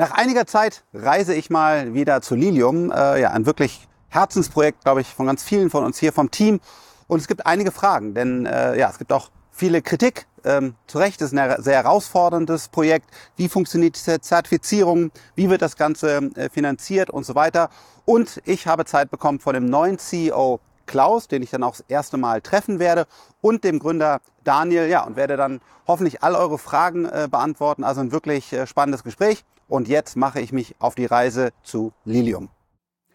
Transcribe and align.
Nach 0.00 0.12
einiger 0.12 0.46
Zeit 0.46 0.82
reise 0.94 1.34
ich 1.34 1.50
mal 1.50 1.92
wieder 1.92 2.22
zu 2.22 2.34
Lilium. 2.34 2.90
Äh, 2.90 3.20
ja, 3.20 3.32
ein 3.32 3.44
wirklich 3.44 3.86
Herzensprojekt, 4.08 4.82
glaube 4.82 5.02
ich, 5.02 5.08
von 5.08 5.26
ganz 5.26 5.44
vielen 5.44 5.68
von 5.68 5.84
uns 5.84 5.98
hier 5.98 6.14
vom 6.14 6.30
Team. 6.30 6.58
Und 7.06 7.20
es 7.20 7.28
gibt 7.28 7.44
einige 7.44 7.70
Fragen, 7.70 8.14
denn 8.14 8.46
äh, 8.46 8.78
ja, 8.78 8.88
es 8.88 8.96
gibt 8.96 9.12
auch 9.12 9.30
viele 9.50 9.82
Kritik. 9.82 10.26
Ähm, 10.42 10.74
zu 10.86 10.96
Recht 10.96 11.20
ist 11.20 11.34
ein 11.34 11.62
sehr 11.62 11.74
herausforderndes 11.74 12.68
Projekt. 12.68 13.10
Wie 13.36 13.50
funktioniert 13.50 13.94
diese 13.94 14.22
Zertifizierung? 14.22 15.10
Wie 15.34 15.50
wird 15.50 15.60
das 15.60 15.76
Ganze 15.76 16.30
äh, 16.34 16.48
finanziert 16.48 17.10
und 17.10 17.26
so 17.26 17.34
weiter? 17.34 17.68
Und 18.06 18.40
ich 18.46 18.66
habe 18.66 18.86
Zeit 18.86 19.10
bekommen 19.10 19.38
von 19.38 19.52
dem 19.52 19.66
neuen 19.66 19.98
CEO 19.98 20.60
Klaus, 20.86 21.28
den 21.28 21.42
ich 21.42 21.50
dann 21.50 21.62
auch 21.62 21.72
das 21.72 21.84
erste 21.88 22.16
Mal 22.16 22.40
treffen 22.40 22.78
werde, 22.78 23.06
und 23.42 23.64
dem 23.64 23.78
Gründer 23.78 24.22
Daniel, 24.44 24.88
ja, 24.88 25.04
und 25.04 25.16
werde 25.16 25.36
dann 25.36 25.60
hoffentlich 25.86 26.22
all 26.22 26.34
eure 26.36 26.56
Fragen 26.56 27.04
äh, 27.04 27.28
beantworten. 27.30 27.84
Also 27.84 28.00
ein 28.00 28.12
wirklich 28.12 28.50
äh, 28.54 28.66
spannendes 28.66 29.04
Gespräch. 29.04 29.44
Und 29.70 29.86
jetzt 29.86 30.16
mache 30.16 30.40
ich 30.40 30.52
mich 30.52 30.74
auf 30.80 30.96
die 30.96 31.06
Reise 31.06 31.50
zu 31.62 31.92
Lilium. 32.04 32.48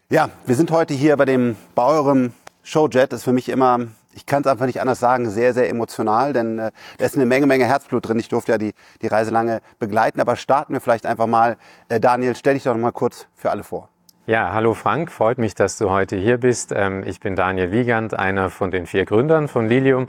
Ja, 0.08 0.30
wir 0.46 0.54
sind 0.54 0.70
heute 0.70 0.94
hier 0.94 1.14
bei 1.18 1.26
dem, 1.26 1.54
bei 1.74 1.84
eurem 1.84 2.32
Showjet. 2.62 3.12
Das 3.12 3.20
ist 3.20 3.24
für 3.24 3.34
mich 3.34 3.50
immer, 3.50 3.80
ich 4.14 4.24
kann 4.24 4.40
es 4.40 4.46
einfach 4.46 4.64
nicht 4.64 4.80
anders 4.80 4.98
sagen, 4.98 5.28
sehr, 5.28 5.52
sehr 5.52 5.68
emotional, 5.68 6.32
denn 6.32 6.58
äh, 6.58 6.70
da 6.96 7.04
ist 7.04 7.14
eine 7.14 7.26
Menge, 7.26 7.46
Menge 7.46 7.66
Herzblut 7.66 8.08
drin. 8.08 8.18
Ich 8.18 8.30
durfte 8.30 8.52
ja 8.52 8.58
die, 8.58 8.72
die 9.02 9.06
Reise 9.06 9.32
lange 9.32 9.60
begleiten. 9.78 10.18
Aber 10.18 10.34
starten 10.34 10.72
wir 10.72 10.80
vielleicht 10.80 11.04
einfach 11.04 11.26
mal. 11.26 11.58
Äh, 11.90 12.00
Daniel, 12.00 12.34
stell 12.34 12.54
dich 12.54 12.62
doch 12.62 12.72
noch 12.72 12.80
mal 12.80 12.90
kurz 12.90 13.26
für 13.34 13.50
alle 13.50 13.62
vor. 13.62 13.90
Ja, 14.24 14.54
hallo 14.54 14.72
Frank, 14.72 15.12
freut 15.12 15.36
mich, 15.36 15.54
dass 15.54 15.76
du 15.76 15.90
heute 15.90 16.16
hier 16.16 16.38
bist. 16.38 16.72
Ähm, 16.74 17.04
ich 17.06 17.20
bin 17.20 17.36
Daniel 17.36 17.70
Wiegand, 17.70 18.18
einer 18.18 18.48
von 18.48 18.70
den 18.70 18.86
vier 18.86 19.04
Gründern 19.04 19.48
von 19.48 19.68
Lilium. 19.68 20.08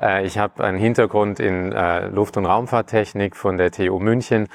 Äh, 0.00 0.24
ich 0.24 0.38
habe 0.38 0.62
einen 0.62 0.78
Hintergrund 0.78 1.40
in 1.40 1.72
äh, 1.72 2.06
Luft- 2.06 2.36
und 2.36 2.46
Raumfahrttechnik 2.46 3.36
von 3.36 3.58
der 3.58 3.72
TU 3.72 3.98
München, 3.98 4.48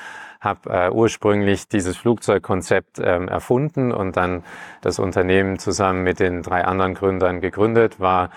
habe 0.46 0.70
äh, 0.70 0.90
ursprünglich 0.90 1.68
dieses 1.68 1.98
Flugzeugkonzept 1.98 3.00
ähm, 3.00 3.28
erfunden 3.28 3.92
und 3.92 4.16
dann 4.16 4.44
das 4.82 5.00
Unternehmen 5.00 5.60
zusammen 5.60 6.04
mit 6.04 6.22
den 6.22 6.42
drei 6.42 6.64
anderen 6.64 6.94
Gründern 6.94 7.42
gegründet, 7.42 8.00
war 8.00 8.30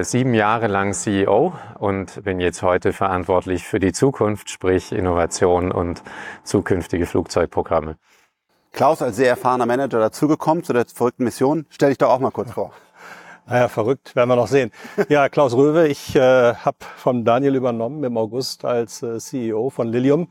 sieben 0.00 0.34
Jahre 0.34 0.66
lang 0.66 0.92
CEO 0.92 1.54
und 1.78 2.24
bin 2.24 2.40
jetzt 2.40 2.60
heute 2.60 2.92
verantwortlich 2.92 3.64
für 3.64 3.78
die 3.78 3.92
Zukunft, 3.92 4.50
sprich 4.50 4.90
Innovation 4.90 5.70
und 5.70 6.02
zukünftige 6.42 7.06
Flugzeugprogramme. 7.06 7.96
Klaus 8.72 9.00
als 9.00 9.16
sehr 9.16 9.28
erfahrener 9.28 9.66
Manager 9.66 9.98
dazugekommen 9.98 10.64
zu 10.64 10.72
der 10.72 10.86
verrückten 10.86 11.24
Mission. 11.24 11.66
Stell 11.70 11.90
dich 11.90 11.98
doch 11.98 12.10
auch 12.10 12.20
mal 12.20 12.30
kurz 12.30 12.52
vor. 12.52 12.72
Naja, 13.46 13.66
verrückt, 13.66 14.14
werden 14.14 14.28
wir 14.28 14.36
noch 14.36 14.46
sehen. 14.46 14.70
Ja, 15.08 15.28
Klaus 15.28 15.54
Röwe, 15.54 15.88
ich 15.88 16.14
äh, 16.14 16.54
habe 16.54 16.76
von 16.96 17.24
Daniel 17.24 17.56
übernommen 17.56 18.04
im 18.04 18.16
August 18.16 18.64
als 18.64 19.02
äh, 19.02 19.18
CEO 19.18 19.70
von 19.70 19.88
Lilium 19.88 20.28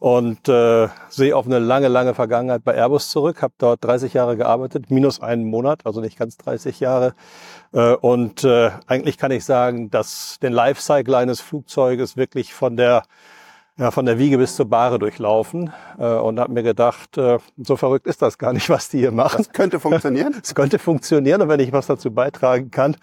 und 0.00 0.48
äh, 0.48 0.88
sehe 1.10 1.36
auf 1.36 1.44
eine 1.44 1.58
lange, 1.58 1.88
lange 1.88 2.14
Vergangenheit 2.14 2.64
bei 2.64 2.74
Airbus 2.74 3.10
zurück. 3.10 3.42
Habe 3.42 3.52
dort 3.58 3.84
30 3.84 4.14
Jahre 4.14 4.36
gearbeitet, 4.36 4.90
minus 4.90 5.20
einen 5.20 5.44
Monat, 5.44 5.82
also 5.84 6.00
nicht 6.00 6.18
ganz 6.18 6.38
30 6.38 6.80
Jahre. 6.80 7.14
Äh, 7.72 7.92
und 7.96 8.42
äh, 8.42 8.70
eigentlich 8.86 9.18
kann 9.18 9.30
ich 9.30 9.44
sagen, 9.44 9.90
dass 9.90 10.38
den 10.42 10.54
Lifecycle 10.54 11.14
eines 11.14 11.42
Flugzeuges 11.42 12.16
wirklich 12.16 12.54
von 12.54 12.76
der 12.76 13.02
ja, 13.76 13.90
von 13.90 14.04
der 14.04 14.18
Wiege 14.18 14.36
bis 14.36 14.56
zur 14.56 14.68
Bahre 14.68 14.98
durchlaufen 14.98 15.72
äh, 15.98 16.04
und 16.04 16.38
habe 16.38 16.52
mir 16.52 16.62
gedacht, 16.62 17.16
äh, 17.16 17.38
so 17.56 17.76
verrückt 17.76 18.06
ist 18.06 18.20
das 18.20 18.36
gar 18.36 18.52
nicht, 18.52 18.68
was 18.68 18.90
die 18.90 18.98
hier 18.98 19.12
machen. 19.12 19.38
Das 19.38 19.52
könnte 19.52 19.80
funktionieren. 19.80 20.34
Es 20.42 20.54
könnte 20.54 20.78
funktionieren 20.78 21.40
und 21.40 21.48
wenn 21.48 21.60
ich 21.60 21.72
was 21.72 21.86
dazu 21.86 22.10
beitragen 22.10 22.70
kann, 22.70 22.96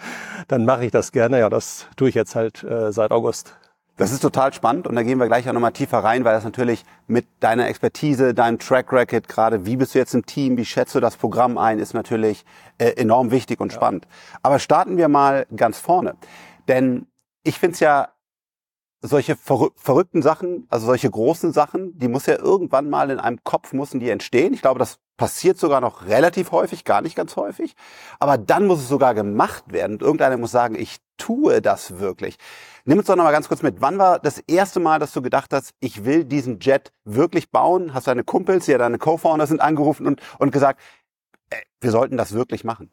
dann 0.47 0.65
mache 0.65 0.85
ich 0.85 0.91
das 0.91 1.11
gerne. 1.11 1.39
Ja, 1.39 1.49
das 1.49 1.87
tue 1.95 2.09
ich 2.09 2.15
jetzt 2.15 2.35
halt 2.35 2.63
äh, 2.63 2.91
seit 2.91 3.11
August. 3.11 3.55
Das 3.97 4.11
ist 4.11 4.21
total 4.21 4.53
spannend 4.53 4.85
und 4.87 4.95
da 4.95 5.01
gehen 5.01 5.17
wir 5.19 5.25
gleich 5.25 5.49
auch 5.49 5.53
nochmal 5.53 5.71
tiefer 5.71 5.97
rein, 5.97 6.23
weil 6.23 6.33
das 6.33 6.43
natürlich 6.43 6.85
mit 7.07 7.25
deiner 7.39 7.67
Expertise, 7.67 8.35
deinem 8.35 8.59
Track 8.59 8.93
Record, 8.93 9.27
gerade 9.27 9.65
wie 9.65 9.75
bist 9.75 9.95
du 9.95 9.99
jetzt 9.99 10.13
im 10.13 10.25
Team, 10.25 10.55
wie 10.55 10.65
schätzt 10.65 10.93
du 10.93 10.99
das 10.99 11.17
Programm 11.17 11.57
ein, 11.57 11.79
ist 11.79 11.95
natürlich 11.95 12.45
äh, 12.77 12.91
enorm 12.91 13.31
wichtig 13.31 13.59
und 13.59 13.71
ja. 13.71 13.75
spannend. 13.75 14.07
Aber 14.43 14.59
starten 14.59 14.97
wir 14.97 15.07
mal 15.07 15.47
ganz 15.55 15.79
vorne. 15.79 16.15
Denn 16.67 17.07
ich 17.43 17.57
finde 17.57 17.73
es 17.73 17.80
ja 17.80 18.09
solche 19.02 19.36
verrück 19.36 19.73
verrückten 19.77 20.21
Sachen, 20.21 20.67
also 20.69 20.86
solche 20.86 21.09
großen 21.09 21.52
Sachen, 21.52 21.97
die 21.97 22.07
muss 22.07 22.27
ja 22.27 22.37
irgendwann 22.37 22.91
mal 22.91 23.09
in 23.09 23.19
einem 23.19 23.43
Kopf 23.43 23.73
müssen 23.73 23.99
die 23.99 24.11
entstehen. 24.11 24.53
Ich 24.53 24.61
glaube, 24.61 24.77
das 24.80 24.99
passiert 25.17 25.58
sogar 25.58 25.82
noch 25.82 26.05
relativ 26.05 26.52
häufig, 26.52 26.86
gar 26.86 27.02
nicht 27.02 27.16
ganz 27.16 27.36
häufig. 27.36 27.76
Aber 28.20 28.38
dann 28.38 28.67
muss 28.67 28.80
es 28.80 28.88
sogar 28.88 29.14
gemacht 29.14 29.64
werden. 29.67 29.94
Und 29.94 30.02
irgendeiner 30.04 30.38
muss 30.38 30.52
sagen, 30.52 30.76
ich 30.76 30.98
tue 31.17 31.61
das 31.61 32.00
wirklich. 32.00 32.38
Nimm 32.86 33.00
uns 33.00 33.08
doch 33.08 33.16
noch 33.16 33.23
mal 33.23 33.32
ganz 33.32 33.48
kurz 33.48 33.64
mit. 33.64 33.82
Wann 33.82 33.98
war 33.98 34.20
das 34.20 34.39
erste 34.48 34.80
Mal, 34.80 35.00
dass 35.00 35.11
du 35.11 35.22
gedacht 35.22 35.52
hast, 35.54 35.72
ich 35.80 36.05
will 36.05 36.23
diesen 36.23 36.60
Jet 36.60 36.94
wirklich 37.04 37.52
bauen? 37.52 37.94
Hast 37.94 38.08
deine 38.08 38.23
Kumpels, 38.23 38.67
ja 38.67 38.78
deine 38.78 39.00
Co-Founder 39.00 39.48
sind 39.48 39.60
angerufen 39.60 40.05
und, 40.05 40.22
und 40.38 40.52
gesagt, 40.52 40.80
ey, 41.49 41.61
wir 41.82 41.92
sollten 41.92 42.16
das 42.16 42.34
wirklich 42.34 42.64
machen? 42.64 42.92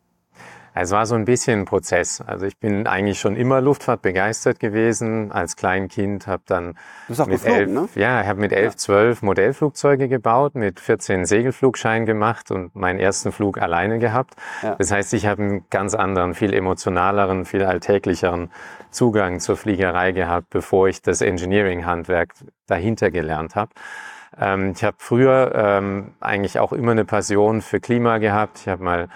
Es 0.77 0.91
war 0.91 1.07
so 1.07 1.15
ein 1.15 1.25
bisschen 1.25 1.61
ein 1.61 1.65
Prozess. 1.67 2.21
Also 2.21 2.47
ich 2.47 2.59
bin 2.59 2.89
eigentlich 2.89 3.21
schon 3.21 3.37
immer 3.37 3.61
Luftfahrt 3.61 4.03
begeistert 4.03 4.59
gewesen. 4.59 5.31
Als 5.31 5.55
Kleinkind 5.55 6.27
habe 6.27 6.43
dann 6.47 6.73
du 6.73 6.79
bist 7.09 7.21
auch 7.21 7.27
mit 7.27 7.43
geflogen, 7.43 7.77
elf, 7.77 7.97
ne? 7.97 8.03
ja, 8.03 8.21
ich 8.21 8.27
habe 8.27 8.41
mit 8.41 8.53
elf, 8.53 8.75
zwölf 8.75 9.23
Modellflugzeuge 9.23 10.09
gebaut, 10.09 10.57
mit 10.57 10.81
14 10.81 11.27
Segelflugschein 11.27 12.07
gemacht 12.07 12.51
und 12.51 12.75
meinen 12.75 12.99
ersten 12.99 13.31
Flug 13.31 13.59
alleine 13.63 14.01
gehabt. 14.01 14.35
Ja. 14.63 14.75
Das 14.75 14.91
heißt, 14.91 15.15
ich 15.15 15.27
habe 15.27 15.43
einen 15.43 15.65
ganz 15.71 15.95
anderen, 15.95 16.35
viel 16.35 16.53
emotionaleren, 16.53 17.45
viel 17.45 17.63
alltäglicheren 17.63 18.51
Zugang 18.91 19.39
zur 19.39 19.57
Fliegerei 19.57 20.11
gehabt, 20.11 20.51
bevor 20.51 20.89
ich 20.89 21.03
das 21.03 21.21
Engineering-Handwerk 21.21 22.33
dahinter 22.67 23.13
gelernt 23.13 23.55
habe. 23.55 23.71
Ähm, 24.41 24.73
ich 24.75 24.83
habe 24.83 24.97
früher 24.99 25.53
ähm, 25.55 26.15
eigentlich 26.19 26.59
auch 26.59 26.73
immer 26.73 26.93
eine 26.93 27.05
Passion 27.05 27.63
für 27.63 27.79
Klima 27.79 28.19
gehabt. 28.19 28.59
Ich 28.59 28.69
habe 28.69 28.83
mal 28.83 29.09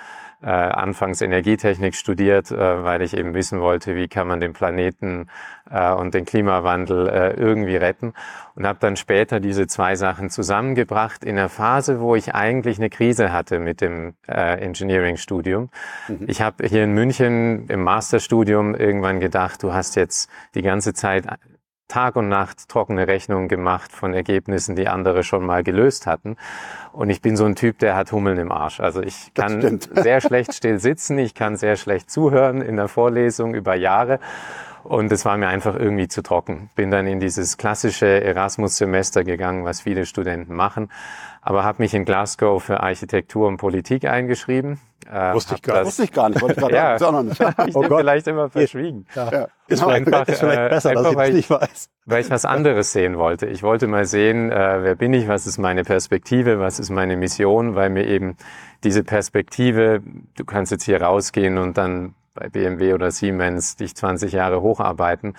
äh, 0.42 0.46
anfangs 0.46 1.20
Energietechnik 1.20 1.94
studiert, 1.94 2.50
äh, 2.50 2.84
weil 2.84 3.02
ich 3.02 3.16
eben 3.16 3.34
wissen 3.34 3.60
wollte, 3.60 3.96
wie 3.96 4.08
kann 4.08 4.28
man 4.28 4.40
den 4.40 4.52
Planeten 4.52 5.26
äh, 5.70 5.92
und 5.92 6.14
den 6.14 6.24
Klimawandel 6.24 7.08
äh, 7.08 7.32
irgendwie 7.34 7.76
retten. 7.76 8.12
Und 8.54 8.66
habe 8.66 8.78
dann 8.80 8.96
später 8.96 9.40
diese 9.40 9.66
zwei 9.66 9.94
Sachen 9.94 10.30
zusammengebracht 10.30 11.24
in 11.24 11.38
einer 11.38 11.48
Phase, 11.48 12.00
wo 12.00 12.14
ich 12.14 12.34
eigentlich 12.34 12.78
eine 12.78 12.90
Krise 12.90 13.32
hatte 13.32 13.58
mit 13.58 13.80
dem 13.80 14.14
äh, 14.26 14.60
Engineering-Studium. 14.60 15.70
Mhm. 16.08 16.24
Ich 16.26 16.40
habe 16.40 16.66
hier 16.66 16.84
in 16.84 16.92
München 16.92 17.66
im 17.68 17.82
Masterstudium 17.82 18.74
irgendwann 18.74 19.20
gedacht, 19.20 19.62
du 19.62 19.72
hast 19.72 19.96
jetzt 19.96 20.30
die 20.54 20.62
ganze 20.62 20.92
Zeit 20.92 21.26
Tag 21.88 22.16
und 22.16 22.28
Nacht 22.28 22.68
trockene 22.68 23.08
Rechnungen 23.08 23.48
gemacht 23.48 23.92
von 23.92 24.12
Ergebnissen, 24.12 24.76
die 24.76 24.88
andere 24.88 25.24
schon 25.24 25.44
mal 25.44 25.64
gelöst 25.64 26.06
hatten. 26.06 26.36
Und 26.92 27.08
ich 27.08 27.22
bin 27.22 27.34
so 27.36 27.46
ein 27.46 27.56
Typ, 27.56 27.78
der 27.78 27.96
hat 27.96 28.12
Hummeln 28.12 28.38
im 28.38 28.52
Arsch. 28.52 28.80
Also 28.80 29.02
ich 29.02 29.32
kann 29.32 29.80
sehr 29.92 30.20
schlecht 30.20 30.54
still 30.54 30.78
sitzen, 30.78 31.18
ich 31.18 31.34
kann 31.34 31.56
sehr 31.56 31.76
schlecht 31.76 32.10
zuhören 32.10 32.60
in 32.60 32.76
der 32.76 32.88
Vorlesung 32.88 33.54
über 33.54 33.74
Jahre. 33.74 34.20
Und 34.88 35.12
es 35.12 35.26
war 35.26 35.36
mir 35.36 35.48
einfach 35.48 35.74
irgendwie 35.74 36.08
zu 36.08 36.22
trocken. 36.22 36.70
Bin 36.74 36.90
dann 36.90 37.06
in 37.06 37.20
dieses 37.20 37.58
klassische 37.58 38.06
Erasmus-Semester 38.06 39.22
gegangen, 39.22 39.66
was 39.66 39.82
viele 39.82 40.06
Studenten 40.06 40.54
machen 40.54 40.88
aber 41.48 41.64
habe 41.64 41.82
mich 41.82 41.94
in 41.94 42.04
Glasgow 42.04 42.62
für 42.62 42.80
Architektur 42.80 43.48
und 43.48 43.56
Politik 43.56 44.04
eingeschrieben. 44.04 44.78
Äh, 45.10 45.32
wusste, 45.32 45.54
ich 45.54 45.62
gar, 45.62 45.86
wusste 45.86 46.04
ich 46.04 46.12
gar 46.12 46.28
nicht. 46.28 46.42
Wollte 46.42 46.60
ich 46.60 46.68
ja, 46.72 46.96
auch 46.96 47.12
noch 47.12 47.22
nicht. 47.22 47.40
ich 47.66 47.74
oh 47.74 47.80
Gott. 47.80 48.00
vielleicht 48.00 48.26
immer 48.26 48.50
verschwiegen. 48.50 49.06
Ja. 49.14 49.30
Ja. 49.32 49.48
Ist, 49.66 49.80
genau. 49.80 49.92
einfach, 49.92 50.28
ist 50.28 50.40
vielleicht 50.40 50.68
besser, 50.68 50.90
äh, 50.92 50.96
einfach, 50.98 51.14
dass 51.14 51.28
ich 51.28 51.34
nicht 51.34 51.48
weiß. 51.50 51.88
Weil 52.04 52.20
ich 52.20 52.30
was 52.30 52.44
anderes 52.44 52.92
sehen 52.92 53.16
wollte. 53.16 53.46
Ich 53.46 53.62
wollte 53.62 53.86
mal 53.86 54.04
sehen, 54.04 54.50
äh, 54.50 54.82
wer 54.82 54.94
bin 54.94 55.14
ich, 55.14 55.26
was 55.26 55.46
ist 55.46 55.56
meine 55.56 55.84
Perspektive, 55.84 56.58
was 56.58 56.78
ist 56.78 56.90
meine 56.90 57.16
Mission, 57.16 57.74
weil 57.74 57.88
mir 57.88 58.06
eben 58.06 58.36
diese 58.84 59.02
Perspektive, 59.02 60.02
du 60.36 60.44
kannst 60.44 60.70
jetzt 60.70 60.84
hier 60.84 61.00
rausgehen 61.00 61.56
und 61.56 61.78
dann 61.78 62.14
bei 62.38 62.48
BMW 62.48 62.94
oder 62.94 63.10
Siemens 63.10 63.76
dich 63.76 63.94
20 63.94 64.32
Jahre 64.32 64.62
hocharbeiten, 64.62 65.36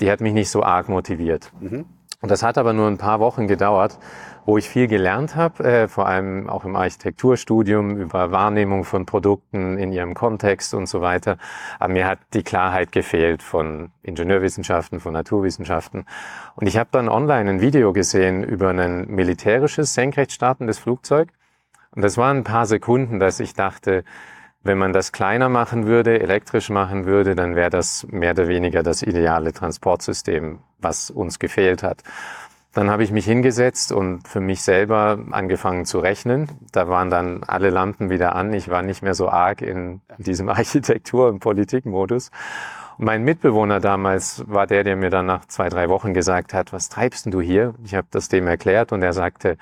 die 0.00 0.10
hat 0.10 0.20
mich 0.20 0.32
nicht 0.32 0.50
so 0.50 0.62
arg 0.62 0.88
motiviert. 0.88 1.52
Mhm. 1.60 1.86
Und 2.20 2.30
das 2.30 2.42
hat 2.42 2.58
aber 2.58 2.72
nur 2.72 2.86
ein 2.86 2.98
paar 2.98 3.20
Wochen 3.20 3.48
gedauert 3.48 3.98
wo 4.44 4.58
ich 4.58 4.68
viel 4.68 4.88
gelernt 4.88 5.36
habe, 5.36 5.64
äh, 5.64 5.88
vor 5.88 6.06
allem 6.06 6.48
auch 6.48 6.64
im 6.64 6.74
Architekturstudium 6.74 7.96
über 7.96 8.32
Wahrnehmung 8.32 8.84
von 8.84 9.06
Produkten 9.06 9.78
in 9.78 9.92
ihrem 9.92 10.14
Kontext 10.14 10.74
und 10.74 10.86
so 10.86 11.00
weiter. 11.00 11.38
Aber 11.78 11.92
mir 11.92 12.06
hat 12.06 12.18
die 12.34 12.42
Klarheit 12.42 12.92
gefehlt 12.92 13.42
von 13.42 13.90
Ingenieurwissenschaften, 14.02 15.00
von 15.00 15.12
Naturwissenschaften. 15.12 16.06
Und 16.56 16.66
ich 16.66 16.76
habe 16.76 16.90
dann 16.92 17.08
online 17.08 17.50
ein 17.50 17.60
Video 17.60 17.92
gesehen 17.92 18.42
über 18.42 18.70
ein 18.70 19.06
militärisches 19.08 19.94
senkrecht 19.94 20.32
startendes 20.32 20.78
Flugzeug. 20.78 21.28
Und 21.94 22.02
das 22.02 22.16
waren 22.16 22.38
ein 22.38 22.44
paar 22.44 22.66
Sekunden, 22.66 23.20
dass 23.20 23.38
ich 23.38 23.54
dachte, 23.54 24.02
wenn 24.64 24.78
man 24.78 24.92
das 24.92 25.12
kleiner 25.12 25.48
machen 25.48 25.86
würde, 25.86 26.20
elektrisch 26.20 26.70
machen 26.70 27.04
würde, 27.04 27.34
dann 27.34 27.56
wäre 27.56 27.70
das 27.70 28.06
mehr 28.10 28.32
oder 28.32 28.48
weniger 28.48 28.82
das 28.82 29.02
ideale 29.02 29.52
Transportsystem, 29.52 30.60
was 30.78 31.10
uns 31.10 31.38
gefehlt 31.38 31.82
hat. 31.82 32.02
Dann 32.72 32.88
habe 32.88 33.02
ich 33.02 33.10
mich 33.10 33.26
hingesetzt 33.26 33.92
und 33.92 34.26
für 34.26 34.40
mich 34.40 34.62
selber 34.62 35.18
angefangen 35.32 35.84
zu 35.84 35.98
rechnen. 35.98 36.48
Da 36.72 36.88
waren 36.88 37.10
dann 37.10 37.42
alle 37.44 37.68
Lampen 37.68 38.08
wieder 38.08 38.34
an. 38.34 38.54
Ich 38.54 38.70
war 38.70 38.82
nicht 38.82 39.02
mehr 39.02 39.14
so 39.14 39.28
arg 39.28 39.60
in 39.60 40.00
diesem 40.16 40.48
Architektur- 40.48 41.28
und 41.28 41.40
Politikmodus. 41.40 42.30
Mein 42.98 43.24
Mitbewohner 43.24 43.80
damals 43.80 44.44
war 44.46 44.66
der, 44.66 44.84
der 44.84 44.96
mir 44.96 45.10
dann 45.10 45.26
nach 45.26 45.44
zwei, 45.46 45.68
drei 45.68 45.88
Wochen 45.88 46.14
gesagt 46.14 46.54
hat, 46.54 46.72
was 46.72 46.88
treibst 46.88 47.26
denn 47.26 47.32
du 47.32 47.40
hier? 47.40 47.74
Ich 47.84 47.94
habe 47.94 48.06
das 48.10 48.28
dem 48.28 48.46
erklärt 48.46 48.92
und 48.92 49.02
er 49.02 49.12
sagte, 49.12 49.58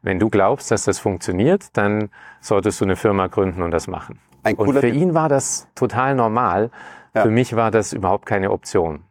wenn 0.00 0.18
du 0.18 0.30
glaubst, 0.30 0.70
dass 0.70 0.84
das 0.84 0.98
funktioniert, 0.98 1.76
dann 1.76 2.10
solltest 2.40 2.80
du 2.80 2.84
eine 2.84 2.96
Firma 2.96 3.26
gründen 3.26 3.62
und 3.62 3.72
das 3.72 3.88
machen. 3.88 4.20
Ein 4.44 4.56
und 4.56 4.78
für 4.78 4.88
ihn 4.88 5.14
war 5.14 5.28
das 5.28 5.68
total 5.74 6.14
normal. 6.14 6.70
Ja. 7.14 7.22
Für 7.22 7.30
mich 7.30 7.56
war 7.56 7.70
das 7.70 7.92
überhaupt 7.92 8.26
keine 8.26 8.50
Option. 8.50 9.04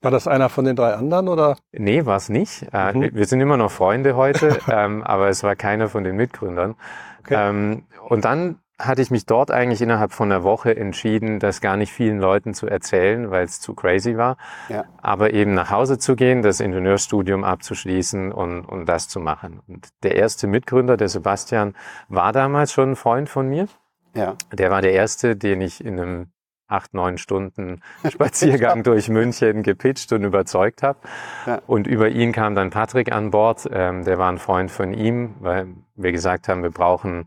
War 0.00 0.12
das 0.12 0.28
einer 0.28 0.48
von 0.48 0.64
den 0.64 0.76
drei 0.76 0.94
anderen 0.94 1.28
oder? 1.28 1.56
Nee, 1.72 2.06
war 2.06 2.16
es 2.16 2.28
nicht. 2.28 2.66
Äh, 2.72 2.92
mhm. 2.92 3.10
Wir 3.14 3.26
sind 3.26 3.40
immer 3.40 3.56
noch 3.56 3.70
Freunde 3.70 4.14
heute, 4.14 4.58
ähm, 4.70 5.02
aber 5.02 5.28
es 5.28 5.42
war 5.42 5.56
keiner 5.56 5.88
von 5.88 6.04
den 6.04 6.16
Mitgründern. 6.16 6.76
Okay. 7.20 7.34
Ähm, 7.36 7.84
und 8.08 8.24
dann 8.24 8.60
hatte 8.78 9.02
ich 9.02 9.10
mich 9.10 9.26
dort 9.26 9.50
eigentlich 9.50 9.82
innerhalb 9.82 10.12
von 10.12 10.30
einer 10.30 10.44
Woche 10.44 10.76
entschieden, 10.76 11.40
das 11.40 11.60
gar 11.60 11.76
nicht 11.76 11.92
vielen 11.92 12.20
Leuten 12.20 12.54
zu 12.54 12.68
erzählen, 12.68 13.28
weil 13.30 13.44
es 13.44 13.60
zu 13.60 13.74
crazy 13.74 14.16
war. 14.16 14.36
Ja. 14.68 14.84
Aber 15.02 15.34
eben 15.34 15.52
nach 15.52 15.70
Hause 15.70 15.98
zu 15.98 16.14
gehen, 16.14 16.42
das 16.42 16.60
Ingenieurstudium 16.60 17.42
abzuschließen 17.42 18.30
und, 18.30 18.64
und 18.64 18.86
das 18.86 19.08
zu 19.08 19.18
machen. 19.18 19.60
Und 19.66 19.88
der 20.04 20.14
erste 20.14 20.46
Mitgründer, 20.46 20.96
der 20.96 21.08
Sebastian, 21.08 21.74
war 22.08 22.32
damals 22.32 22.72
schon 22.72 22.92
ein 22.92 22.96
Freund 22.96 23.28
von 23.28 23.48
mir. 23.48 23.66
Ja. 24.14 24.36
Der 24.52 24.70
war 24.70 24.82
der 24.82 24.92
erste, 24.92 25.36
den 25.36 25.60
ich 25.60 25.84
in 25.84 26.00
einem 26.00 26.32
acht, 26.68 26.94
neun 26.94 27.18
Stunden 27.18 27.80
Spaziergang 28.08 28.82
durch 28.82 29.08
München 29.08 29.62
gepitcht 29.62 30.12
und 30.12 30.22
überzeugt 30.24 30.82
habe. 30.82 30.98
Ja. 31.46 31.62
Und 31.66 31.86
über 31.86 32.08
ihn 32.08 32.32
kam 32.32 32.54
dann 32.54 32.70
Patrick 32.70 33.10
an 33.10 33.30
Bord. 33.30 33.68
Ähm, 33.72 34.04
der 34.04 34.18
war 34.18 34.30
ein 34.30 34.38
Freund 34.38 34.70
von 34.70 34.92
ihm, 34.92 35.34
weil 35.40 35.68
wir 35.96 36.12
gesagt 36.12 36.48
haben, 36.48 36.62
wir 36.62 36.70
brauchen 36.70 37.26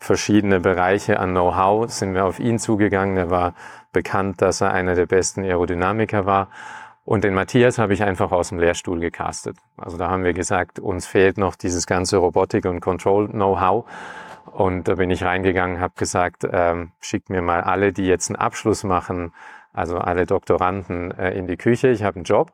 verschiedene 0.00 0.60
Bereiche 0.60 1.18
an 1.18 1.30
Know-how, 1.30 1.90
sind 1.90 2.14
wir 2.14 2.24
auf 2.24 2.38
ihn 2.38 2.58
zugegangen. 2.58 3.16
Er 3.16 3.30
war 3.30 3.54
bekannt, 3.92 4.40
dass 4.40 4.60
er 4.60 4.72
einer 4.72 4.94
der 4.94 5.06
besten 5.06 5.42
Aerodynamiker 5.42 6.24
war. 6.24 6.48
Und 7.04 7.24
den 7.24 7.34
Matthias 7.34 7.78
habe 7.78 7.94
ich 7.94 8.02
einfach 8.02 8.32
aus 8.32 8.50
dem 8.50 8.58
Lehrstuhl 8.58 9.00
gecastet. 9.00 9.56
Also 9.76 9.96
da 9.96 10.10
haben 10.10 10.24
wir 10.24 10.34
gesagt, 10.34 10.78
uns 10.78 11.06
fehlt 11.06 11.38
noch 11.38 11.56
dieses 11.56 11.86
ganze 11.86 12.18
Robotik- 12.18 12.66
und 12.66 12.80
Control-Know-how. 12.80 13.86
Und 14.58 14.88
da 14.88 14.96
bin 14.96 15.08
ich 15.08 15.22
reingegangen, 15.22 15.78
habe 15.78 15.94
gesagt, 15.96 16.44
ähm, 16.50 16.90
schickt 16.98 17.30
mir 17.30 17.42
mal 17.42 17.60
alle, 17.60 17.92
die 17.92 18.06
jetzt 18.06 18.28
einen 18.28 18.34
Abschluss 18.34 18.82
machen, 18.82 19.32
also 19.72 19.98
alle 19.98 20.26
Doktoranden 20.26 21.12
äh, 21.12 21.30
in 21.38 21.46
die 21.46 21.56
Küche. 21.56 21.90
Ich 21.90 22.02
habe 22.02 22.16
einen 22.16 22.24
Job, 22.24 22.50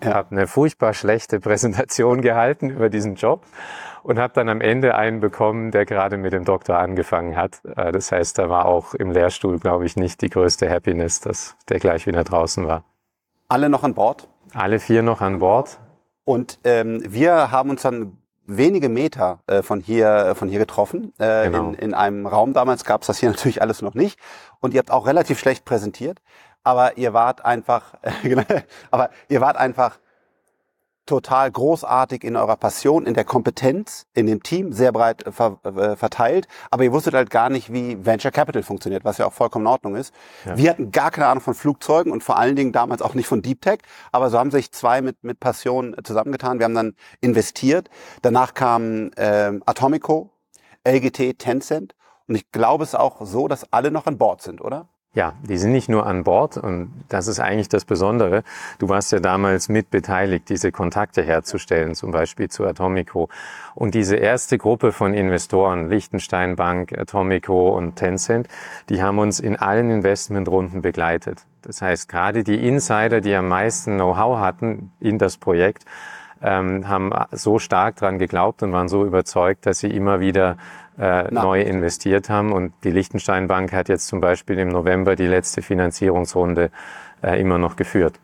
ja. 0.00 0.14
habe 0.14 0.30
eine 0.30 0.46
furchtbar 0.46 0.94
schlechte 0.94 1.40
Präsentation 1.40 2.22
gehalten 2.22 2.70
über 2.70 2.90
diesen 2.90 3.16
Job 3.16 3.44
und 4.04 4.20
habe 4.20 4.34
dann 4.34 4.48
am 4.48 4.60
Ende 4.60 4.94
einen 4.94 5.18
bekommen, 5.18 5.72
der 5.72 5.84
gerade 5.84 6.16
mit 6.16 6.32
dem 6.32 6.44
Doktor 6.44 6.78
angefangen 6.78 7.34
hat. 7.34 7.60
Äh, 7.76 7.90
das 7.90 8.12
heißt, 8.12 8.38
da 8.38 8.48
war 8.48 8.66
auch 8.66 8.94
im 8.94 9.10
Lehrstuhl, 9.10 9.58
glaube 9.58 9.84
ich, 9.84 9.96
nicht 9.96 10.22
die 10.22 10.30
größte 10.30 10.70
Happiness, 10.70 11.18
dass 11.18 11.56
der 11.68 11.80
gleich 11.80 12.06
wieder 12.06 12.22
draußen 12.22 12.68
war. 12.68 12.84
Alle 13.48 13.68
noch 13.68 13.82
an 13.82 13.94
Bord? 13.94 14.28
Alle 14.54 14.78
vier 14.78 15.02
noch 15.02 15.20
an 15.22 15.40
Bord. 15.40 15.80
Und 16.24 16.60
ähm, 16.62 17.02
wir 17.04 17.50
haben 17.50 17.70
uns 17.70 17.82
dann 17.82 18.16
wenige 18.48 18.88
Meter 18.88 19.40
äh, 19.46 19.62
von 19.62 19.80
hier 19.80 20.08
äh, 20.08 20.34
von 20.34 20.48
hier 20.48 20.58
getroffen. 20.58 21.12
Äh, 21.18 21.44
genau. 21.44 21.68
in, 21.68 21.74
in 21.74 21.94
einem 21.94 22.26
Raum 22.26 22.54
damals 22.54 22.84
gab 22.84 23.02
es 23.02 23.06
das 23.06 23.18
hier 23.18 23.28
natürlich 23.30 23.62
alles 23.62 23.82
noch 23.82 23.94
nicht. 23.94 24.18
Und 24.60 24.74
ihr 24.74 24.78
habt 24.78 24.90
auch 24.90 25.06
relativ 25.06 25.38
schlecht 25.38 25.64
präsentiert. 25.64 26.20
Aber 26.64 26.98
ihr 26.98 27.12
wart 27.12 27.44
einfach, 27.44 27.94
äh, 28.02 28.44
aber 28.90 29.10
ihr 29.28 29.40
wart 29.40 29.56
einfach 29.56 29.98
total 31.08 31.50
großartig 31.50 32.22
in 32.22 32.36
eurer 32.36 32.56
Passion, 32.56 33.06
in 33.06 33.14
der 33.14 33.24
Kompetenz, 33.24 34.06
in 34.14 34.26
dem 34.26 34.42
Team, 34.42 34.72
sehr 34.72 34.92
breit 34.92 35.26
äh, 35.26 35.32
ver 35.32 35.58
äh, 35.64 35.96
verteilt. 35.96 36.46
Aber 36.70 36.84
ihr 36.84 36.92
wusstet 36.92 37.14
halt 37.14 37.30
gar 37.30 37.50
nicht, 37.50 37.72
wie 37.72 38.04
Venture 38.04 38.30
Capital 38.30 38.62
funktioniert, 38.62 39.04
was 39.04 39.18
ja 39.18 39.26
auch 39.26 39.32
vollkommen 39.32 39.64
in 39.64 39.72
Ordnung 39.72 39.96
ist. 39.96 40.14
Ja. 40.44 40.56
Wir 40.56 40.70
hatten 40.70 40.92
gar 40.92 41.10
keine 41.10 41.26
Ahnung 41.26 41.42
von 41.42 41.54
Flugzeugen 41.54 42.12
und 42.12 42.22
vor 42.22 42.38
allen 42.38 42.56
Dingen 42.56 42.72
damals 42.72 43.02
auch 43.02 43.14
nicht 43.14 43.26
von 43.26 43.42
Deep 43.42 43.62
Tech. 43.62 43.78
Aber 44.12 44.30
so 44.30 44.38
haben 44.38 44.50
sich 44.50 44.70
zwei 44.70 45.00
mit, 45.00 45.24
mit 45.24 45.40
Passion 45.40 45.96
zusammengetan. 46.04 46.58
Wir 46.58 46.64
haben 46.64 46.74
dann 46.74 46.94
investiert. 47.20 47.88
Danach 48.22 48.54
kamen 48.54 49.12
äh, 49.14 49.52
Atomico, 49.64 50.30
LGT, 50.86 51.38
Tencent. 51.38 51.94
Und 52.26 52.34
ich 52.34 52.52
glaube 52.52 52.84
es 52.84 52.94
auch 52.94 53.24
so, 53.24 53.48
dass 53.48 53.72
alle 53.72 53.90
noch 53.90 54.06
an 54.06 54.18
Bord 54.18 54.42
sind, 54.42 54.60
oder? 54.60 54.88
Ja, 55.18 55.32
die 55.42 55.58
sind 55.58 55.72
nicht 55.72 55.88
nur 55.88 56.06
an 56.06 56.22
Bord 56.22 56.56
und 56.56 56.92
das 57.08 57.26
ist 57.26 57.40
eigentlich 57.40 57.68
das 57.68 57.84
Besondere. 57.84 58.44
Du 58.78 58.88
warst 58.88 59.10
ja 59.10 59.18
damals 59.18 59.68
mit 59.68 59.90
beteiligt, 59.90 60.48
diese 60.48 60.70
Kontakte 60.70 61.24
herzustellen, 61.24 61.96
zum 61.96 62.12
Beispiel 62.12 62.48
zu 62.48 62.64
Atomico. 62.64 63.28
Und 63.74 63.96
diese 63.96 64.14
erste 64.14 64.58
Gruppe 64.58 64.92
von 64.92 65.14
Investoren, 65.14 65.88
Liechtenstein 65.90 66.54
Bank, 66.54 66.96
Atomico 66.96 67.76
und 67.76 67.96
Tencent, 67.96 68.46
die 68.90 69.02
haben 69.02 69.18
uns 69.18 69.40
in 69.40 69.56
allen 69.56 69.90
Investmentrunden 69.90 70.82
begleitet. 70.82 71.42
Das 71.62 71.82
heißt, 71.82 72.08
gerade 72.08 72.44
die 72.44 72.68
Insider, 72.68 73.20
die 73.20 73.34
am 73.34 73.48
meisten 73.48 73.96
Know-how 73.96 74.38
hatten 74.38 74.92
in 75.00 75.18
das 75.18 75.36
Projekt, 75.36 75.84
ähm, 76.40 76.86
haben 76.86 77.10
so 77.32 77.58
stark 77.58 77.96
dran 77.96 78.20
geglaubt 78.20 78.62
und 78.62 78.72
waren 78.72 78.86
so 78.86 79.04
überzeugt, 79.04 79.66
dass 79.66 79.80
sie 79.80 79.88
immer 79.88 80.20
wieder 80.20 80.56
äh, 80.98 81.32
neu 81.32 81.62
investiert 81.62 82.28
haben. 82.28 82.52
Und 82.52 82.72
die 82.84 82.90
Liechtenstein 82.90 83.46
Bank 83.48 83.72
hat 83.72 83.88
jetzt 83.88 84.08
zum 84.08 84.20
Beispiel 84.20 84.58
im 84.58 84.68
November 84.68 85.16
die 85.16 85.26
letzte 85.26 85.62
Finanzierungsrunde 85.62 86.70
äh, 87.22 87.40
immer 87.40 87.58
noch 87.58 87.76
geführt. 87.76 88.18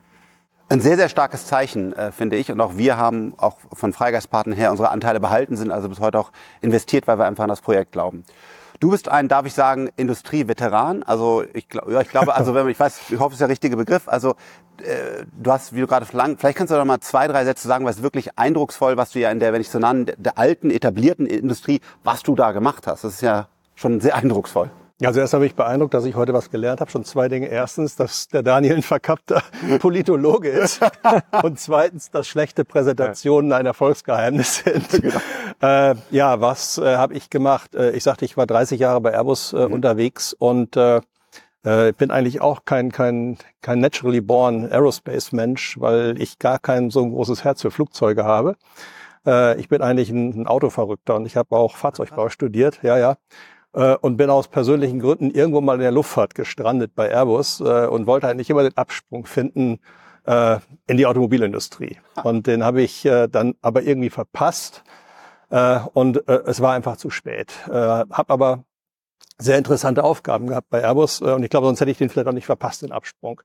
Ein 0.69 0.81
sehr, 0.81 0.97
sehr 0.97 1.09
starkes 1.09 1.47
Zeichen, 1.47 1.93
äh, 1.93 2.11
finde 2.11 2.37
ich. 2.37 2.50
Und 2.50 2.61
auch 2.61 2.76
wir 2.76 2.97
haben 2.97 3.35
auch 3.37 3.59
von 3.73 3.93
Freigeistpartnern 3.93 4.56
her 4.56 4.71
unsere 4.71 4.91
Anteile 4.91 5.21
behalten, 5.21 5.56
sind 5.56 5.71
also 5.71 5.88
bis 5.88 6.00
heute 6.00 6.19
auch 6.19 6.32
investiert, 6.62 7.06
weil 7.06 7.19
wir 7.19 7.26
einfach 7.26 7.44
an 7.44 7.50
das 7.50 7.61
Projekt 7.61 7.93
glauben. 7.93 8.25
Du 8.81 8.91
bist 8.91 9.09
ein, 9.09 9.29
darf 9.29 9.47
ich 9.47 9.55
sagen, 9.55 9.88
Industrieveteran. 9.97 11.03
Also 11.05 11.44
ich, 11.53 11.69
glaub, 11.69 11.88
ja, 11.88 12.00
ich 12.00 12.09
glaube, 12.09 12.35
also 12.35 12.55
wenn 12.55 12.62
man, 12.62 12.73
ich 12.73 12.81
weiß, 12.81 13.11
ich 13.11 13.19
hoffe, 13.19 13.29
es 13.29 13.35
ist 13.35 13.41
der 13.41 13.49
richtige 13.49 13.76
Begriff. 13.76 14.09
Also 14.09 14.35
äh, 14.82 15.25
du 15.32 15.53
hast, 15.53 15.75
wie 15.75 15.81
du 15.81 15.87
gerade 15.87 16.06
verlangt, 16.06 16.41
vielleicht 16.41 16.59
kannst 16.59 16.73
du 16.73 16.76
doch 16.76 16.85
mal 16.85 17.00
zwei, 17.00 17.29
drei 17.29 17.44
Sätze 17.44 17.69
sagen, 17.69 17.85
was 17.85 18.03
wirklich 18.03 18.38
eindrucksvoll, 18.38 18.97
was 18.97 19.12
du 19.12 19.21
ja 19.21 19.31
in 19.31 19.38
der, 19.38 19.53
wenn 19.53 19.61
ich 19.61 19.71
so 19.71 19.79
nenne, 19.79 20.06
der 20.17 20.38
alten, 20.38 20.71
etablierten 20.71 21.26
Industrie, 21.26 21.81
was 22.03 22.23
du 22.23 22.35
da 22.35 22.53
gemacht 22.53 22.87
hast. 22.87 23.05
Das 23.05 23.15
ist 23.15 23.21
ja 23.21 23.49
schon 23.75 24.00
sehr 24.00 24.17
eindrucksvoll. 24.17 24.71
Also 25.02 25.19
erst 25.19 25.35
habe 25.35 25.44
ich 25.44 25.56
beeindruckt, 25.56 25.93
dass 25.93 26.05
ich 26.05 26.14
heute 26.14 26.32
was 26.35 26.50
gelernt 26.50 26.81
habe. 26.81 26.91
Schon 26.91 27.05
zwei 27.05 27.29
Dinge. 27.29 27.49
Erstens, 27.49 27.96
dass 27.96 28.29
der 28.29 28.44
Daniel 28.44 28.76
ein 28.76 28.82
verkappter 28.82 29.43
Politologe 29.81 30.49
ist. 30.49 30.81
Und 31.43 31.58
zweitens, 31.58 32.11
dass 32.11 32.29
schlechte 32.29 32.64
Präsentationen 32.64 33.52
ein 33.52 33.67
Erfolgsgeheimnis 33.67 34.62
sind. 34.64 34.88
Genau. 35.02 35.20
Äh, 35.61 35.96
ja, 36.11 36.41
was 36.41 36.79
äh, 36.79 36.96
habe 36.96 37.14
ich 37.14 37.29
gemacht? 37.29 37.75
Äh, 37.75 37.91
ich 37.91 38.05
sagte, 38.05 38.25
ich 38.25 38.37
war 38.37 38.46
30 38.46 38.79
Jahre 38.79 39.00
bei 39.00 39.12
Airbus 39.12 39.52
äh, 39.52 39.67
mhm. 39.67 39.73
unterwegs 39.73 40.32
und 40.32 40.76
äh, 40.76 41.00
äh, 41.64 41.93
bin 41.93 42.12
eigentlich 42.12 42.40
auch 42.40 42.64
kein, 42.64 42.93
kein, 42.93 43.38
kein 43.62 43.81
naturally 43.81 44.20
born 44.20 44.70
Aerospace-Mensch, 44.70 45.81
weil 45.81 46.20
ich 46.23 46.38
gar 46.38 46.61
kein 46.61 46.90
so 46.90 47.02
ein 47.02 47.11
großes 47.11 47.43
Herz 47.43 47.62
für 47.62 47.70
Flugzeuge 47.70 48.25
habe. 48.25 48.56
Ich 49.56 49.69
bin 49.70 49.81
eigentlich 49.81 50.11
ein, 50.11 50.43
ein 50.43 50.47
Autoverrückter 50.47 51.14
und 51.14 51.25
ich 51.25 51.38
habe 51.38 51.56
auch 51.56 51.76
Fahrzeugbau 51.76 52.29
studiert. 52.29 52.81
Ja, 52.82 52.99
ja 52.99 53.17
äh, 53.75 53.97
und 53.97 54.16
bin 54.16 54.31
aus 54.31 54.49
persönlichen 54.49 55.00
Gründen 55.00 55.31
irgendwo 55.31 55.61
mal 55.61 55.75
in 55.75 55.81
der 55.81 55.93
Luftfahrt 55.93 56.35
gestrandet 56.35 56.95
bei 56.95 57.11
Airbus 57.11 57.61
äh, 57.61 57.87
und 57.87 58.07
wollte 58.07 58.28
eigentlich 58.28 58.50
immer 58.50 58.62
den 58.62 58.76
Absprung 58.76 59.26
finden 59.26 59.81
äh, 60.26 60.59
in 60.87 60.97
die 60.97 61.07
Automobilindustrie. 61.07 61.99
Und 62.23 62.47
den 62.47 62.64
habe 62.64 62.83
ich 62.83 63.04
äh, 63.04 63.28
dann 63.28 63.54
aber 63.62 63.83
irgendwie 63.83 64.11
verpasst 64.11 64.85
äh, 65.50 65.81
und 65.93 66.26
äh, 66.28 66.43
es 66.47 66.61
war 66.61 66.75
einfach 66.75 66.97
zu 66.97 67.11
spät. 67.11 67.52
Äh, 67.69 67.73
habe 67.73 68.33
aber 68.33 68.64
sehr 69.38 69.59
interessante 69.59 70.04
Aufgaben 70.04 70.47
gehabt 70.47 70.71
bei 70.71 70.81
Airbus 70.83 71.21
äh, 71.21 71.33
und 71.33 71.43
ich 71.43 71.50
glaube, 71.50 71.66
sonst 71.66 71.81
hätte 71.81 71.90
ich 71.90 71.99
den 71.99 72.09
vielleicht 72.09 72.28
auch 72.28 72.33
nicht 72.33 72.47
verpasst, 72.47 72.83
den 72.83 72.93
Absprung. 72.93 73.43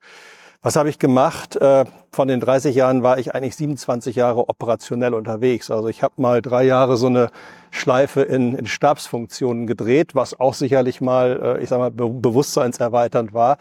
Was 0.62 0.76
habe 0.76 0.90
ich 0.90 1.00
gemacht? 1.00 1.56
Äh, 1.56 1.86
von 2.12 2.28
den 2.28 2.42
30 2.42 2.76
Jahren 2.76 3.02
war 3.02 3.18
ich 3.18 3.34
eigentlich 3.34 3.56
27 3.56 4.18
Jahre 4.18 4.50
operationell 4.50 5.14
unterwegs. 5.14 5.72
Also 5.72 5.88
ich 5.88 6.04
habe 6.04 6.16
mal 6.18 6.42
drei 6.42 6.66
Jahre 6.66 6.98
so 6.98 7.08
eine 7.08 7.30
Schleife 7.72 8.24
in, 8.24 8.56
in 8.56 8.68
Stabsfunktionen 8.68 9.68
gedreht, 9.68 10.16
was 10.16 10.38
auch 10.38 10.54
sicherlich 10.54 11.00
mal, 11.00 11.58
äh, 11.60 11.64
ich 11.64 11.70
sag 11.70 11.80
mal, 11.80 11.92
bewusstseinserweiternd 11.92 13.34
war. 13.34 13.58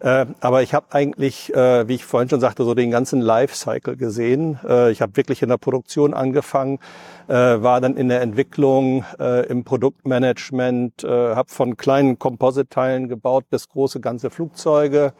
Äh, 0.00 0.26
aber 0.40 0.62
ich 0.62 0.74
habe 0.74 0.86
eigentlich, 0.90 1.52
wie 1.54 1.94
ich 1.94 2.04
vorhin 2.04 2.28
schon 2.28 2.40
sagte, 2.40 2.64
so 2.64 2.74
den 2.74 2.90
ganzen 2.90 3.20
Lifecycle 3.20 3.96
gesehen. 3.96 4.58
Ich 4.90 5.00
habe 5.00 5.16
wirklich 5.16 5.42
in 5.42 5.48
der 5.48 5.58
Produktion 5.58 6.12
angefangen, 6.12 6.80
war 7.28 7.80
dann 7.80 7.96
in 7.96 8.08
der 8.08 8.20
Entwicklung, 8.20 9.04
im 9.48 9.62
Produktmanagement, 9.62 11.04
habe 11.04 11.48
von 11.48 11.76
kleinen 11.76 12.18
Composite-Teilen 12.18 13.08
gebaut 13.08 13.44
bis 13.48 13.68
große 13.68 14.00
ganze 14.00 14.30
Flugzeuge 14.30 15.12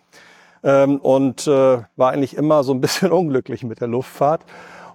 ähm, 0.62 0.99
und 0.99 1.47
äh, 1.47 1.83
war 1.97 2.11
eigentlich 2.12 2.37
immer 2.37 2.64
so 2.64 2.73
ein 2.73 2.81
bisschen 2.81 3.12
unglücklich 3.12 3.64
mit 3.64 3.81
der 3.81 3.88
Luftfahrt 3.88 4.45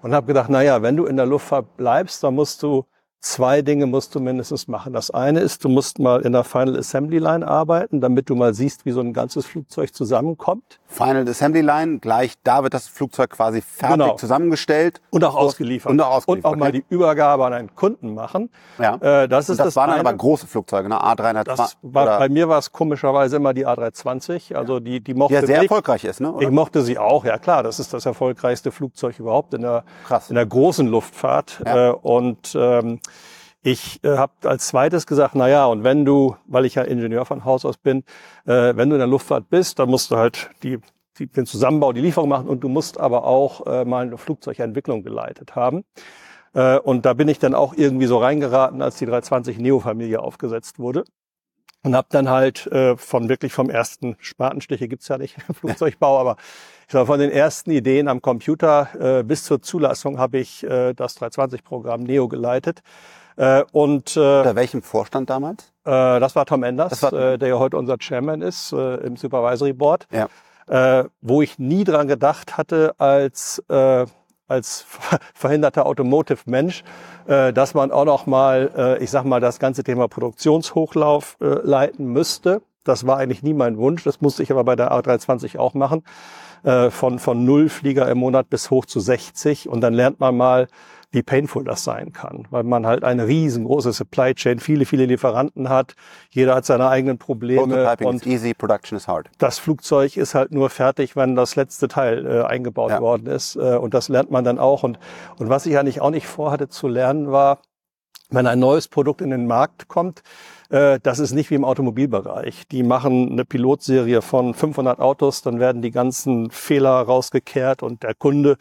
und 0.01 0.13
habe 0.13 0.27
gedacht, 0.27 0.49
na 0.49 0.61
ja, 0.61 0.81
wenn 0.81 0.97
du 0.97 1.05
in 1.05 1.17
der 1.17 1.25
Luftfahrt 1.25 1.77
bleibst, 1.77 2.23
dann 2.23 2.35
musst 2.35 2.63
du 2.63 2.85
zwei 3.19 3.61
Dinge 3.61 3.85
musst 3.85 4.15
du 4.15 4.19
mindestens 4.19 4.67
machen. 4.67 4.93
Das 4.93 5.11
eine 5.11 5.39
ist, 5.39 5.63
du 5.63 5.69
musst 5.69 5.99
mal 5.99 6.21
in 6.21 6.33
der 6.33 6.43
Final 6.43 6.77
Assembly 6.77 7.17
Line 7.17 7.47
arbeiten, 7.47 7.99
damit 7.99 8.29
du 8.29 8.35
mal 8.35 8.53
siehst, 8.53 8.85
wie 8.85 8.91
so 8.91 9.01
ein 9.01 9.13
ganzes 9.13 9.45
Flugzeug 9.45 9.93
zusammenkommt. 9.93 10.79
Final 10.87 11.27
Assembly 11.27 11.61
Line, 11.61 11.99
gleich 11.99 12.35
da 12.43 12.63
wird 12.63 12.73
das 12.73 12.87
Flugzeug 12.87 13.31
quasi 13.31 13.61
fertig 13.61 13.99
genau. 13.99 14.15
zusammengestellt. 14.15 15.01
Und 15.09 15.23
auch 15.23 15.35
ausgeliefert. 15.35 15.91
Und 15.91 16.01
auch, 16.01 16.11
ausgeliefert. 16.11 16.51
Und 16.51 16.57
auch 16.57 16.59
mal 16.59 16.71
die 16.71 16.85
Übergabe 16.89 17.45
an 17.45 17.53
einen 17.53 17.75
Kunden 17.75 18.13
machen. 18.13 18.49
Ja. 18.79 18.95
Äh, 18.95 19.27
das 19.27 19.49
ist 19.49 19.59
das, 19.59 19.67
das 19.67 19.75
waren 19.75 19.89
eine. 19.91 19.99
aber 19.99 20.13
große 20.13 20.47
Flugzeuge, 20.47 20.87
ne? 20.87 20.95
A320. 20.95 21.43
Das 21.43 21.77
war, 21.81 22.19
bei 22.19 22.29
mir 22.29 22.47
war 22.47 22.59
es 22.59 22.71
komischerweise 22.71 23.35
immer 23.35 23.53
die 23.53 23.67
A320. 23.67 24.55
Also 24.55 24.79
die, 24.79 25.01
die 25.01 25.13
mochte 25.13 25.35
Die 25.35 25.41
ja 25.41 25.45
sehr 25.45 25.57
ich. 25.57 25.63
erfolgreich 25.63 26.05
ist, 26.05 26.21
ne? 26.21 26.31
Oder? 26.31 26.47
Ich 26.47 26.51
mochte 26.51 26.81
sie 26.81 26.97
auch, 26.97 27.25
ja 27.25 27.37
klar. 27.37 27.63
Das 27.63 27.79
ist 27.79 27.93
das 27.93 28.05
erfolgreichste 28.05 28.71
Flugzeug 28.71 29.19
überhaupt 29.19 29.53
in 29.53 29.61
der, 29.61 29.83
Krass. 30.05 30.29
in 30.29 30.35
der 30.35 30.45
großen 30.45 30.87
Luftfahrt. 30.87 31.61
Ja. 31.65 31.89
Äh, 31.89 31.91
und 31.91 32.55
ähm, 32.57 32.99
Ich 33.63 34.03
äh, 34.03 34.17
habe 34.17 34.33
als 34.43 34.67
zweites 34.67 35.07
gesagt, 35.07 35.35
na 35.35 35.49
ja, 35.49 35.65
und 35.65 35.83
wenn 35.83 36.05
du, 36.05 36.35
weil 36.45 36.65
ich 36.65 36.75
ja 36.75 36.83
Ingenieur 36.83 37.25
von 37.25 37.43
Haus 37.43 37.65
aus 37.65 37.77
bin, 37.77 38.03
äh, 38.45 38.75
wenn 38.75 38.89
du 38.89 38.95
in 38.95 38.99
der 38.99 39.07
Luftfahrt 39.07 39.49
bist, 39.49 39.79
dann 39.79 39.89
musst 39.89 40.11
du 40.11 40.17
halt 40.17 40.49
die, 40.63 40.79
die, 41.17 41.27
den 41.27 41.45
Zusammenbau, 41.45 41.91
die 41.91 42.01
Lieferung 42.01 42.29
machen 42.29 42.47
und 42.47 42.63
du 42.63 42.69
musst 42.69 42.99
aber 42.99 43.25
auch 43.25 43.65
äh, 43.65 43.83
mal 43.83 44.05
eine 44.05 44.17
Flugzeugentwicklung 44.17 45.03
geleitet 45.03 45.55
haben. 45.55 45.83
Äh, 46.53 46.77
und 46.79 47.05
da 47.05 47.13
bin 47.13 47.27
ich 47.27 47.39
dann 47.39 47.55
auch 47.55 47.73
irgendwie 47.75 48.05
so 48.05 48.19
reingeraten, 48.19 48.81
als 48.81 48.97
die 48.97 49.05
320 49.05 49.57
Neo-Familie 49.59 50.21
aufgesetzt 50.21 50.79
wurde 50.79 51.03
und 51.83 51.95
habe 51.95 52.07
dann 52.11 52.29
halt 52.29 52.67
äh, 52.67 52.97
von 52.97 53.29
wirklich 53.29 53.53
vom 53.53 53.69
ersten 53.69 54.15
Spatenstiche 54.19 54.87
gibt's 54.87 55.07
ja 55.07 55.17
nicht 55.17 55.35
Flugzeugbau, 55.53 56.19
aber 56.19 56.37
ich 56.87 56.93
sag, 56.93 57.07
von 57.07 57.19
den 57.19 57.31
ersten 57.31 57.71
Ideen 57.71 58.07
am 58.07 58.21
Computer 58.21 59.19
äh, 59.19 59.23
bis 59.23 59.43
zur 59.43 59.61
Zulassung 59.61 60.19
habe 60.19 60.37
ich 60.37 60.63
äh, 60.63 60.93
das 60.93 61.19
320-Programm 61.19 62.03
Neo 62.03 62.27
geleitet. 62.27 62.81
Äh, 63.37 63.63
und 63.71 64.17
äh, 64.17 64.19
unter 64.19 64.55
welchem 64.55 64.81
Vorstand 64.81 65.29
damals? 65.29 65.71
Äh, 65.85 66.19
das 66.19 66.35
war 66.35 66.45
Tom 66.45 66.63
Enders, 66.63 67.03
war, 67.03 67.13
äh, 67.13 67.37
der 67.37 67.49
ja 67.49 67.59
heute 67.59 67.77
unser 67.77 67.97
Chairman 67.97 68.41
ist 68.41 68.73
äh, 68.73 68.95
im 68.97 69.15
Supervisory 69.15 69.73
Board. 69.73 70.07
Ja. 70.11 70.27
Äh, 70.67 71.05
wo 71.21 71.41
ich 71.41 71.59
nie 71.59 71.85
dran 71.85 72.07
gedacht 72.07 72.57
hatte, 72.57 72.93
als 72.97 73.63
äh, 73.69 74.05
als 74.47 74.85
verhinderter 75.33 75.85
Automotive-Mensch, 75.85 76.83
äh, 77.27 77.53
dass 77.53 77.73
man 77.73 77.91
auch 77.91 78.05
noch 78.05 78.25
mal, 78.25 78.71
äh, 78.75 79.03
ich 79.03 79.11
sag 79.11 79.25
mal, 79.25 79.41
das 79.41 79.59
ganze 79.59 79.83
Thema 79.83 80.07
Produktionshochlauf 80.07 81.37
äh, 81.41 81.45
leiten 81.45 82.07
müsste. 82.07 82.61
Das 82.83 83.05
war 83.05 83.17
eigentlich 83.17 83.43
nie 83.43 83.53
mein 83.53 83.77
Wunsch. 83.77 84.03
Das 84.03 84.21
musste 84.21 84.43
ich 84.43 84.51
aber 84.51 84.63
bei 84.63 84.75
der 84.77 84.91
A320 84.93 85.57
auch 85.59 85.73
machen. 85.73 86.03
Äh, 86.63 86.89
von, 86.89 87.19
von 87.19 87.45
null 87.45 87.69
Flieger 87.69 88.09
im 88.09 88.19
Monat 88.19 88.49
bis 88.49 88.71
hoch 88.71 88.85
zu 88.85 88.99
60. 88.99 89.69
Und 89.69 89.81
dann 89.81 89.93
lernt 89.93 90.19
man 90.19 90.35
mal, 90.37 90.67
wie 91.17 91.23
painful 91.23 91.63
das 91.63 91.83
sein 91.83 92.13
kann, 92.13 92.47
weil 92.51 92.63
man 92.63 92.85
halt 92.85 93.03
eine 93.03 93.25
riesengroße 93.25 93.91
Supply 93.91 94.35
Chain, 94.35 94.59
viele, 94.59 94.85
viele 94.85 95.05
Lieferanten 95.05 95.67
hat. 95.67 95.95
Jeder 96.29 96.53
hat 96.53 96.65
seine 96.65 96.89
eigenen 96.89 97.17
Probleme. 97.17 97.63
und 98.01 98.17
is 98.17 98.25
easy, 98.27 98.53
production 98.53 98.95
is 98.95 99.07
hard. 99.07 99.29
Das 99.39 99.57
Flugzeug 99.57 100.15
ist 100.15 100.35
halt 100.35 100.51
nur 100.51 100.69
fertig, 100.69 101.15
wenn 101.15 101.35
das 101.35 101.55
letzte 101.55 101.87
Teil 101.87 102.25
äh, 102.27 102.43
eingebaut 102.43 102.91
ja. 102.91 103.01
worden 103.01 103.25
ist. 103.25 103.55
Äh, 103.55 103.77
und 103.77 103.95
das 103.95 104.09
lernt 104.09 104.29
man 104.29 104.43
dann 104.43 104.59
auch. 104.59 104.83
Und, 104.83 104.99
und 105.39 105.49
was 105.49 105.65
ich 105.65 105.79
eigentlich 105.79 106.01
auch 106.01 106.11
nicht 106.11 106.27
vorhatte 106.27 106.69
zu 106.69 106.87
lernen, 106.87 107.31
war, 107.31 107.61
wenn 108.29 108.45
ein 108.45 108.59
neues 108.59 108.87
Produkt 108.87 109.21
in 109.21 109.31
den 109.31 109.47
Markt 109.47 109.87
kommt, 109.87 110.21
äh, 110.69 110.99
das 111.01 111.17
ist 111.17 111.33
nicht 111.33 111.49
wie 111.49 111.55
im 111.55 111.65
Automobilbereich. 111.65 112.67
Die 112.67 112.83
machen 112.83 113.31
eine 113.31 113.43
Pilotserie 113.43 114.21
von 114.21 114.53
500 114.53 114.99
Autos, 114.99 115.41
dann 115.41 115.59
werden 115.59 115.81
die 115.81 115.91
ganzen 115.91 116.51
Fehler 116.51 116.91
rausgekehrt 116.91 117.81
und 117.81 118.03
der 118.03 118.13
Kunde 118.13 118.57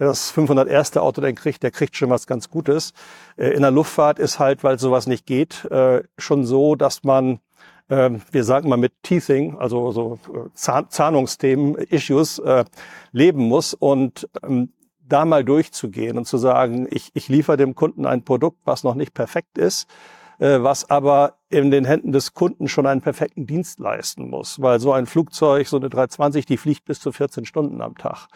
der 0.00 0.08
das 0.08 0.32
501. 0.32 0.96
Auto 0.96 1.20
dann 1.20 1.36
kriegt, 1.36 1.62
der 1.62 1.70
kriegt 1.70 1.94
schon 1.94 2.10
was 2.10 2.26
ganz 2.26 2.50
Gutes. 2.50 2.92
Äh, 3.36 3.50
in 3.50 3.62
der 3.62 3.70
Luftfahrt 3.70 4.18
ist 4.18 4.40
halt, 4.40 4.64
weil 4.64 4.80
sowas 4.80 5.06
nicht 5.06 5.26
geht, 5.26 5.64
äh, 5.66 6.02
schon 6.18 6.44
so, 6.44 6.74
dass 6.74 7.04
man 7.04 7.38
ähm, 7.88 8.22
wir 8.30 8.44
sagen 8.44 8.68
mal 8.68 8.76
mit 8.76 8.92
Teething, 9.02 9.58
also 9.58 9.90
so 9.90 10.18
Zahnungsthemen, 10.54 11.74
Issues, 11.74 12.40
leben 13.10 13.48
muss 13.48 13.74
und 13.74 14.28
ähm, 14.44 14.72
da 15.10 15.24
mal 15.24 15.44
durchzugehen 15.44 16.16
und 16.16 16.26
zu 16.26 16.38
sagen, 16.38 16.86
ich, 16.90 17.10
ich 17.14 17.28
liefere 17.28 17.56
dem 17.56 17.74
Kunden 17.74 18.06
ein 18.06 18.24
Produkt, 18.24 18.58
was 18.64 18.84
noch 18.84 18.94
nicht 18.94 19.12
perfekt 19.12 19.58
ist, 19.58 19.88
äh, 20.38 20.62
was 20.62 20.88
aber 20.88 21.34
in 21.50 21.70
den 21.70 21.84
Händen 21.84 22.12
des 22.12 22.32
Kunden 22.32 22.68
schon 22.68 22.86
einen 22.86 23.00
perfekten 23.00 23.46
Dienst 23.46 23.78
leisten 23.80 24.30
muss. 24.30 24.60
Weil 24.62 24.80
so 24.80 24.92
ein 24.92 25.06
Flugzeug, 25.06 25.66
so 25.66 25.76
eine 25.76 25.90
320, 25.90 26.46
die 26.46 26.56
fliegt 26.56 26.84
bis 26.84 27.00
zu 27.00 27.12
14 27.12 27.44
Stunden 27.44 27.82
am 27.82 27.96
Tag. 27.96 28.28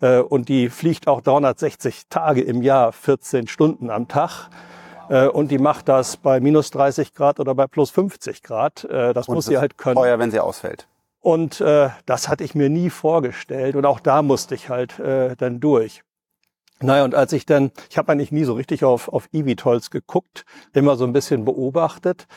Äh, 0.00 0.20
und 0.20 0.48
die 0.48 0.68
fliegt 0.68 1.08
auch 1.08 1.20
360 1.20 2.08
Tage 2.08 2.40
im 2.42 2.62
Jahr, 2.62 2.92
14 2.92 3.46
Stunden 3.48 3.90
am 3.90 4.08
Tag. 4.08 4.48
Äh, 5.08 5.28
und 5.28 5.50
die 5.50 5.58
macht 5.58 5.88
das 5.88 6.16
bei 6.16 6.40
minus 6.40 6.70
30 6.70 7.14
Grad 7.14 7.40
oder 7.40 7.54
bei 7.54 7.66
plus 7.66 7.90
50 7.90 8.42
Grad. 8.42 8.86
Das 8.88 9.28
und 9.28 9.34
muss 9.34 9.46
sie 9.46 9.58
halt 9.58 9.78
können. 9.78 9.96
Teuer, 9.96 10.18
wenn 10.18 10.30
sie 10.30 10.40
ausfällt. 10.40 10.86
Und 11.20 11.60
äh, 11.60 11.90
das 12.06 12.28
hatte 12.28 12.44
ich 12.44 12.54
mir 12.54 12.70
nie 12.70 12.90
vorgestellt. 12.90 13.76
Und 13.76 13.84
auch 13.84 14.00
da 14.00 14.22
musste 14.22 14.54
ich 14.54 14.68
halt 14.68 14.98
äh, 14.98 15.36
dann 15.36 15.60
durch. 15.60 16.02
Naja, 16.80 17.04
und 17.04 17.14
als 17.14 17.32
ich 17.32 17.44
dann, 17.44 17.72
ich 17.90 17.98
habe 17.98 18.12
eigentlich 18.12 18.30
nie 18.30 18.44
so 18.44 18.54
richtig 18.54 18.84
auf, 18.84 19.08
auf 19.08 19.28
eVTOLs 19.32 19.90
geguckt, 19.90 20.44
immer 20.74 20.96
so 20.96 21.04
ein 21.04 21.12
bisschen 21.12 21.44
beobachtet. 21.44 22.28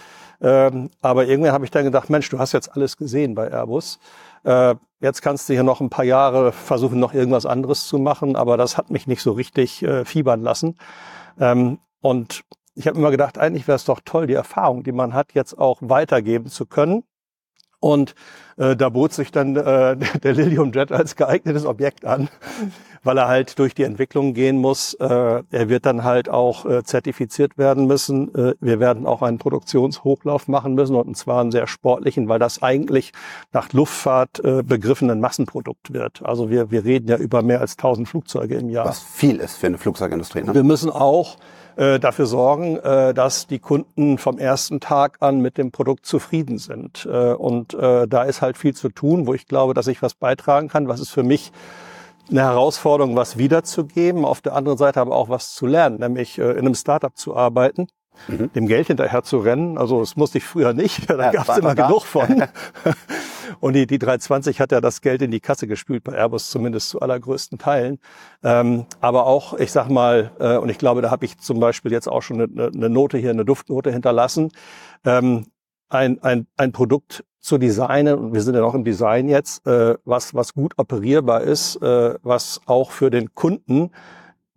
Ähm, 0.42 0.90
aber 1.02 1.28
irgendwann 1.28 1.52
habe 1.54 1.66
ich 1.66 1.72
dann 1.72 1.84
gedacht, 1.84 2.10
Mensch, 2.10 2.30
du 2.30 2.40
hast 2.40 2.52
jetzt 2.52 2.76
alles 2.76 2.98
gesehen 2.98 3.36
bei 3.36 3.52
Airbus. 3.52 4.00
Äh, 4.44 4.76
jetzt 5.00 5.22
kannst 5.22 5.50
du 5.50 5.54
hier 5.54 5.64
noch 5.64 5.82
ein 5.82 5.90
paar 5.90 6.06
Jahre 6.06 6.52
versuchen, 6.52 7.00
noch 7.00 7.14
irgendwas 7.14 7.46
anderes 7.46 7.88
zu 7.88 7.98
machen, 7.98 8.36
aber 8.36 8.58
das 8.58 8.78
hat 8.78 8.90
mich 8.90 9.08
nicht 9.08 9.22
so 9.22 9.32
richtig 9.32 9.84
äh, 9.84 10.06
fiebern 10.06 10.42
lassen. 10.42 10.78
Ähm, 11.40 11.80
und 12.02 12.44
ich 12.76 12.88
habe 12.88 12.98
immer 12.98 13.12
gedacht, 13.12 13.38
eigentlich 13.38 13.68
wäre 13.68 13.76
es 13.76 13.86
doch 13.86 14.00
toll, 14.04 14.28
die 14.28 14.34
Erfahrung, 14.34 14.84
die 14.84 14.92
man 14.92 15.14
hat, 15.14 15.34
jetzt 15.34 15.58
auch 15.58 15.80
weitergeben 15.82 16.48
zu 16.48 16.66
können. 16.66 17.04
Und 17.82 18.16
äh, 18.58 18.76
da 18.76 18.90
bot 18.90 19.12
sich 19.12 19.32
dann 19.32 19.56
äh, 19.56 19.98
der 20.24 20.34
Lilium 20.34 20.72
Jet 20.72 20.92
als 20.92 21.16
geeignetes 21.16 21.66
Objekt 21.66 22.06
an, 22.06 22.30
weil 23.04 23.18
er 23.18 23.28
halt 23.28 23.58
durch 23.60 23.74
die 23.74 23.84
Entwicklung 23.84 24.34
gehen 24.34 24.58
muss. 24.58 24.94
Äh, 24.94 25.06
er 25.50 25.70
wird 25.70 25.86
dann 25.86 26.04
halt 26.04 26.30
auch 26.30 26.66
äh, 26.66 26.84
zertifiziert 26.84 27.58
werden 27.58 27.88
müssen. 27.88 28.34
Äh, 28.36 28.54
wir 28.62 28.80
werden 28.80 29.08
auch 29.08 29.24
einen 29.24 29.40
Produktionshochlauf 29.40 30.48
machen 30.48 30.76
müssen 30.76 30.96
und 30.96 31.18
zwar 31.18 31.42
einen 31.42 31.52
sehr 31.52 31.66
sportlichen, 31.66 32.30
weil 32.30 32.40
das 32.40 32.62
eigentlich 32.62 33.14
nach 33.52 33.74
Luftfahrt 33.74 34.44
äh, 34.46 34.62
begriffenen 34.62 35.20
Massenprodukt 35.20 35.92
wird. 35.92 36.22
Also 36.24 36.52
wir, 36.52 36.70
wir 36.70 36.86
reden 36.86 37.08
ja 37.08 37.18
über 37.18 37.42
mehr 37.42 37.62
als 37.62 37.74
1000 37.74 38.08
Flugzeuge 38.08 38.56
im 38.56 38.70
Jahr. 38.70 38.86
Was 38.86 39.00
viel 39.00 39.38
ist 39.38 39.58
für 39.58 39.68
eine 39.68 39.80
Flugzeugindustrie. 39.80 40.44
Ne? 40.44 40.54
Wir 40.54 40.64
müssen 40.64 40.92
auch 40.92 41.38
äh, 41.76 42.00
dafür 42.00 42.26
sorgen, 42.26 42.78
äh, 42.78 43.14
dass 43.14 43.48
die 43.48 43.60
Kunden 43.60 44.18
vom 44.18 44.38
ersten 44.38 44.80
Tag 44.80 45.18
an 45.22 45.40
mit 45.40 45.58
dem 45.58 45.72
Produkt 45.72 46.06
zufrieden 46.06 46.58
sind. 46.58 47.08
Äh, 47.10 47.34
und 47.34 47.74
äh, 47.74 48.08
da 48.08 48.24
ist 48.24 48.42
halt 48.42 48.58
viel 48.58 48.76
zu 48.76 48.90
tun, 48.90 49.28
wo 49.28 49.34
ich 49.34 49.48
glaube, 49.48 49.74
dass 49.74 49.88
ich 49.88 50.02
was 50.02 50.14
beitragen 50.14 50.68
kann. 50.68 50.88
Was 50.88 51.00
ist 51.00 51.12
für 51.12 51.24
mich 51.24 51.52
eine 52.30 52.42
Herausforderung, 52.42 53.16
was 53.16 53.38
wiederzugeben, 53.38 54.26
auf 54.26 54.42
der 54.42 54.56
anderen 54.56 54.78
Seite 54.78 55.02
aber 55.02 55.16
auch 55.16 55.30
was 55.30 55.54
zu 55.54 55.66
lernen, 55.66 56.00
nämlich 56.00 56.38
äh, 56.38 56.52
in 56.52 56.60
einem 56.60 56.76
Startup 56.76 57.16
zu 57.16 57.36
arbeiten, 57.36 57.88
mhm. 58.28 58.52
dem 58.54 58.68
Geld 58.68 58.88
hinterher 58.88 59.24
zu 59.24 59.40
rennen. 59.40 59.78
Also 59.78 60.00
das 60.00 60.16
musste 60.16 60.38
ich 60.38 60.44
früher 60.44 60.74
nicht, 60.74 61.10
da 61.10 61.18
ja, 61.18 61.32
gab 61.32 61.50
es 61.50 61.58
immer 61.58 61.76
genug 61.76 62.04
von. 62.04 62.44
Und 63.60 63.74
die, 63.74 63.86
die 63.86 64.00
320 64.00 64.60
hat 64.60 64.72
ja 64.72 64.82
das 64.82 65.02
Geld 65.02 65.22
in 65.22 65.32
die 65.32 65.40
Kasse 65.40 65.68
gespült 65.68 66.04
bei 66.04 66.14
Airbus, 66.14 66.50
zumindest 66.50 66.90
zu 66.90 67.00
allergrößten 67.00 67.58
Teilen. 67.58 68.00
Ähm, 68.44 68.86
aber 69.02 69.28
auch, 69.28 69.54
ich 69.54 69.72
sag 69.72 69.90
mal, 69.90 70.32
äh, 70.40 70.58
und 70.58 70.70
ich 70.70 70.78
glaube, 70.78 71.02
da 71.02 71.12
habe 71.12 71.26
ich 71.26 71.38
zum 71.38 71.60
Beispiel 71.60 71.92
jetzt 71.92 72.08
auch 72.08 72.22
schon 72.22 72.42
eine, 72.42 72.68
eine 72.68 72.90
Note 72.90 73.18
hier, 73.18 73.30
eine 73.30 73.46
Duftnote 73.46 73.92
hinterlassen, 73.92 74.52
ähm, 75.06 75.48
ein, 75.90 76.24
ein, 76.24 76.48
ein 76.58 76.72
Produkt 76.72 77.24
zu 77.40 77.58
designen, 77.58 78.18
und 78.18 78.34
wir 78.34 78.42
sind 78.42 78.56
ja 78.56 78.62
noch 78.62 78.76
im 78.76 78.84
Design 78.84 79.28
jetzt, 79.28 79.66
äh, 79.68 79.96
was, 80.06 80.34
was 80.34 80.54
gut 80.54 80.74
operierbar 80.78 81.42
ist, 81.42 81.76
äh, 81.82 82.16
was 82.22 82.62
auch 82.66 82.92
für 82.92 83.10
den 83.10 83.34
Kunden 83.34 83.92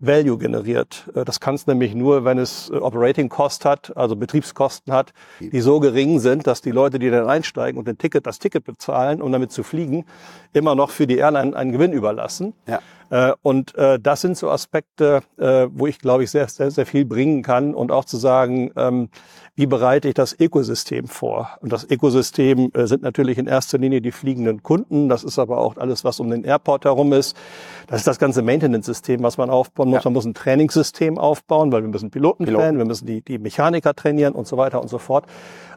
Value 0.06 0.38
generiert. 0.38 1.11
Äh, 1.14 1.25
das 1.25 1.40
kann 1.40 1.54
es 1.54 1.66
nämlich 1.66 1.94
nur, 1.94 2.25
wenn 2.25 2.38
es 2.38 2.70
äh, 2.70 2.76
Operating 2.76 3.28
Cost 3.28 3.64
hat, 3.64 3.96
also 3.96 4.16
Betriebskosten 4.16 4.92
hat, 4.92 5.12
die 5.40 5.61
so 5.61 5.80
gering 5.80 6.20
sind, 6.20 6.46
dass 6.46 6.61
die 6.61 6.70
Leute, 6.70 6.99
die 6.99 7.11
dann 7.11 7.28
einsteigen 7.28 7.78
und 7.78 7.88
den 7.88 7.99
Ticket, 7.99 8.26
das 8.26 8.38
Ticket 8.38 8.64
bezahlen, 8.64 9.23
um 9.23 9.32
damit 9.32 9.52
zu 9.52 9.62
fliegen, 9.62 10.04
immer 10.52 10.75
noch 10.75 10.90
für 10.90 11.06
die 11.06 11.16
Airline 11.16 11.56
einen 11.56 11.73
Gewinn 11.73 11.92
überlassen. 11.92 12.54
Ja. 12.66 12.80
Äh, 13.11 13.32
und 13.42 13.75
das 13.75 14.20
sind 14.20 14.37
so 14.37 14.50
Aspekte, 14.50 15.23
wo 15.37 15.87
ich, 15.87 15.99
glaube 15.99 16.25
ich, 16.25 16.30
sehr, 16.30 16.49
sehr, 16.49 16.70
sehr 16.70 16.87
viel 16.87 17.04
bringen 17.04 17.42
kann 17.42 17.75
und 17.75 17.92
auch 17.92 18.04
zu 18.04 18.16
sagen, 18.16 18.70
ähm, 18.76 19.08
wie 19.56 19.66
bereite 19.66 20.08
ich 20.08 20.14
das 20.14 20.38
Ökosystem 20.38 21.06
vor? 21.06 21.50
Und 21.61 21.73
das 21.73 21.88
Ökosystem 21.88 22.73
sind 22.75 23.02
natürlich 23.02 23.38
in 23.38 23.46
erster 23.46 23.78
Linie 23.78 24.00
die 24.00 24.11
fliegenden 24.11 24.62
Kunden. 24.62 25.08
Das 25.08 25.23
ist 25.23 25.38
aber 25.38 25.58
auch 25.58 25.76
alles, 25.76 26.04
was 26.04 26.18
um 26.18 26.30
den 26.30 26.44
Airport 26.44 26.84
herum 26.84 27.12
ist. 27.12 27.37
Das 27.87 28.00
ist 28.00 28.06
das 28.06 28.18
ganze 28.18 28.42
Maintenance-System, 28.42 29.23
was 29.23 29.38
man 29.38 29.50
aufbauen 29.50 29.90
muss. 29.90 30.02
Ja. 30.02 30.11
Man 30.11 30.14
muss 30.14 30.25
ein 30.25 30.34
Trainingssystem 30.34 31.18
aufbauen, 31.18 31.70
weil 31.70 31.82
wir 31.82 31.88
müssen 31.88 32.11
Piloten, 32.11 32.44
Piloten. 32.44 32.62
trainieren, 32.62 32.78
wir 32.78 32.84
müssen 32.84 33.06
die, 33.06 33.23
die 33.23 33.38
Mechaniker 33.38 33.94
trainieren 33.94 34.34
und 34.34 34.49
so 34.49 34.56
weiter 34.56 34.80
und 34.80 34.88
so 34.88 34.99
fort. 34.99 35.26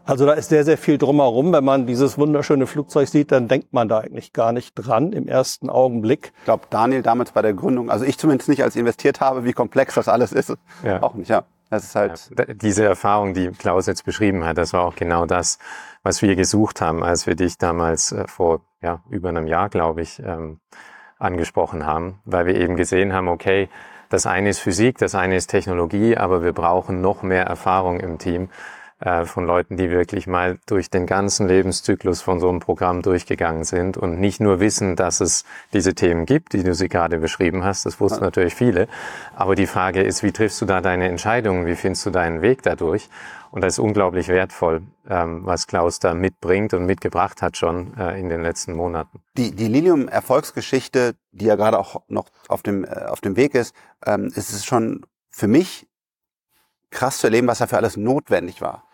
Also 0.07 0.25
da 0.25 0.33
ist 0.33 0.49
sehr, 0.49 0.63
sehr 0.63 0.77
viel 0.77 0.97
drumherum. 0.97 1.51
Wenn 1.51 1.65
man 1.65 1.85
dieses 1.85 2.17
wunderschöne 2.17 2.65
Flugzeug 2.65 3.09
sieht, 3.09 3.31
dann 3.31 3.49
denkt 3.49 3.73
man 3.73 3.89
da 3.89 3.99
eigentlich 3.99 4.31
gar 4.31 4.53
nicht 4.53 4.73
dran 4.73 5.11
im 5.11 5.27
ersten 5.27 5.69
Augenblick. 5.69 6.31
Ich 6.39 6.45
glaube, 6.45 6.63
Daniel 6.69 7.01
damals 7.03 7.31
bei 7.31 7.41
der 7.41 7.53
Gründung, 7.53 7.91
also 7.91 8.05
ich 8.05 8.17
zumindest 8.17 8.47
nicht, 8.47 8.63
als 8.63 8.77
investiert 8.77 9.19
habe, 9.19 9.43
wie 9.43 9.51
komplex 9.51 9.95
das 9.95 10.07
alles 10.07 10.31
ist. 10.31 10.53
Ja. 10.83 11.03
Auch 11.03 11.13
nicht, 11.13 11.29
ja. 11.29 11.43
Das 11.69 11.83
ist 11.83 11.95
halt 11.95 12.31
ja, 12.37 12.45
diese 12.53 12.85
Erfahrung, 12.85 13.33
die 13.33 13.49
Klaus 13.49 13.87
jetzt 13.87 14.05
beschrieben 14.05 14.45
hat, 14.45 14.57
das 14.57 14.71
war 14.71 14.85
auch 14.85 14.95
genau 14.95 15.25
das, 15.25 15.59
was 16.01 16.21
wir 16.21 16.37
gesucht 16.37 16.79
haben, 16.79 17.03
als 17.03 17.27
wir 17.27 17.35
dich 17.35 17.57
damals 17.57 18.13
äh, 18.13 18.25
vor 18.27 18.61
ja, 18.81 19.01
über 19.09 19.27
einem 19.27 19.47
Jahr, 19.47 19.67
glaube 19.67 20.01
ich, 20.01 20.19
ähm, 20.19 20.61
angesprochen 21.19 21.85
haben, 21.85 22.21
weil 22.23 22.45
wir 22.45 22.55
eben 22.55 22.77
gesehen 22.77 23.11
haben, 23.11 23.27
okay, 23.27 23.67
das 24.09 24.25
eine 24.25 24.49
ist 24.49 24.59
Physik, 24.59 24.97
das 24.99 25.15
eine 25.15 25.35
ist 25.35 25.47
Technologie, 25.47 26.15
aber 26.15 26.41
wir 26.41 26.53
brauchen 26.53 27.01
noch 27.01 27.23
mehr 27.23 27.45
Erfahrung 27.45 27.99
im 27.99 28.17
Team, 28.17 28.49
äh, 28.99 29.25
von 29.25 29.45
Leuten, 29.45 29.77
die 29.77 29.91
wirklich 29.91 30.25
mal 30.25 30.57
durch 30.65 30.89
den 30.89 31.05
ganzen 31.05 31.47
Lebenszyklus 31.47 32.21
von 32.21 32.39
so 32.39 32.49
einem 32.49 32.59
Programm 32.59 33.01
durchgegangen 33.01 33.63
sind 33.63 33.95
und 33.95 34.19
nicht 34.19 34.39
nur 34.39 34.59
wissen, 34.59 34.95
dass 34.95 35.21
es 35.21 35.45
diese 35.73 35.93
Themen 35.93 36.25
gibt, 36.25 36.53
die 36.53 36.63
du 36.63 36.73
sie 36.73 36.89
gerade 36.89 37.19
beschrieben 37.19 37.63
hast. 37.63 37.85
Das 37.85 37.99
wussten 37.99 38.23
natürlich 38.23 38.55
viele. 38.55 38.87
Aber 39.35 39.55
die 39.55 39.67
Frage 39.67 40.01
ist, 40.01 40.23
wie 40.23 40.31
triffst 40.31 40.59
du 40.61 40.65
da 40.65 40.81
deine 40.81 41.07
Entscheidungen? 41.09 41.65
Wie 41.67 41.75
findest 41.75 42.05
du 42.05 42.09
deinen 42.09 42.41
Weg 42.41 42.63
dadurch? 42.63 43.07
Und 43.51 43.61
das 43.61 43.73
ist 43.73 43.79
unglaublich 43.79 44.27
wertvoll, 44.27 44.81
ähm, 45.07 45.45
was 45.45 45.67
Klaus 45.67 45.99
da 45.99 46.13
mitbringt 46.13 46.73
und 46.73 46.85
mitgebracht 46.85 47.41
hat 47.41 47.55
schon 47.55 47.95
äh, 47.97 48.19
in 48.19 48.29
den 48.29 48.41
letzten 48.41 48.73
Monaten. 48.73 49.21
Die, 49.37 49.55
die 49.55 49.67
Lilium-Erfolgsgeschichte, 49.67 51.15
die 51.31 51.45
ja 51.45 51.55
gerade 51.55 51.79
auch 51.79 52.01
noch 52.07 52.29
auf 52.49 52.61
dem, 52.61 52.83
äh, 52.83 53.05
auf 53.05 53.21
dem 53.21 53.35
Weg 53.35 53.55
ist, 53.55 53.73
ähm, 54.05 54.31
ist 54.35 54.51
es 54.51 54.65
schon 54.65 55.05
für 55.29 55.47
mich 55.47 55.87
krass 56.89 57.19
zu 57.19 57.27
erleben, 57.27 57.47
was 57.47 57.59
da 57.59 57.67
für 57.67 57.77
alles 57.77 57.95
notwendig 57.95 58.61
war. 58.61 58.86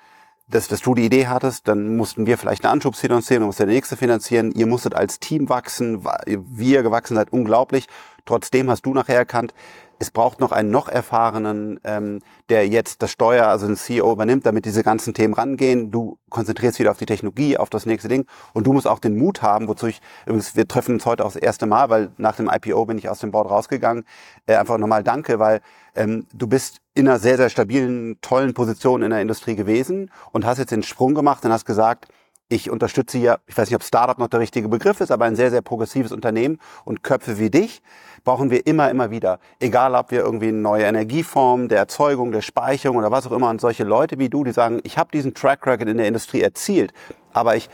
Dass, 0.53 0.67
dass 0.67 0.81
du 0.81 0.93
die 0.93 1.05
Idee 1.05 1.25
hattest, 1.25 1.67
dann 1.67 1.97
mussten 1.97 2.27
wir 2.27 2.37
vielleicht 2.37 2.63
eine 2.63 2.73
Anschubsfinanzierung, 2.73 3.47
musste 3.47 3.65
der 3.65 3.73
nächste 3.73 3.97
finanzieren, 3.97 4.51
ihr 4.51 4.67
musstet 4.67 4.93
als 4.93 5.19
Team 5.19 5.49
wachsen, 5.49 6.05
wie 6.27 6.73
ihr 6.73 6.83
gewachsen 6.83 7.15
seid, 7.15 7.33
unglaublich. 7.33 7.87
Trotzdem 8.25 8.69
hast 8.69 8.85
du 8.85 8.93
nachher 8.93 9.15
erkannt, 9.15 9.55
es 10.03 10.11
braucht 10.11 10.41
noch 10.41 10.51
einen 10.51 10.69
noch 10.69 10.89
erfahrenen, 10.89 11.79
ähm, 11.85 12.19
der 12.49 12.67
jetzt 12.67 13.01
das 13.01 13.11
Steuer, 13.11 13.47
also 13.47 13.67
den 13.67 13.77
CEO 13.77 14.11
übernimmt, 14.11 14.45
damit 14.45 14.65
diese 14.65 14.83
ganzen 14.83 15.13
Themen 15.13 15.33
rangehen. 15.33 15.91
Du 15.91 16.17
konzentrierst 16.29 16.77
wieder 16.77 16.91
auf 16.91 16.97
die 16.97 17.05
Technologie, 17.05 17.57
auf 17.57 17.69
das 17.69 17.85
nächste 17.85 18.09
Ding. 18.09 18.25
Und 18.51 18.67
du 18.67 18.73
musst 18.73 18.85
auch 18.85 18.99
den 18.99 19.17
Mut 19.17 19.41
haben, 19.41 19.69
wozu 19.69 19.87
ich, 19.87 20.01
übrigens, 20.25 20.57
wir 20.57 20.67
treffen 20.67 20.95
uns 20.95 21.05
heute 21.05 21.23
auch 21.23 21.31
das 21.31 21.41
erste 21.41 21.67
Mal, 21.67 21.89
weil 21.89 22.11
nach 22.17 22.35
dem 22.35 22.49
IPO 22.53 22.85
bin 22.85 22.97
ich 22.97 23.07
aus 23.07 23.19
dem 23.19 23.31
Board 23.31 23.49
rausgegangen. 23.49 24.03
Äh, 24.45 24.55
einfach 24.55 24.77
nochmal 24.77 25.03
danke, 25.03 25.39
weil 25.39 25.61
ähm, 25.95 26.27
du 26.33 26.47
bist 26.47 26.81
in 26.95 27.07
einer 27.07 27.17
sehr, 27.17 27.37
sehr 27.37 27.49
stabilen, 27.49 28.17
tollen 28.19 28.53
Position 28.53 29.03
in 29.03 29.11
der 29.11 29.21
Industrie 29.21 29.55
gewesen 29.55 30.11
und 30.33 30.45
hast 30.45 30.57
jetzt 30.57 30.71
den 30.71 30.83
Sprung 30.83 31.15
gemacht 31.15 31.45
und 31.45 31.53
hast 31.53 31.65
gesagt, 31.65 32.07
ich 32.53 32.69
unterstütze 32.69 33.17
hier, 33.17 33.39
ich 33.47 33.57
weiß 33.57 33.69
nicht, 33.69 33.75
ob 33.75 33.83
Startup 33.83 34.17
noch 34.17 34.27
der 34.27 34.39
richtige 34.39 34.69
Begriff 34.69 35.01
ist, 35.01 35.11
aber 35.11 35.25
ein 35.25 35.35
sehr, 35.35 35.49
sehr 35.49 35.61
progressives 35.61 36.11
Unternehmen 36.11 36.59
und 36.85 37.03
Köpfe 37.03 37.39
wie 37.39 37.49
dich 37.49 37.81
brauchen 38.23 38.51
wir 38.51 38.65
immer, 38.65 38.89
immer 38.89 39.11
wieder. 39.11 39.39
Egal, 39.59 39.95
ob 39.95 40.11
wir 40.11 40.21
irgendwie 40.21 40.47
eine 40.47 40.57
neue 40.57 40.83
Energieform 40.83 41.67
der 41.67 41.79
Erzeugung, 41.79 42.31
der 42.31 42.41
Speicherung 42.41 42.97
oder 42.97 43.11
was 43.11 43.27
auch 43.27 43.33
immer 43.33 43.49
und 43.49 43.59
solche 43.59 43.83
Leute 43.83 44.17
wie 44.17 44.29
du, 44.29 44.43
die 44.45 44.51
sagen, 44.51 44.79
ich 44.83 44.97
habe 44.97 45.11
diesen 45.11 45.33
Track 45.33 45.67
Record 45.67 45.89
in 45.89 45.97
der 45.97 46.07
Industrie 46.07 46.41
erzielt, 46.41 46.93
aber 47.33 47.55
ich 47.57 47.69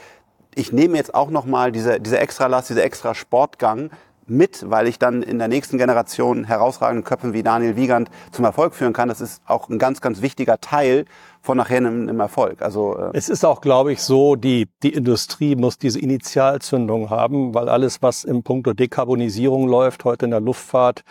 ich 0.56 0.74
nehme 0.74 0.98
jetzt 0.98 1.14
auch 1.14 1.30
nochmal 1.30 1.72
diese, 1.72 2.00
diese 2.00 2.20
extra 2.20 2.48
Last, 2.48 2.70
diese 2.70 2.84
extra 2.84 3.14
Sportgang 3.14 3.92
mit, 4.30 4.70
weil 4.70 4.88
ich 4.88 5.00
dann 5.00 5.24
in 5.24 5.40
der 5.40 5.48
nächsten 5.48 5.78
Generation 5.78 6.44
herausragenden 6.44 7.04
Köpfen 7.04 7.34
wie 7.34 7.44
Daniel 7.44 7.76
Wiegand 7.76 8.10
zum 8.32 8.46
Erfolg 8.46 8.76
führen 8.76 8.94
kann. 8.94 9.10
Das 9.10 9.22
ist 9.22 9.42
auch 9.46 9.70
ein 9.70 9.80
ganz, 9.80 10.02
ganz 10.02 10.22
wichtiger 10.22 10.60
Teil 10.62 11.06
von 11.50 11.58
nachher 11.58 11.78
einem, 11.78 12.08
einem 12.08 12.20
Erfolg. 12.20 12.62
Also 12.62 12.96
äh 12.96 13.10
es 13.14 13.28
ist 13.28 13.44
auch, 13.44 13.60
glaube 13.60 13.92
ich, 13.92 14.04
so, 14.04 14.36
die 14.36 14.68
die 14.84 14.94
Industrie 14.94 15.56
muss 15.56 15.80
diese 15.80 16.00
Initialzündung 16.00 17.10
haben, 17.10 17.56
weil 17.56 17.70
alles, 17.70 18.04
was 18.04 18.24
im 18.24 18.44
Punkto 18.44 18.74
Dekarbonisierung 18.74 19.68
läuft 19.68 20.04
heute 20.04 20.26
in 20.26 20.32
der 20.32 20.42
Luftfahrt, 20.42 21.04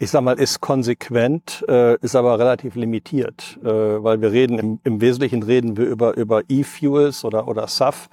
ich 0.00 0.12
sag 0.12 0.22
mal, 0.22 0.38
ist 0.38 0.60
konsequent, 0.60 1.64
äh, 1.68 1.96
ist 1.96 2.14
aber 2.14 2.38
relativ 2.38 2.76
limitiert, 2.76 3.58
äh, 3.64 3.66
weil 3.66 4.20
wir 4.20 4.30
reden, 4.30 4.58
im, 4.60 4.78
im 4.84 5.00
Wesentlichen 5.00 5.42
reden 5.42 5.76
wir 5.76 5.86
über, 5.86 6.16
über 6.16 6.42
E-Fuels 6.48 7.24
oder, 7.24 7.48
oder 7.48 7.66
SAF, 7.66 8.08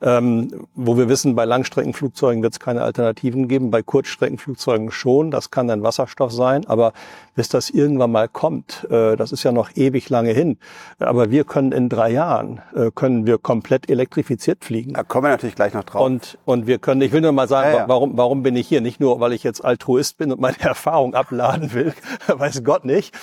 ja. 0.00 0.18
ähm, 0.18 0.66
wo 0.76 0.96
wir 0.96 1.08
wissen, 1.08 1.34
bei 1.34 1.44
Langstreckenflugzeugen 1.44 2.40
wird 2.44 2.52
es 2.52 2.60
keine 2.60 2.82
Alternativen 2.82 3.48
geben, 3.48 3.72
bei 3.72 3.82
Kurzstreckenflugzeugen 3.82 4.92
schon, 4.92 5.32
das 5.32 5.50
kann 5.50 5.66
dann 5.66 5.82
Wasserstoff 5.82 6.30
sein, 6.30 6.68
aber 6.68 6.92
bis 7.34 7.48
das 7.48 7.68
irgendwann 7.68 8.12
mal 8.12 8.28
kommt, 8.28 8.86
äh, 8.90 9.16
das 9.16 9.32
ist 9.32 9.42
ja 9.42 9.50
noch 9.50 9.70
ewig 9.74 10.08
lange 10.10 10.30
hin, 10.30 10.56
aber 11.00 11.32
wir 11.32 11.42
können 11.42 11.72
in 11.72 11.88
drei 11.88 12.12
Jahren, 12.12 12.60
äh, 12.76 12.92
können 12.94 13.26
wir 13.26 13.38
komplett 13.38 13.90
elektrifiziert 13.90 14.64
fliegen. 14.64 14.92
Da 14.92 15.02
kommen 15.02 15.24
wir 15.24 15.30
natürlich 15.30 15.56
gleich 15.56 15.74
noch 15.74 15.82
drauf. 15.82 16.02
Und, 16.02 16.38
und 16.44 16.68
wir 16.68 16.78
können, 16.78 17.02
ich 17.02 17.10
will 17.10 17.22
nur 17.22 17.32
mal 17.32 17.48
sagen, 17.48 17.72
ja, 17.72 17.78
ja. 17.78 17.88
warum, 17.88 18.16
warum 18.16 18.44
bin 18.44 18.54
ich 18.54 18.68
hier? 18.68 18.80
Nicht 18.80 19.00
nur, 19.00 19.18
weil 19.18 19.32
ich 19.32 19.42
jetzt 19.42 19.64
Altruist 19.64 20.16
bin 20.18 20.30
und 20.30 20.40
meine 20.40 20.60
Erfahrung 20.60 21.14
abladen 21.24 21.72
will, 21.72 21.94
weiß 22.26 22.62
Gott 22.64 22.84
nicht, 22.84 23.16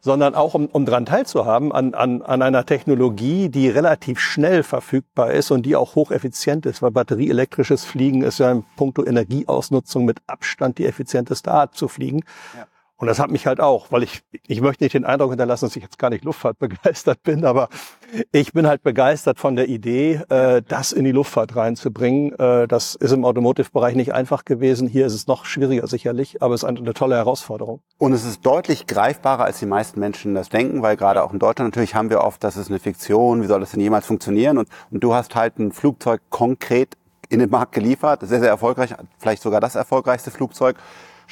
sondern 0.00 0.34
auch 0.34 0.54
um, 0.54 0.66
um 0.66 0.84
daran 0.84 1.06
teilzuhaben 1.06 1.72
an, 1.72 1.94
an, 1.94 2.20
an 2.20 2.42
einer 2.42 2.66
Technologie, 2.66 3.48
die 3.48 3.68
relativ 3.68 4.18
schnell 4.20 4.62
verfügbar 4.62 5.32
ist 5.32 5.50
und 5.50 5.64
die 5.64 5.76
auch 5.76 5.94
hocheffizient 5.94 6.66
ist, 6.66 6.82
weil 6.82 6.90
batterieelektrisches 6.90 7.84
Fliegen 7.84 8.22
ist 8.22 8.38
ja 8.38 8.52
in 8.52 8.64
puncto 8.76 9.04
Energieausnutzung 9.04 10.04
mit 10.04 10.18
Abstand 10.26 10.78
die 10.78 10.86
effizienteste 10.86 11.50
Art 11.50 11.74
zu 11.74 11.88
fliegen. 11.88 12.20
Ja. 12.54 12.66
Und 12.96 13.08
das 13.08 13.18
hat 13.18 13.30
mich 13.30 13.46
halt 13.46 13.60
auch, 13.60 13.90
weil 13.90 14.04
ich, 14.04 14.22
ich 14.46 14.60
möchte 14.60 14.84
nicht 14.84 14.94
den 14.94 15.04
Eindruck 15.04 15.30
hinterlassen, 15.30 15.66
dass 15.66 15.74
ich 15.74 15.82
jetzt 15.82 15.98
gar 15.98 16.10
nicht 16.10 16.24
Luftfahrt 16.24 16.58
begeistert 16.58 17.22
bin, 17.24 17.44
aber 17.44 17.68
ich 18.30 18.52
bin 18.52 18.68
halt 18.68 18.82
begeistert 18.82 19.40
von 19.40 19.56
der 19.56 19.68
Idee, 19.68 20.20
äh, 20.28 20.62
das 20.66 20.92
in 20.92 21.04
die 21.04 21.10
Luftfahrt 21.10 21.56
reinzubringen. 21.56 22.38
Äh, 22.38 22.68
das 22.68 22.94
ist 22.94 23.10
im 23.10 23.24
Automotive-Bereich 23.24 23.96
nicht 23.96 24.14
einfach 24.14 24.44
gewesen. 24.44 24.86
Hier 24.86 25.06
ist 25.06 25.14
es 25.14 25.26
noch 25.26 25.44
schwieriger 25.44 25.88
sicherlich, 25.88 26.40
aber 26.40 26.54
es 26.54 26.62
ist 26.62 26.68
eine, 26.68 26.78
eine 26.78 26.94
tolle 26.94 27.16
Herausforderung. 27.16 27.80
Und 27.98 28.12
es 28.12 28.24
ist 28.24 28.46
deutlich 28.46 28.86
greifbarer, 28.86 29.44
als 29.44 29.58
die 29.58 29.66
meisten 29.66 29.98
Menschen 29.98 30.34
das 30.36 30.48
denken, 30.48 30.82
weil 30.82 30.96
gerade 30.96 31.24
auch 31.24 31.32
in 31.32 31.40
Deutschland 31.40 31.74
natürlich 31.74 31.96
haben 31.96 32.10
wir 32.10 32.20
oft, 32.20 32.44
das 32.44 32.56
ist 32.56 32.70
eine 32.70 32.78
Fiktion, 32.78 33.42
wie 33.42 33.46
soll 33.46 33.58
das 33.58 33.72
denn 33.72 33.80
jemals 33.80 34.06
funktionieren? 34.06 34.56
Und, 34.58 34.68
und 34.92 35.02
du 35.02 35.14
hast 35.14 35.34
halt 35.34 35.58
ein 35.58 35.72
Flugzeug 35.72 36.20
konkret 36.30 36.96
in 37.28 37.40
den 37.40 37.50
Markt 37.50 37.72
geliefert, 37.72 38.20
sehr, 38.22 38.40
sehr 38.40 38.50
erfolgreich, 38.50 38.94
vielleicht 39.18 39.42
sogar 39.42 39.60
das 39.60 39.74
erfolgreichste 39.74 40.30
Flugzeug 40.30 40.76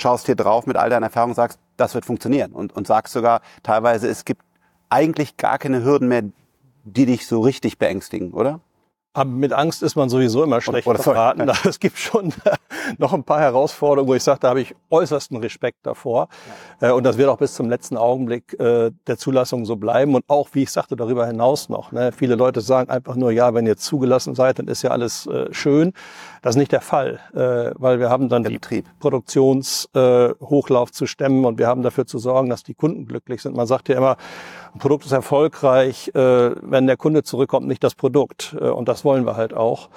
schaust 0.02 0.26
hier 0.26 0.36
drauf 0.36 0.66
mit 0.66 0.76
all 0.76 0.90
deiner 0.90 1.06
Erfahrung, 1.06 1.34
sagst, 1.34 1.58
das 1.76 1.94
wird 1.94 2.04
funktionieren 2.04 2.52
und, 2.52 2.74
und 2.74 2.86
sagst 2.86 3.12
sogar 3.12 3.40
teilweise, 3.62 4.08
es 4.08 4.24
gibt 4.24 4.42
eigentlich 4.90 5.36
gar 5.36 5.58
keine 5.58 5.82
Hürden 5.82 6.08
mehr, 6.08 6.24
die 6.84 7.06
dich 7.06 7.26
so 7.26 7.40
richtig 7.40 7.78
beängstigen, 7.78 8.32
oder? 8.32 8.60
Aber 9.14 9.28
mit 9.28 9.52
Angst 9.52 9.82
ist 9.82 9.94
man 9.94 10.08
sowieso 10.08 10.42
immer 10.42 10.60
schlecht 10.60 10.86
oder, 10.86 11.00
oder 11.00 11.12
beraten. 11.12 11.50
Es 11.64 11.78
gibt 11.78 11.98
schon 11.98 12.32
noch 12.98 13.12
ein 13.12 13.24
paar 13.24 13.40
Herausforderungen, 13.40 14.08
wo 14.08 14.14
ich 14.14 14.22
sage, 14.22 14.40
da 14.40 14.50
habe 14.50 14.60
ich 14.62 14.74
äußersten 14.90 15.36
Respekt 15.36 15.78
davor. 15.82 16.28
Ja. 16.80 16.88
Äh, 16.88 16.92
und 16.92 17.04
das 17.04 17.18
wird 17.18 17.28
auch 17.28 17.38
bis 17.38 17.54
zum 17.54 17.68
letzten 17.68 17.96
Augenblick 17.96 18.58
äh, 18.58 18.90
der 19.06 19.18
Zulassung 19.18 19.66
so 19.66 19.76
bleiben. 19.76 20.14
Und 20.14 20.24
auch, 20.28 20.48
wie 20.52 20.62
ich 20.62 20.70
sagte, 20.70 20.96
darüber 20.96 21.26
hinaus 21.26 21.68
noch. 21.68 21.92
Ne? 21.92 22.12
Viele 22.12 22.36
Leute 22.36 22.60
sagen 22.60 22.90
einfach 22.90 23.14
nur, 23.14 23.30
ja, 23.32 23.52
wenn 23.54 23.66
ihr 23.66 23.76
zugelassen 23.76 24.34
seid, 24.34 24.58
dann 24.58 24.68
ist 24.68 24.82
ja 24.82 24.90
alles 24.90 25.26
äh, 25.26 25.52
schön. 25.52 25.92
Das 26.40 26.56
ist 26.56 26.58
nicht 26.58 26.72
der 26.72 26.80
Fall, 26.80 27.20
weil 27.32 28.00
wir 28.00 28.10
haben 28.10 28.28
dann 28.28 28.42
der 28.42 28.58
die 28.58 28.82
Produktionshochlauf 28.98 30.90
zu 30.90 31.06
stemmen 31.06 31.44
und 31.44 31.56
wir 31.60 31.68
haben 31.68 31.82
dafür 31.82 32.04
zu 32.04 32.18
sorgen, 32.18 32.50
dass 32.50 32.64
die 32.64 32.74
Kunden 32.74 33.06
glücklich 33.06 33.40
sind. 33.42 33.54
Man 33.54 33.68
sagt 33.68 33.88
ja 33.88 33.96
immer, 33.96 34.16
ein 34.74 34.78
Produkt 34.78 35.04
ist 35.04 35.12
erfolgreich, 35.12 36.10
wenn 36.14 36.86
der 36.86 36.96
Kunde 36.96 37.22
zurückkommt, 37.22 37.66
nicht 37.66 37.84
das 37.84 37.94
Produkt. 37.94 38.54
Und 38.54 38.88
das 38.88 39.04
wollen 39.04 39.26
wir 39.26 39.36
halt 39.36 39.52
auch. 39.52 39.90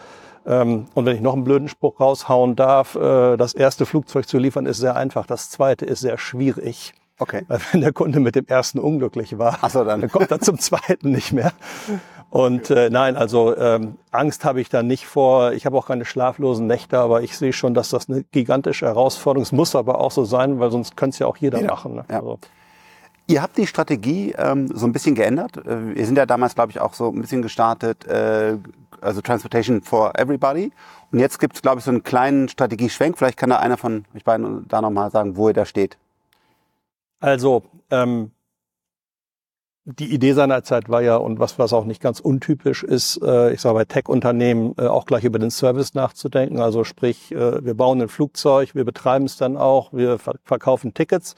Ähm, 0.45 0.85
und 0.93 1.05
wenn 1.05 1.15
ich 1.15 1.21
noch 1.21 1.33
einen 1.33 1.43
blöden 1.43 1.67
Spruch 1.67 1.99
raushauen 1.99 2.55
darf, 2.55 2.95
äh, 2.95 3.38
das 3.38 3.53
erste 3.53 3.85
Flugzeug 3.85 4.27
zu 4.27 4.38
liefern 4.38 4.65
ist 4.65 4.77
sehr 4.77 4.95
einfach, 4.95 5.25
das 5.25 5.49
zweite 5.49 5.85
ist 5.85 6.01
sehr 6.01 6.17
schwierig. 6.17 6.93
Okay. 7.17 7.43
Weil 7.47 7.59
wenn 7.71 7.81
der 7.81 7.93
Kunde 7.93 8.19
mit 8.19 8.35
dem 8.35 8.45
ersten 8.45 8.77
unglücklich 8.77 9.38
war, 9.38 9.57
so, 9.69 9.83
dann. 9.83 10.01
dann 10.01 10.11
kommt 10.11 10.31
er 10.31 10.39
zum 10.41 10.59
zweiten 10.59 11.11
nicht 11.11 11.31
mehr. 11.31 11.53
Und 12.29 12.69
äh, 12.69 12.89
nein, 12.89 13.15
also 13.15 13.55
ähm, 13.55 13.97
Angst 14.11 14.43
habe 14.43 14.59
ich 14.59 14.69
da 14.69 14.83
nicht 14.83 15.05
vor. 15.05 15.53
Ich 15.53 15.65
habe 15.65 15.77
auch 15.77 15.88
keine 15.88 16.03
schlaflosen 16.03 16.67
Nächte, 16.67 16.99
aber 16.99 17.21
ich 17.21 17.38
sehe 17.38 17.53
schon, 17.53 17.73
dass 17.73 17.89
das 17.89 18.09
eine 18.09 18.23
gigantische 18.23 18.85
Herausforderung 18.85 19.43
ist. 19.43 19.53
Muss 19.53 19.75
aber 19.75 20.01
auch 20.01 20.11
so 20.11 20.25
sein, 20.25 20.59
weil 20.59 20.71
sonst 20.71 20.97
könnte 20.97 21.15
es 21.15 21.19
ja 21.19 21.27
auch 21.27 21.38
jeder 21.38 21.61
ja. 21.61 21.67
machen. 21.67 21.95
Ne? 21.95 22.05
Ja. 22.09 22.19
Also. 22.19 22.39
Ihr 23.27 23.41
habt 23.41 23.57
die 23.57 23.65
Strategie 23.65 24.33
ähm, 24.38 24.67
so 24.67 24.85
ein 24.85 24.91
bisschen 24.91 25.15
geändert. 25.15 25.57
Äh, 25.57 25.95
wir 25.95 26.05
sind 26.05 26.17
ja 26.17 26.25
damals, 26.25 26.55
glaube 26.55 26.71
ich, 26.71 26.79
auch 26.79 26.93
so 26.93 27.09
ein 27.09 27.21
bisschen 27.21 27.41
gestartet, 27.41 28.05
äh, 28.05 28.57
also 29.01 29.21
Transportation 29.21 29.81
for 29.81 30.17
Everybody. 30.17 30.71
Und 31.11 31.19
jetzt 31.19 31.39
gibt 31.39 31.55
es, 31.55 31.61
glaube 31.61 31.79
ich, 31.79 31.85
so 31.85 31.91
einen 31.91 32.03
kleinen 32.03 32.49
Strategieschwenk. 32.49 33.17
Vielleicht 33.17 33.38
kann 33.38 33.49
da 33.49 33.57
einer 33.57 33.77
von 33.77 34.05
euch 34.15 34.23
beiden 34.23 34.67
da 34.67 34.81
nochmal 34.81 35.11
sagen, 35.11 35.38
wo 35.38 35.47
ihr 35.47 35.53
da 35.53 35.65
steht. 35.65 35.97
Also, 37.19 37.63
ähm, 37.89 38.31
die 39.85 40.11
Idee 40.11 40.33
seinerzeit 40.33 40.89
war 40.89 41.01
ja, 41.01 41.15
und 41.15 41.39
was, 41.39 41.59
was 41.59 41.71
auch 41.71 41.85
nicht 41.85 42.01
ganz 42.01 42.19
untypisch 42.19 42.83
ist, 42.83 43.21
äh, 43.23 43.53
ich 43.53 43.61
sage 43.61 43.75
bei 43.75 43.85
Tech-Unternehmen 43.85 44.73
äh, 44.79 44.88
auch 44.88 45.05
gleich 45.05 45.23
über 45.23 45.38
den 45.38 45.51
Service 45.51 45.93
nachzudenken. 45.93 46.59
Also 46.59 46.83
sprich, 46.83 47.31
äh, 47.31 47.63
wir 47.63 47.75
bauen 47.75 48.01
ein 48.01 48.07
Flugzeug, 48.07 48.73
wir 48.73 48.83
betreiben 48.83 49.25
es 49.25 49.38
dann 49.38 49.57
auch, 49.57 49.93
wir 49.93 50.17
ver 50.17 50.35
verkaufen 50.43 50.95
Tickets. 50.95 51.35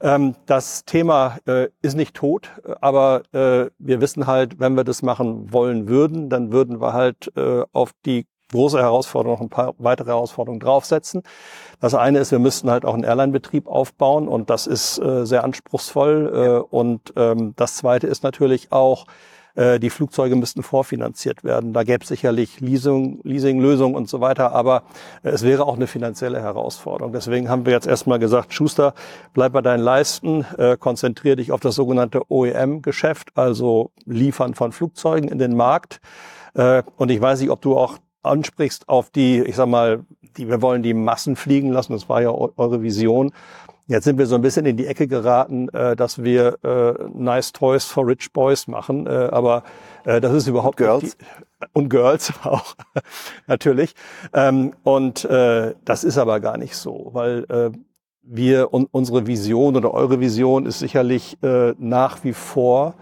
Ähm, 0.00 0.36
das 0.46 0.84
Thema 0.84 1.38
äh, 1.46 1.68
ist 1.82 1.96
nicht 1.96 2.14
tot, 2.14 2.50
aber 2.80 3.22
äh, 3.32 3.70
wir 3.78 4.00
wissen 4.00 4.26
halt, 4.26 4.60
wenn 4.60 4.76
wir 4.76 4.84
das 4.84 5.02
machen 5.02 5.52
wollen 5.52 5.88
würden, 5.88 6.28
dann 6.28 6.52
würden 6.52 6.80
wir 6.80 6.92
halt 6.92 7.32
äh, 7.36 7.64
auf 7.72 7.90
die 8.06 8.26
große 8.52 8.78
Herausforderung 8.78 9.36
noch 9.36 9.42
ein 9.42 9.50
paar 9.50 9.74
weitere 9.78 10.08
Herausforderungen 10.08 10.60
draufsetzen. 10.60 11.22
Das 11.80 11.94
eine 11.94 12.18
ist, 12.18 12.30
wir 12.30 12.38
müssten 12.38 12.70
halt 12.70 12.84
auch 12.84 12.94
einen 12.94 13.04
Airline-Betrieb 13.04 13.66
aufbauen 13.66 14.26
und 14.26 14.48
das 14.48 14.66
ist 14.66 14.94
sehr 14.94 15.44
anspruchsvoll. 15.44 16.64
Und 16.70 17.12
ähm, 17.14 17.52
das 17.56 17.76
zweite 17.76 18.06
ist 18.06 18.22
natürlich 18.22 18.72
auch, 18.72 19.04
die 19.80 19.90
Flugzeuge 19.90 20.36
müssten 20.36 20.62
vorfinanziert 20.62 21.42
werden. 21.42 21.72
Da 21.72 21.82
gäbe 21.82 22.02
es 22.02 22.08
sicherlich 22.08 22.60
Leasing, 22.60 23.20
Leasinglösungen 23.24 23.96
und 23.96 24.08
so 24.08 24.20
weiter, 24.20 24.52
aber 24.52 24.84
äh, 25.22 25.30
es 25.30 25.42
wäre 25.42 25.66
auch 25.66 25.76
eine 25.76 25.86
finanzielle 25.86 26.40
Herausforderung. 26.40 27.12
Deswegen 27.12 27.48
haben 27.48 27.66
wir 27.66 27.72
jetzt 27.72 27.86
erstmal 27.86 28.18
gesagt, 28.18 28.52
Schuster, 28.54 28.94
bleib 29.34 29.52
bei 29.52 29.62
deinen 29.62 29.82
Leisten, 29.82 30.44
äh, 30.56 30.76
konzentriere 30.76 31.36
dich 31.36 31.52
auf 31.52 31.60
das 31.60 31.74
sogenannte 31.74 32.30
OEM-Geschäft, 32.30 33.30
also 33.34 33.90
Liefern 34.04 34.54
von 34.54 34.72
Flugzeugen 34.72 35.28
in 35.28 35.38
den 35.38 35.56
Markt. 35.56 36.00
Äh, 36.54 36.82
und 36.96 37.10
ich 37.10 37.20
weiß 37.20 37.40
nicht, 37.40 37.50
ob 37.50 37.60
du 37.60 37.76
auch 37.76 37.98
ansprichst 38.22 38.88
auf 38.88 39.10
die, 39.10 39.40
ich 39.40 39.56
sag 39.56 39.68
mal, 39.68 40.04
die, 40.36 40.48
wir 40.48 40.62
wollen 40.62 40.82
die 40.82 40.94
Massen 40.94 41.36
fliegen 41.36 41.70
lassen, 41.70 41.92
das 41.92 42.08
war 42.08 42.22
ja 42.22 42.30
eure 42.30 42.82
Vision. 42.82 43.32
Jetzt 43.88 44.04
sind 44.04 44.18
wir 44.18 44.26
so 44.26 44.34
ein 44.34 44.42
bisschen 44.42 44.66
in 44.66 44.76
die 44.76 44.86
Ecke 44.86 45.08
geraten, 45.08 45.70
äh, 45.70 45.96
dass 45.96 46.22
wir 46.22 46.58
äh, 46.62 47.08
Nice 47.14 47.52
Toys 47.52 47.86
for 47.86 48.06
Rich 48.06 48.34
Boys 48.34 48.68
machen, 48.68 49.06
äh, 49.06 49.30
aber 49.32 49.62
äh, 50.04 50.20
das 50.20 50.34
ist 50.34 50.46
überhaupt 50.46 50.76
Girls 50.76 51.16
die, 51.16 51.66
und 51.72 51.88
Girls 51.88 52.30
auch 52.44 52.76
natürlich. 53.46 53.94
Ähm, 54.34 54.74
und 54.82 55.24
äh, 55.24 55.74
das 55.86 56.04
ist 56.04 56.18
aber 56.18 56.38
gar 56.40 56.58
nicht 56.58 56.76
so, 56.76 57.08
weil 57.14 57.46
äh, 57.48 57.70
wir 58.22 58.74
und 58.74 58.88
unsere 58.92 59.26
Vision 59.26 59.74
oder 59.74 59.94
eure 59.94 60.20
Vision 60.20 60.66
ist 60.66 60.80
sicherlich 60.80 61.42
äh, 61.42 61.72
nach 61.78 62.24
wie 62.24 62.34
vor, 62.34 62.94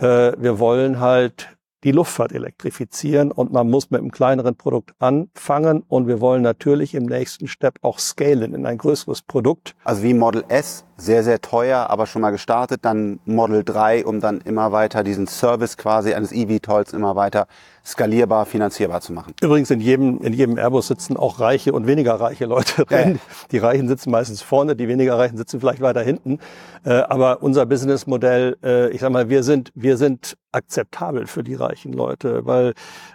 äh, 0.00 0.32
wir 0.36 0.58
wollen 0.58 1.00
halt 1.00 1.55
die 1.86 1.92
Luftfahrt 1.92 2.32
elektrifizieren 2.32 3.30
und 3.30 3.52
man 3.52 3.70
muss 3.70 3.90
mit 3.90 4.00
einem 4.00 4.10
kleineren 4.10 4.56
Produkt 4.56 4.96
anfangen 4.98 5.84
und 5.86 6.08
wir 6.08 6.20
wollen 6.20 6.42
natürlich 6.42 6.96
im 6.96 7.06
nächsten 7.06 7.46
Step 7.46 7.78
auch 7.82 8.00
scalen 8.00 8.54
in 8.54 8.66
ein 8.66 8.76
größeres 8.76 9.22
Produkt. 9.22 9.76
Also 9.84 10.02
wie 10.02 10.12
Model 10.12 10.44
S 10.48 10.85
sehr, 10.96 11.22
sehr 11.22 11.40
teuer, 11.40 11.90
aber 11.90 12.06
schon 12.06 12.22
mal 12.22 12.30
gestartet. 12.30 12.84
Dann 12.84 13.20
Model 13.24 13.64
3, 13.64 14.06
um 14.06 14.20
dann 14.20 14.40
immer 14.40 14.72
weiter 14.72 15.04
diesen 15.04 15.26
Service 15.26 15.76
quasi 15.76 16.14
eines 16.14 16.32
eVTOLs 16.32 16.92
immer 16.92 17.16
weiter 17.16 17.46
skalierbar, 17.84 18.46
finanzierbar 18.46 19.00
zu 19.00 19.12
machen. 19.12 19.34
Übrigens 19.40 19.70
in 19.70 19.80
jedem, 19.80 20.20
in 20.20 20.32
jedem 20.32 20.58
Airbus 20.58 20.88
sitzen 20.88 21.16
auch 21.16 21.38
reiche 21.38 21.72
und 21.72 21.86
weniger 21.86 22.14
reiche 22.14 22.46
Leute 22.46 22.84
drin. 22.84 23.14
Ja. 23.14 23.20
Die 23.52 23.58
Reichen 23.58 23.86
sitzen 23.86 24.10
meistens 24.10 24.42
vorne, 24.42 24.74
die 24.74 24.88
weniger 24.88 25.16
Reichen 25.18 25.36
sitzen 25.36 25.60
vielleicht 25.60 25.80
weiter 25.80 26.02
hinten. 26.02 26.40
Äh, 26.84 26.94
aber 26.94 27.42
unser 27.42 27.64
Businessmodell, 27.64 28.56
äh, 28.64 28.90
ich 28.90 29.00
sag 29.00 29.12
mal, 29.12 29.28
wir 29.28 29.44
sind, 29.44 29.70
wir 29.74 29.96
sind 29.96 30.36
akzeptabel 30.50 31.26
für 31.26 31.44
die 31.44 31.54
reichen 31.54 31.92
Leute, 31.92 32.46
weil 32.46 32.72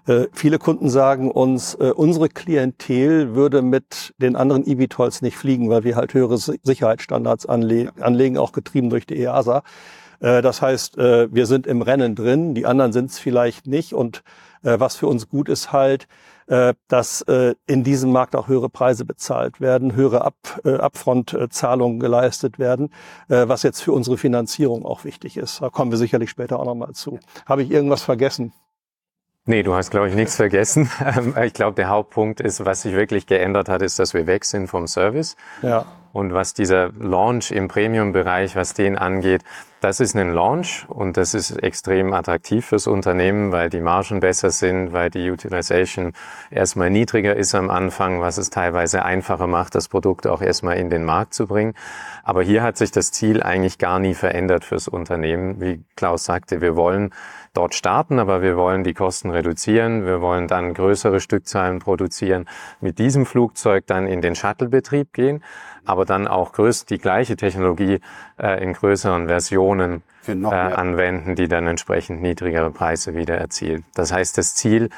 äh, 0.08 0.28
viele 0.32 0.60
Kunden 0.60 0.90
sagen 0.90 1.32
uns, 1.32 1.74
äh, 1.76 1.92
unsere 1.94 2.30
Klientel 2.30 3.36
würde 3.36 3.62
mit 3.62 4.14
den 4.20 4.36
anderen 4.36 4.66
eVTOLs 4.66 5.22
nicht 5.22 5.36
fliegen, 5.36 5.70
weil 5.70 5.84
wir 5.84 5.96
halt 5.96 6.14
höhere 6.14 6.38
Sicherheitsstandards 6.38 7.46
anlegen 7.48 7.71
anlegen, 8.00 8.38
auch 8.38 8.52
getrieben 8.52 8.90
durch 8.90 9.06
die 9.06 9.20
EASA. 9.20 9.64
Äh, 10.22 10.42
das 10.42 10.62
heißt, 10.62 10.98
äh, 10.98 11.34
wir 11.34 11.46
sind 11.46 11.68
im 11.68 11.82
Rennen 11.82 12.16
drin, 12.16 12.54
die 12.56 12.66
anderen 12.66 12.94
sind 12.94 13.12
es 13.12 13.20
vielleicht 13.20 13.68
nicht. 13.68 13.94
Und 13.94 14.24
äh, 14.64 14.80
was 14.80 14.96
für 14.96 15.08
uns 15.08 15.28
gut 15.30 15.50
ist 15.50 15.72
halt, 15.72 16.08
dass 16.90 17.24
in 17.66 17.84
diesem 17.86 18.12
Markt 18.12 18.36
auch 18.36 18.50
höhere 18.50 18.68
Preise 18.68 19.06
bezahlt 19.06 19.62
werden, 19.62 19.96
höhere 19.96 20.26
Up, 20.26 20.60
Upfront-Zahlungen 20.66 22.02
geleistet 22.02 22.60
werden, 22.60 22.90
was 23.30 23.64
jetzt 23.64 23.80
für 23.80 23.94
unsere 23.94 24.18
Finanzierung 24.18 24.86
auch 24.86 25.06
wichtig 25.06 25.38
ist. 25.38 25.62
Da 25.62 25.70
kommen 25.70 25.92
wir 25.92 25.98
sicherlich 25.98 26.30
später 26.30 26.60
auch 26.60 26.66
nochmal 26.66 26.92
zu. 26.92 27.20
Habe 27.46 27.64
ich 27.64 27.72
irgendwas 27.72 28.02
vergessen? 28.02 28.52
Nee, 29.46 29.64
du 29.64 29.74
hast, 29.74 29.90
glaube 29.92 30.10
ich, 30.10 30.16
nichts 30.16 30.36
vergessen. 30.36 30.90
Ähm, 31.02 31.36
ich 31.44 31.54
glaube, 31.54 31.76
der 31.76 31.88
Hauptpunkt 31.88 32.42
ist, 32.42 32.64
was 32.66 32.82
sich 32.82 32.94
wirklich 32.94 33.26
geändert 33.26 33.70
hat, 33.70 33.82
ist, 33.82 33.98
dass 33.98 34.14
wir 34.14 34.28
weg 34.28 34.44
sind 34.44 34.68
vom 34.68 34.88
Service. 34.88 35.36
Ja. 35.62 35.86
Und 36.14 36.34
was 36.34 36.54
dieser 36.54 36.92
Launch 37.00 37.52
im 37.52 37.68
Premium-Bereich, 37.68 38.56
was 38.56 38.74
den 38.74 38.98
angeht, 38.98 39.44
das 39.82 40.00
ist 40.00 40.16
ein 40.16 40.32
Launch 40.32 40.86
und 40.90 41.18
das 41.18 41.34
ist 41.34 41.52
extrem 41.64 42.14
attraktiv 42.14 42.68
fürs 42.68 42.86
Unternehmen, 42.86 43.52
weil 43.52 43.72
die 43.72 43.82
Margen 43.82 44.20
besser 44.20 44.52
sind, 44.52 44.94
weil 44.94 45.10
die 45.10 45.32
Utilization 45.32 46.14
erstmal 46.52 46.92
niedriger 46.92 47.36
ist 47.36 47.56
am 47.56 47.72
Anfang, 47.72 48.22
was 48.22 48.38
es 48.38 48.52
teilweise 48.52 49.04
einfacher 49.04 49.48
macht, 49.48 49.74
das 49.74 49.88
Produkt 49.88 50.28
auch 50.28 50.44
erstmal 50.44 50.78
in 50.78 50.92
den 50.92 51.04
Markt 51.04 51.34
zu 51.34 51.48
bringen. 51.48 51.74
Aber 52.24 52.44
hier 52.44 52.62
hat 52.62 52.78
sich 52.78 52.92
das 52.92 53.12
Ziel 53.12 53.42
eigentlich 53.42 53.80
gar 53.80 53.98
nie 53.98 54.14
verändert 54.14 54.66
fürs 54.66 54.88
Unternehmen. 54.88 55.60
Wie 55.60 55.84
Klaus 55.96 56.26
sagte, 56.26 56.62
wir 56.62 56.76
wollen 56.76 57.12
dort 57.54 57.76
starten, 57.76 58.20
aber 58.20 58.42
wir 58.42 58.56
wollen 58.56 58.84
die 58.84 58.94
Kosten 58.94 59.30
reduzieren. 59.30 60.06
Wir 60.06 60.22
wollen 60.22 60.48
dann 60.48 60.74
größere 60.74 61.20
Stückzahlen 61.20 61.80
produzieren, 61.80 62.48
mit 62.80 63.00
diesem 63.00 63.26
Flugzeug 63.26 63.86
dann 63.88 64.08
in 64.08 64.22
den 64.22 64.36
Shuttle-Betrieb 64.36 65.14
gehen, 65.14 65.44
aber 65.86 66.06
dann 66.06 66.28
auch 66.28 66.54
größt 66.54 66.90
die 66.90 66.98
gleiche 66.98 67.36
Technologie 67.36 68.00
äh, 68.40 68.64
in 68.64 68.74
größeren 68.74 69.28
Versionen 69.28 70.04
äh, 70.28 70.34
anwenden, 70.34 71.36
die 71.36 71.48
dann 71.48 71.68
entsprechend 71.68 72.22
niedrigere 72.22 72.72
Preise 72.72 73.16
wieder 73.16 73.38
erzielen. 73.38 73.84
Das 73.96 74.14
heißt, 74.14 74.38
das 74.38 74.56
Ziel, 74.56 74.90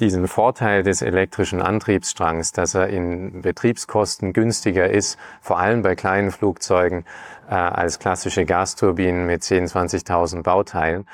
diesen 0.00 0.28
Vorteil 0.28 0.84
des 0.84 1.02
elektrischen 1.02 1.60
Antriebsstrangs, 1.60 2.52
dass 2.52 2.74
er 2.74 2.88
in 2.88 3.42
Betriebskosten 3.42 4.32
günstiger 4.32 4.88
ist, 4.88 5.18
vor 5.40 5.58
allem 5.58 5.82
bei 5.82 5.96
kleinen 5.96 6.30
Flugzeugen 6.30 7.04
äh, 7.50 7.54
als 7.54 7.98
klassische 7.98 8.44
Gasturbinen 8.44 9.26
mit 9.26 9.42
10.000, 9.42 10.06
20.000 10.06 10.42
Bauteilen, 10.42 11.06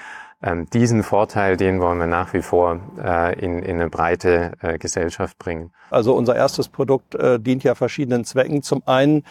ähm, 0.44 0.68
diesen 0.70 1.02
Vorteil, 1.02 1.56
den 1.56 1.80
wollen 1.80 1.98
wir 1.98 2.06
nach 2.06 2.34
wie 2.34 2.42
vor 2.42 2.78
äh, 3.02 3.38
in, 3.38 3.60
in 3.60 3.76
eine 3.76 3.88
breite 3.88 4.52
äh, 4.60 4.76
Gesellschaft 4.76 5.38
bringen. 5.38 5.70
Also 5.90 6.14
unser 6.14 6.36
erstes 6.36 6.68
Produkt 6.68 7.14
äh, 7.14 7.40
dient 7.40 7.64
ja 7.64 7.74
verschiedenen 7.74 8.26
Zwecken. 8.26 8.62
Zum 8.62 8.82
einen, 8.84 9.22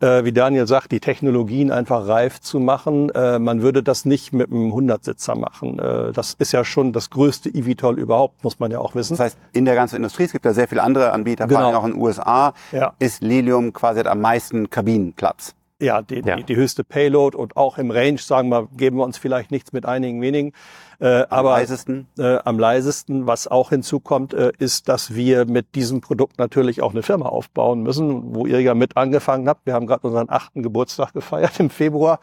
äh, 0.00 0.24
wie 0.24 0.32
Daniel 0.32 0.66
sagt, 0.66 0.92
die 0.92 1.00
Technologien 1.00 1.72
einfach 1.72 2.06
reif 2.06 2.40
zu 2.40 2.60
machen. 2.60 3.08
Äh, 3.10 3.38
man 3.38 3.62
würde 3.62 3.82
das 3.82 4.04
nicht 4.04 4.34
mit 4.34 4.50
einem 4.50 4.74
Hundertsitzer 4.74 5.36
machen. 5.36 5.78
Äh, 5.78 6.12
das 6.12 6.34
ist 6.34 6.52
ja 6.52 6.64
schon 6.64 6.92
das 6.92 7.08
größte 7.08 7.48
eVTOL 7.48 7.98
überhaupt, 7.98 8.44
muss 8.44 8.58
man 8.58 8.70
ja 8.70 8.78
auch 8.78 8.94
wissen. 8.94 9.14
Das 9.14 9.20
heißt, 9.20 9.38
in 9.54 9.64
der 9.64 9.74
ganzen 9.74 9.96
Industrie, 9.96 10.24
es 10.24 10.32
gibt 10.32 10.44
ja 10.44 10.52
sehr 10.52 10.68
viele 10.68 10.82
andere 10.82 11.12
Anbieter, 11.12 11.46
genau. 11.46 11.60
vor 11.60 11.66
allem 11.68 11.76
auch 11.76 11.86
in 11.86 11.92
den 11.92 12.02
USA, 12.02 12.52
ja. 12.72 12.92
ist 12.98 13.22
Lilium 13.22 13.72
quasi 13.72 14.00
am 14.00 14.20
meisten 14.20 14.68
Kabinenplatz. 14.68 15.54
Ja, 15.80 16.02
die, 16.02 16.22
ja. 16.24 16.36
Die, 16.36 16.42
die 16.42 16.56
höchste 16.56 16.82
Payload 16.82 17.36
und 17.36 17.56
auch 17.56 17.78
im 17.78 17.92
Range, 17.92 18.18
sagen 18.18 18.48
wir, 18.48 18.68
geben 18.76 18.96
wir 18.96 19.04
uns 19.04 19.16
vielleicht 19.16 19.52
nichts 19.52 19.72
mit 19.72 19.86
einigen 19.86 20.20
wenigen. 20.20 20.52
Äh, 20.98 21.20
am 21.20 21.26
aber 21.30 21.50
leisesten. 21.50 22.08
Äh, 22.18 22.38
am 22.44 22.58
leisesten, 22.58 23.28
was 23.28 23.46
auch 23.46 23.68
hinzukommt, 23.68 24.34
äh, 24.34 24.50
ist, 24.58 24.88
dass 24.88 25.14
wir 25.14 25.46
mit 25.46 25.76
diesem 25.76 26.00
Produkt 26.00 26.38
natürlich 26.38 26.82
auch 26.82 26.90
eine 26.90 27.04
Firma 27.04 27.26
aufbauen 27.26 27.84
müssen, 27.84 28.34
wo 28.34 28.46
ihr 28.46 28.60
ja 28.60 28.74
mit 28.74 28.96
angefangen 28.96 29.48
habt. 29.48 29.66
Wir 29.66 29.74
haben 29.74 29.86
gerade 29.86 30.04
unseren 30.04 30.28
achten 30.28 30.64
Geburtstag 30.64 31.12
gefeiert 31.12 31.60
im 31.60 31.70
Februar. 31.70 32.18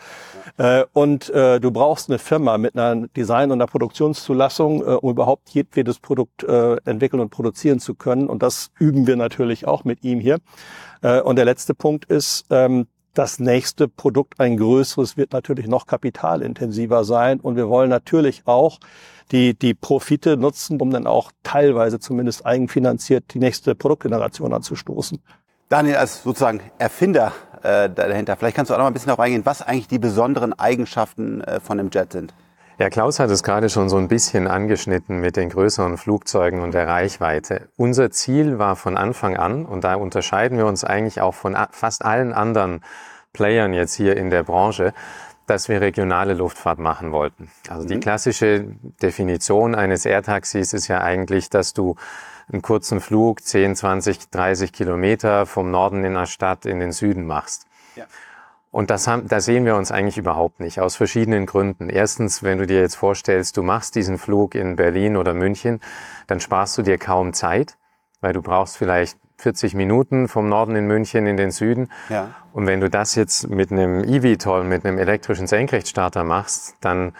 Äh, 0.57 0.83
und 0.91 1.29
äh, 1.29 1.61
du 1.61 1.71
brauchst 1.71 2.09
eine 2.09 2.19
Firma 2.19 2.57
mit 2.57 2.77
einer 2.77 3.07
Design- 3.07 3.51
und 3.51 3.61
einer 3.61 3.67
Produktionszulassung, 3.67 4.81
äh, 4.81 4.95
um 4.95 5.11
überhaupt 5.11 5.51
jedwedes 5.51 5.99
Produkt 5.99 6.43
äh, 6.43 6.75
entwickeln 6.83 7.21
und 7.21 7.29
produzieren 7.29 7.79
zu 7.79 7.95
können. 7.95 8.27
Und 8.27 8.43
das 8.43 8.71
üben 8.77 9.07
wir 9.07 9.15
natürlich 9.15 9.65
auch 9.65 9.85
mit 9.85 10.03
ihm 10.03 10.19
hier. 10.19 10.39
Äh, 11.01 11.21
und 11.21 11.37
der 11.37 11.45
letzte 11.45 11.73
Punkt 11.73 12.03
ist, 12.05 12.45
ähm, 12.49 12.87
das 13.17 13.39
nächste 13.39 13.87
Produkt, 13.87 14.39
ein 14.39 14.57
größeres, 14.57 15.17
wird 15.17 15.33
natürlich 15.33 15.67
noch 15.67 15.87
kapitalintensiver 15.87 17.03
sein. 17.03 17.39
Und 17.39 17.55
wir 17.55 17.69
wollen 17.69 17.89
natürlich 17.89 18.43
auch 18.45 18.79
die, 19.31 19.53
die 19.53 19.73
Profite 19.73 20.37
nutzen, 20.37 20.79
um 20.79 20.91
dann 20.91 21.07
auch 21.07 21.31
teilweise 21.43 21.99
zumindest 21.99 22.45
eigenfinanziert 22.45 23.33
die 23.33 23.39
nächste 23.39 23.73
Produktgeneration 23.75 24.53
anzustoßen. 24.53 25.19
Daniel, 25.69 25.95
als 25.95 26.21
sozusagen 26.21 26.61
Erfinder 26.77 27.33
äh, 27.63 27.89
dahinter, 27.89 28.35
vielleicht 28.35 28.55
kannst 28.55 28.69
du 28.69 28.75
auch 28.75 28.77
noch 28.77 28.85
mal 28.85 28.91
ein 28.91 28.93
bisschen 28.93 29.07
darauf 29.07 29.21
eingehen, 29.21 29.45
was 29.45 29.63
eigentlich 29.63 29.87
die 29.87 29.97
besonderen 29.97 30.53
Eigenschaften 30.53 31.41
äh, 31.41 31.59
von 31.59 31.79
dem 31.79 31.89
Jet 31.91 32.11
sind. 32.11 32.33
Ja, 32.77 32.89
Klaus 32.89 33.19
hat 33.19 33.29
es 33.29 33.41
gerade 33.41 33.69
schon 33.69 33.87
so 33.87 33.95
ein 33.95 34.09
bisschen 34.09 34.47
angeschnitten 34.47 35.21
mit 35.21 35.37
den 35.37 35.49
größeren 35.49 35.97
Flugzeugen 35.97 36.59
und 36.59 36.73
der 36.73 36.87
Reichweite. 36.87 37.69
Unser 37.77 38.11
Ziel 38.11 38.59
war 38.59 38.75
von 38.75 38.97
Anfang 38.97 39.37
an, 39.37 39.65
und 39.65 39.85
da 39.85 39.95
unterscheiden 39.95 40.57
wir 40.57 40.65
uns 40.65 40.83
eigentlich 40.83 41.21
auch 41.21 41.33
von 41.33 41.55
fast 41.71 42.03
allen 42.03 42.33
anderen 42.33 42.81
Playern 43.31 43.73
jetzt 43.73 43.93
hier 43.95 44.17
in 44.17 44.29
der 44.29 44.43
Branche, 44.43 44.93
dass 45.47 45.69
wir 45.69 45.79
regionale 45.79 46.33
Luftfahrt 46.33 46.79
machen 46.79 47.13
wollten. 47.13 47.49
Also 47.69 47.87
die 47.87 47.95
mhm. 47.95 48.01
klassische 48.01 48.65
Definition 49.01 49.73
eines 49.73 50.05
Airtaxis 50.05 50.73
ist 50.73 50.87
ja 50.89 51.01
eigentlich, 51.01 51.49
dass 51.49 51.73
du 51.73 51.95
einen 52.51 52.61
kurzen 52.61 52.99
Flug, 52.99 53.41
10, 53.41 53.75
20, 53.75 54.29
30 54.31 54.73
Kilometer 54.73 55.45
vom 55.45 55.71
Norden 55.71 56.03
in 56.03 56.13
der 56.13 56.25
Stadt 56.25 56.65
in 56.65 56.79
den 56.79 56.91
Süden 56.91 57.25
machst. 57.25 57.67
Ja. 57.95 58.05
Und 58.75 58.89
das 58.89 59.07
haben, 59.07 59.25
da 59.29 59.39
sehen 59.39 59.63
wir 59.63 59.77
uns 59.77 59.89
eigentlich 59.89 60.17
überhaupt 60.17 60.59
nicht, 60.59 60.81
aus 60.81 60.97
verschiedenen 60.97 61.45
Gründen. 61.45 61.87
Erstens, 61.87 62.43
wenn 62.43 62.57
du 62.57 62.67
dir 62.67 62.81
jetzt 62.81 62.95
vorstellst, 62.95 63.55
du 63.55 63.63
machst 63.63 63.95
diesen 63.95 64.17
Flug 64.17 64.53
in 64.53 64.75
Berlin 64.75 65.15
oder 65.15 65.33
München, 65.33 65.79
dann 66.27 66.41
sparst 66.41 66.77
du 66.77 66.81
dir 66.81 66.97
kaum 66.97 67.31
Zeit, 67.31 67.77
weil 68.19 68.33
du 68.33 68.41
brauchst 68.41 68.75
vielleicht 68.75 69.17
40 69.37 69.75
Minuten 69.75 70.27
vom 70.27 70.49
Norden 70.49 70.75
in 70.75 70.87
München 70.87 71.25
in 71.25 71.37
den 71.37 71.51
Süden. 71.51 71.89
Ja. 72.09 72.31
Und 72.51 72.67
wenn 72.67 72.81
du 72.81 72.89
das 72.89 73.15
jetzt 73.15 73.47
mit 73.49 73.71
einem 73.71 74.03
eVTOL, 74.03 74.65
mit 74.65 74.85
einem 74.85 74.97
elektrischen 74.97 75.47
Senkrechtstarter 75.47 76.25
machst, 76.25 76.75
dann 76.81 77.13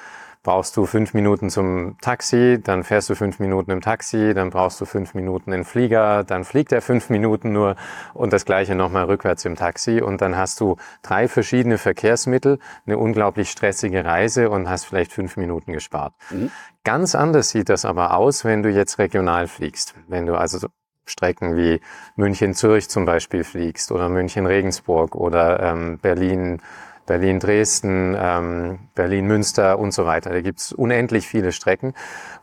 brauchst 0.45 0.77
du 0.77 0.85
fünf 0.85 1.15
Minuten 1.15 1.49
zum 1.49 1.97
Taxi, 2.01 2.59
dann 2.63 2.83
fährst 2.83 3.09
du 3.09 3.15
fünf 3.15 3.39
Minuten 3.39 3.71
im 3.71 3.81
Taxi, 3.81 4.33
dann 4.35 4.51
brauchst 4.51 4.79
du 4.79 4.85
fünf 4.85 5.15
Minuten 5.15 5.51
in 5.51 5.65
Flieger, 5.65 6.23
dann 6.23 6.43
fliegt 6.43 6.71
er 6.71 6.83
fünf 6.83 7.09
Minuten 7.09 7.51
nur 7.51 7.75
und 8.13 8.31
das 8.31 8.45
gleiche 8.45 8.75
nochmal 8.75 9.05
rückwärts 9.05 9.43
im 9.45 9.55
Taxi 9.55 10.01
und 10.01 10.21
dann 10.21 10.37
hast 10.37 10.61
du 10.61 10.77
drei 11.01 11.27
verschiedene 11.27 11.79
Verkehrsmittel, 11.79 12.59
eine 12.85 12.99
unglaublich 12.99 13.49
stressige 13.49 14.05
Reise 14.05 14.51
und 14.51 14.69
hast 14.69 14.85
vielleicht 14.85 15.11
fünf 15.11 15.35
Minuten 15.35 15.73
gespart. 15.73 16.13
Mhm. 16.29 16.51
Ganz 16.83 17.15
anders 17.15 17.49
sieht 17.49 17.69
das 17.69 17.83
aber 17.83 18.15
aus, 18.15 18.45
wenn 18.45 18.61
du 18.61 18.69
jetzt 18.69 18.99
regional 18.99 19.47
fliegst. 19.47 19.95
Wenn 20.07 20.27
du 20.27 20.35
also 20.35 20.67
Strecken 21.07 21.57
wie 21.57 21.81
München-Zürich 22.15 22.87
zum 22.87 23.05
Beispiel 23.05 23.43
fliegst 23.43 23.91
oder 23.91 24.09
München-Regensburg 24.09 25.15
oder 25.15 25.59
ähm, 25.59 25.97
Berlin 25.99 26.61
Berlin-Dresden, 27.05 28.15
ähm, 28.17 28.79
Berlin-Münster 28.95 29.79
und 29.79 29.91
so 29.91 30.05
weiter. 30.05 30.31
Da 30.31 30.41
gibt's 30.41 30.73
unendlich 30.73 31.27
viele 31.27 31.51
Strecken, 31.51 31.93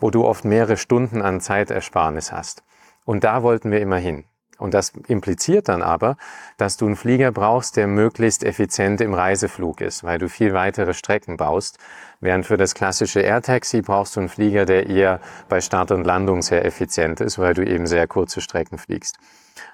wo 0.01 0.11
du 0.11 0.25
oft 0.25 0.45
mehrere 0.45 0.77
Stunden 0.77 1.23
an 1.23 1.41
Zeitersparnis 1.41 2.33
hast. 2.33 2.63
Und 3.05 3.25
da 3.25 3.43
wollten 3.43 3.71
wir 3.71 3.81
immer 3.81 3.99
hin. 3.99 4.25
Und 4.59 4.75
das 4.75 4.93
impliziert 5.09 5.69
dann 5.69 5.83
aber, 5.83 6.17
dass 6.57 6.77
du 6.77 6.87
einen 6.87 6.95
Flieger 6.95 7.33
brauchst, 7.33 7.77
der 7.77 7.89
möglichst 7.89 8.45
effizient 8.45 9.01
im 9.01 9.13
Reiseflug 9.13 9.81
ist, 9.81 10.05
weil 10.05 10.19
du 10.19 10.29
viel 10.29 10.53
weitere 10.53 10.95
Strecken 10.95 11.37
baust. 11.37 11.79
Während 12.21 12.47
für 12.47 12.57
das 12.57 12.75
klassische 12.75 13.21
Air-Taxi 13.21 13.83
brauchst 13.83 14.15
du 14.15 14.21
einen 14.21 14.29
Flieger, 14.29 14.65
der 14.65 14.87
eher 14.87 15.21
bei 15.49 15.61
Start 15.61 15.91
und 15.91 16.05
Landung 16.05 16.43
sehr 16.43 16.65
effizient 16.65 17.21
ist, 17.21 17.41
weil 17.41 17.55
du 17.55 17.67
eben 17.67 17.89
sehr 17.89 18.07
kurze 18.07 18.41
Strecken 18.41 18.79
fliegst. 18.79 19.19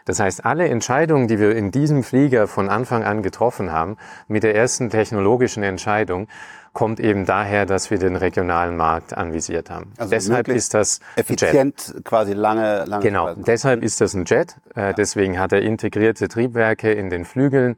Das 0.04 0.20
heißt, 0.20 0.44
alle 0.44 0.68
Entscheidungen, 0.68 1.28
die 1.28 1.38
wir 1.38 1.54
in 1.54 1.70
diesem 1.70 2.02
Flieger 2.02 2.48
von 2.48 2.68
Anfang 2.68 3.04
an 3.04 3.22
getroffen 3.22 3.72
haben, 3.72 3.96
mit 4.26 4.42
der 4.42 4.54
ersten 4.54 4.90
technologischen 4.90 5.62
Entscheidung, 5.62 6.28
kommt 6.72 7.00
eben 7.00 7.26
daher, 7.26 7.66
dass 7.66 7.90
wir 7.90 7.98
den 7.98 8.14
regionalen 8.14 8.76
Markt 8.76 9.12
anvisiert 9.16 9.70
haben. 9.70 9.92
Also 9.96 10.10
deshalb 10.10 10.48
ist 10.48 10.74
das 10.74 11.00
effizient 11.16 11.88
Jet. 11.88 12.04
quasi 12.04 12.34
lange, 12.34 12.84
lange. 12.84 13.02
Genau. 13.02 13.26
Reisen. 13.26 13.44
Deshalb 13.44 13.82
ist 13.82 14.00
das 14.00 14.14
ein 14.14 14.24
Jet. 14.26 14.56
Äh, 14.76 14.80
ja. 14.80 14.92
Deswegen 14.92 15.38
hat 15.38 15.52
er 15.52 15.62
integrierte 15.62 16.28
Triebwerke 16.28 16.92
in 16.92 17.10
den 17.10 17.24
Flügeln. 17.24 17.76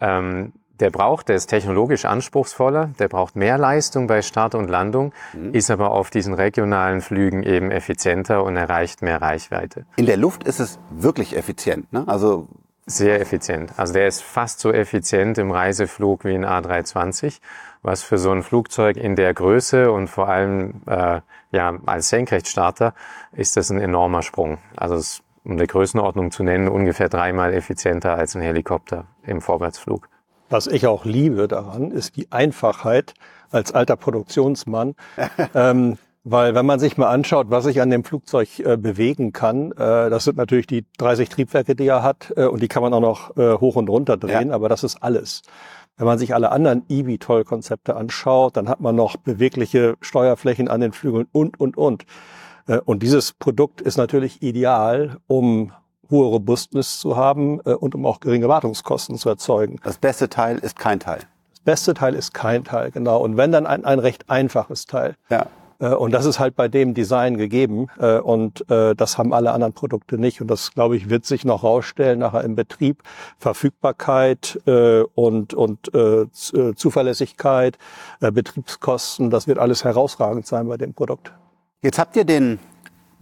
Ja. 0.00 0.18
Ähm, 0.18 0.52
der 0.80 0.90
braucht, 0.90 1.28
der 1.28 1.36
ist 1.36 1.46
technologisch 1.46 2.04
anspruchsvoller, 2.04 2.90
der 2.98 3.08
braucht 3.08 3.36
mehr 3.36 3.58
Leistung 3.58 4.06
bei 4.06 4.22
Start 4.22 4.54
und 4.54 4.68
Landung, 4.68 5.12
mhm. 5.32 5.54
ist 5.54 5.70
aber 5.70 5.90
auf 5.90 6.10
diesen 6.10 6.34
regionalen 6.34 7.00
Flügen 7.00 7.42
eben 7.42 7.70
effizienter 7.70 8.42
und 8.44 8.56
erreicht 8.56 9.02
mehr 9.02 9.20
Reichweite. 9.20 9.84
In 9.96 10.06
der 10.06 10.16
Luft 10.16 10.44
ist 10.44 10.60
es 10.60 10.78
wirklich 10.90 11.36
effizient, 11.36 11.92
ne? 11.92 12.04
Also 12.06 12.48
sehr 12.86 13.20
effizient. 13.20 13.72
Also 13.76 13.92
der 13.92 14.08
ist 14.08 14.22
fast 14.22 14.60
so 14.60 14.72
effizient 14.72 15.38
im 15.38 15.50
Reiseflug 15.50 16.24
wie 16.24 16.34
ein 16.34 16.44
A320, 16.44 17.40
was 17.82 18.02
für 18.02 18.18
so 18.18 18.30
ein 18.30 18.42
Flugzeug 18.42 18.96
in 18.96 19.16
der 19.16 19.32
Größe 19.32 19.92
und 19.92 20.08
vor 20.08 20.28
allem 20.28 20.82
äh, 20.86 21.20
ja 21.52 21.78
als 21.86 22.08
Senkrechtstarter 22.08 22.94
ist 23.32 23.56
das 23.56 23.70
ein 23.70 23.80
enormer 23.80 24.22
Sprung. 24.22 24.58
Also 24.76 24.96
es, 24.96 25.22
um 25.44 25.56
der 25.56 25.66
Größenordnung 25.66 26.30
zu 26.30 26.42
nennen, 26.42 26.68
ungefähr 26.68 27.08
dreimal 27.08 27.54
effizienter 27.54 28.16
als 28.16 28.34
ein 28.34 28.42
Helikopter 28.42 29.06
im 29.24 29.40
Vorwärtsflug. 29.40 30.08
Was 30.50 30.66
ich 30.66 30.88
auch 30.88 31.04
liebe 31.04 31.46
daran, 31.46 31.92
ist 31.92 32.16
die 32.16 32.30
Einfachheit 32.32 33.14
als 33.50 33.72
alter 33.72 33.96
Produktionsmann. 33.96 34.96
ähm, 35.54 35.96
weil 36.24 36.54
wenn 36.54 36.66
man 36.66 36.78
sich 36.78 36.98
mal 36.98 37.08
anschaut, 37.08 37.46
was 37.48 37.64
sich 37.64 37.80
an 37.80 37.88
dem 37.88 38.04
Flugzeug 38.04 38.58
äh, 38.58 38.76
bewegen 38.76 39.32
kann, 39.32 39.72
äh, 39.72 40.10
das 40.10 40.24
sind 40.24 40.36
natürlich 40.36 40.66
die 40.66 40.84
30 40.98 41.28
Triebwerke, 41.28 41.74
die 41.74 41.86
er 41.86 42.02
hat, 42.02 42.32
äh, 42.36 42.44
und 42.44 42.62
die 42.62 42.68
kann 42.68 42.82
man 42.82 42.92
auch 42.92 43.00
noch 43.00 43.36
äh, 43.38 43.54
hoch 43.54 43.76
und 43.76 43.88
runter 43.88 44.16
drehen, 44.18 44.48
ja. 44.48 44.54
aber 44.54 44.68
das 44.68 44.84
ist 44.84 45.02
alles. 45.02 45.42
Wenn 45.96 46.06
man 46.06 46.18
sich 46.18 46.34
alle 46.34 46.50
anderen 46.50 46.82
eVTOL-Konzepte 46.88 47.96
anschaut, 47.96 48.56
dann 48.56 48.68
hat 48.68 48.80
man 48.80 48.96
noch 48.96 49.16
bewegliche 49.16 49.96
Steuerflächen 50.00 50.68
an 50.68 50.80
den 50.80 50.92
Flügeln 50.92 51.26
und, 51.32 51.58
und, 51.60 51.76
und. 51.78 52.04
Äh, 52.66 52.80
und 52.84 53.02
dieses 53.02 53.32
Produkt 53.32 53.80
ist 53.80 53.96
natürlich 53.96 54.42
ideal, 54.42 55.18
um 55.26 55.72
hohe 56.10 56.26
Robustness 56.26 57.00
zu 57.00 57.16
haben 57.16 57.60
äh, 57.64 57.72
und 57.72 57.94
um 57.94 58.06
auch 58.06 58.20
geringe 58.20 58.48
Wartungskosten 58.48 59.16
zu 59.16 59.28
erzeugen. 59.28 59.80
Das 59.84 59.98
beste 59.98 60.28
Teil 60.28 60.58
ist 60.58 60.78
kein 60.78 61.00
Teil. 61.00 61.20
Das 61.50 61.60
beste 61.60 61.94
Teil 61.94 62.14
ist 62.14 62.34
kein 62.34 62.64
Teil, 62.64 62.90
genau. 62.90 63.20
Und 63.20 63.36
wenn 63.36 63.52
dann 63.52 63.66
ein, 63.66 63.84
ein 63.84 63.98
recht 63.98 64.28
einfaches 64.28 64.86
Teil. 64.86 65.14
Ja. 65.28 65.46
Äh, 65.80 65.94
und 65.94 66.12
das 66.12 66.26
ist 66.26 66.38
halt 66.38 66.54
bei 66.54 66.68
dem 66.68 66.94
Design 66.94 67.36
gegeben. 67.36 67.88
Äh, 67.98 68.18
und 68.18 68.70
äh, 68.70 68.94
das 68.94 69.18
haben 69.18 69.32
alle 69.32 69.52
anderen 69.52 69.72
Produkte 69.72 70.18
nicht. 70.18 70.40
Und 70.40 70.48
das, 70.48 70.72
glaube 70.72 70.96
ich, 70.96 71.10
wird 71.10 71.24
sich 71.24 71.44
noch 71.44 71.64
rausstellen 71.64 72.20
nachher 72.20 72.44
im 72.44 72.54
Betrieb. 72.54 73.02
Verfügbarkeit 73.38 74.60
und, 75.14 75.54
und 75.54 75.90
Zuverlässigkeit, 76.32 77.78
Betriebskosten, 78.20 79.30
das 79.30 79.46
wird 79.46 79.58
alles 79.58 79.84
herausragend 79.84 80.46
sein 80.46 80.68
bei 80.68 80.76
dem 80.76 80.94
Produkt. 80.94 81.32
Jetzt 81.82 81.98
habt 81.98 82.16
ihr 82.16 82.24
den 82.24 82.58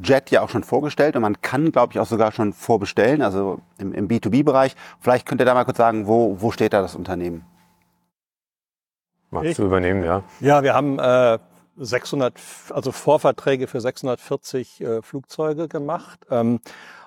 Jet 0.02 0.30
ja 0.30 0.42
auch 0.42 0.48
schon 0.48 0.64
vorgestellt 0.64 1.16
und 1.16 1.22
man 1.22 1.40
kann, 1.40 1.72
glaube 1.72 1.92
ich, 1.92 2.00
auch 2.00 2.06
sogar 2.06 2.32
schon 2.32 2.52
vorbestellen, 2.52 3.22
also 3.22 3.61
im, 3.78 3.92
im 3.92 4.08
B2B-Bereich. 4.08 4.76
Vielleicht 5.00 5.26
könnt 5.26 5.40
ihr 5.40 5.44
da 5.44 5.54
mal 5.54 5.64
kurz 5.64 5.78
sagen, 5.78 6.06
wo, 6.06 6.40
wo 6.40 6.50
steht 6.50 6.72
da 6.72 6.80
das 6.80 6.94
Unternehmen? 6.94 7.44
Magst 9.30 9.58
du 9.58 9.64
übernehmen, 9.64 10.04
ja? 10.04 10.22
Ja, 10.40 10.62
wir 10.62 10.74
haben 10.74 10.98
äh, 10.98 11.38
600, 11.76 12.34
also 12.70 12.92
Vorverträge 12.92 13.66
für 13.66 13.80
640 13.80 14.80
äh, 14.80 15.02
Flugzeuge 15.02 15.68
gemacht. 15.68 16.20
Ähm, 16.30 16.61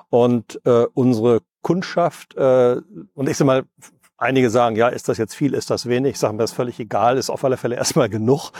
und 0.09 0.59
äh, 0.65 0.85
unsere 0.93 1.41
Kundschaft, 1.61 2.35
äh, 2.35 2.81
und 3.13 3.29
ich 3.29 3.37
sag 3.37 3.45
mal, 3.45 3.63
Einige 4.21 4.51
sagen, 4.51 4.75
ja, 4.75 4.87
ist 4.87 5.09
das 5.09 5.17
jetzt 5.17 5.33
viel, 5.33 5.55
ist 5.55 5.71
das 5.71 5.87
wenig? 5.87 6.11
Ich 6.11 6.19
sage 6.19 6.33
mir, 6.33 6.39
das 6.39 6.51
ist 6.51 6.55
völlig 6.55 6.79
egal, 6.79 7.17
ist 7.17 7.31
auf 7.31 7.43
alle 7.43 7.57
Fälle 7.57 7.75
erstmal 7.75 8.07
genug, 8.07 8.51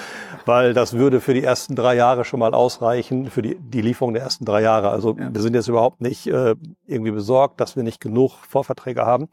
weil 0.48 0.74
das 0.74 0.94
würde 0.94 1.22
für 1.22 1.36
die 1.36 1.44
ersten 1.44 1.76
drei 1.76 1.94
Jahre 1.94 2.26
schon 2.26 2.40
mal 2.40 2.56
ausreichen, 2.56 3.30
für 3.30 3.44
die, 3.44 3.60
die 3.60 3.82
Lieferung 3.82 4.16
der 4.16 4.24
ersten 4.24 4.44
drei 4.44 4.64
Jahre. 4.64 4.90
Also 4.90 5.16
ja. 5.20 5.32
wir 5.32 5.40
sind 5.40 5.54
jetzt 5.54 5.68
überhaupt 5.68 6.02
nicht 6.02 6.26
äh, 6.26 6.56
irgendwie 6.88 7.12
besorgt, 7.12 7.62
dass 7.62 7.76
wir 7.76 7.84
nicht 7.84 8.02
genug 8.02 8.40
Vorverträge 8.50 9.06
haben. 9.06 9.30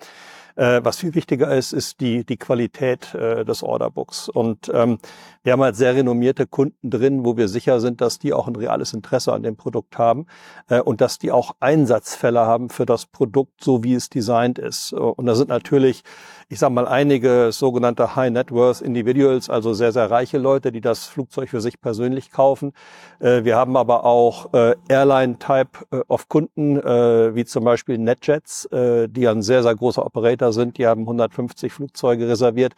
Äh, 0.58 0.84
was 0.84 0.98
viel 0.98 1.14
wichtiger 1.14 1.54
ist, 1.54 1.72
ist 1.72 2.00
die, 2.00 2.24
die 2.24 2.36
Qualität 2.36 3.14
äh, 3.14 3.44
des 3.44 3.62
Orderbooks. 3.62 4.28
Und 4.28 4.68
ähm, 4.74 4.98
wir 5.44 5.52
haben 5.52 5.62
halt 5.62 5.76
sehr 5.76 5.94
renommierte 5.94 6.48
Kunden 6.48 6.90
drin, 6.90 7.24
wo 7.24 7.36
wir 7.36 7.46
sicher 7.46 7.78
sind, 7.78 8.00
dass 8.00 8.18
die 8.18 8.32
auch 8.32 8.48
ein 8.48 8.56
reales 8.56 8.92
Interesse 8.92 9.32
an 9.32 9.44
dem 9.44 9.54
Produkt 9.54 9.98
haben 9.98 10.26
äh, 10.68 10.80
und 10.80 11.00
dass 11.00 11.18
die 11.18 11.30
auch 11.30 11.54
Einsatzfälle 11.60 12.40
haben 12.40 12.70
für 12.70 12.86
das 12.86 13.06
Produkt, 13.06 13.62
so 13.62 13.84
wie 13.84 13.94
es 13.94 14.10
designt 14.10 14.58
ist. 14.58 14.92
Und 14.92 15.26
da 15.26 15.36
sind 15.36 15.48
natürlich 15.48 16.02
ich 16.50 16.58
sage 16.58 16.72
mal, 16.72 16.88
einige 16.88 17.50
sogenannte 17.52 18.16
High 18.16 18.30
Net 18.30 18.50
Worth 18.50 18.80
Individuals, 18.80 19.50
also 19.50 19.74
sehr, 19.74 19.92
sehr 19.92 20.10
reiche 20.10 20.38
Leute, 20.38 20.72
die 20.72 20.80
das 20.80 21.04
Flugzeug 21.04 21.50
für 21.50 21.60
sich 21.60 21.78
persönlich 21.78 22.30
kaufen. 22.30 22.72
Äh, 23.20 23.44
wir 23.44 23.56
haben 23.56 23.76
aber 23.76 24.04
auch 24.04 24.54
äh, 24.54 24.74
Airline-Type 24.88 25.86
äh, 25.90 26.00
of 26.08 26.28
Kunden, 26.28 26.76
wie 26.78 27.44
zum 27.44 27.64
Beispiel 27.64 27.98
NetJets, 27.98 28.68
die 28.72 29.28
ein 29.28 29.42
sehr, 29.42 29.62
sehr 29.62 29.74
großer 29.74 30.04
Operator 30.04 30.52
sind. 30.52 30.78
Die 30.78 30.86
haben 30.86 31.02
150 31.02 31.72
Flugzeuge 31.72 32.28
reserviert. 32.28 32.74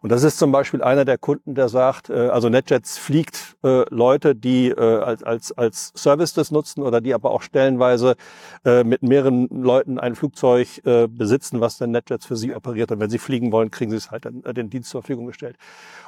Und 0.00 0.10
das 0.10 0.22
ist 0.22 0.38
zum 0.38 0.52
Beispiel 0.52 0.82
einer 0.82 1.04
der 1.04 1.18
Kunden, 1.18 1.54
der 1.54 1.68
sagt, 1.68 2.10
also 2.10 2.48
NetJets 2.48 2.98
fliegt 2.98 3.56
Leute, 3.62 4.34
die 4.34 4.74
als, 4.74 5.22
als, 5.22 5.52
als 5.52 5.92
Service 5.96 6.34
das 6.34 6.50
nutzen 6.50 6.82
oder 6.82 7.00
die 7.00 7.14
aber 7.14 7.30
auch 7.30 7.42
stellenweise 7.42 8.16
mit 8.64 9.02
mehreren 9.02 9.48
Leuten 9.48 9.98
ein 9.98 10.14
Flugzeug 10.14 10.80
besitzen, 11.08 11.60
was 11.60 11.78
dann 11.78 11.90
NetJets 11.90 12.26
für 12.26 12.36
sie 12.36 12.54
operiert. 12.54 12.92
Und 12.92 13.00
wenn 13.00 13.09
sie 13.10 13.18
fliegen 13.18 13.52
wollen, 13.52 13.70
kriegen 13.70 13.90
sie 13.90 13.96
es 13.96 14.10
halt 14.10 14.24
dann, 14.24 14.42
äh, 14.44 14.54
den 14.54 14.70
Dienst 14.70 14.90
zur 14.90 15.02
Verfügung 15.02 15.26
gestellt. 15.26 15.56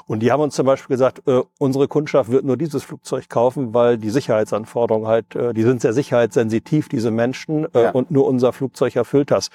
Und 0.06 0.20
die 0.20 0.32
haben 0.32 0.40
uns 0.40 0.54
zum 0.54 0.66
Beispiel 0.66 0.94
gesagt, 0.94 1.22
äh, 1.26 1.42
unsere 1.58 1.88
Kundschaft 1.88 2.30
wird 2.30 2.44
nur 2.44 2.56
dieses 2.56 2.82
Flugzeug 2.82 3.28
kaufen, 3.28 3.74
weil 3.74 3.98
die 3.98 4.10
Sicherheitsanforderungen 4.10 5.06
halt, 5.06 5.36
äh, 5.36 5.52
die 5.52 5.62
sind 5.62 5.80
sehr 5.80 5.92
sicherheitssensitiv, 5.92 6.88
diese 6.88 7.10
Menschen, 7.10 7.66
äh, 7.74 7.84
ja. 7.84 7.90
und 7.90 8.10
nur 8.10 8.26
unser 8.26 8.52
Flugzeug 8.52 8.96
erfüllt 8.96 9.30
das. 9.30 9.50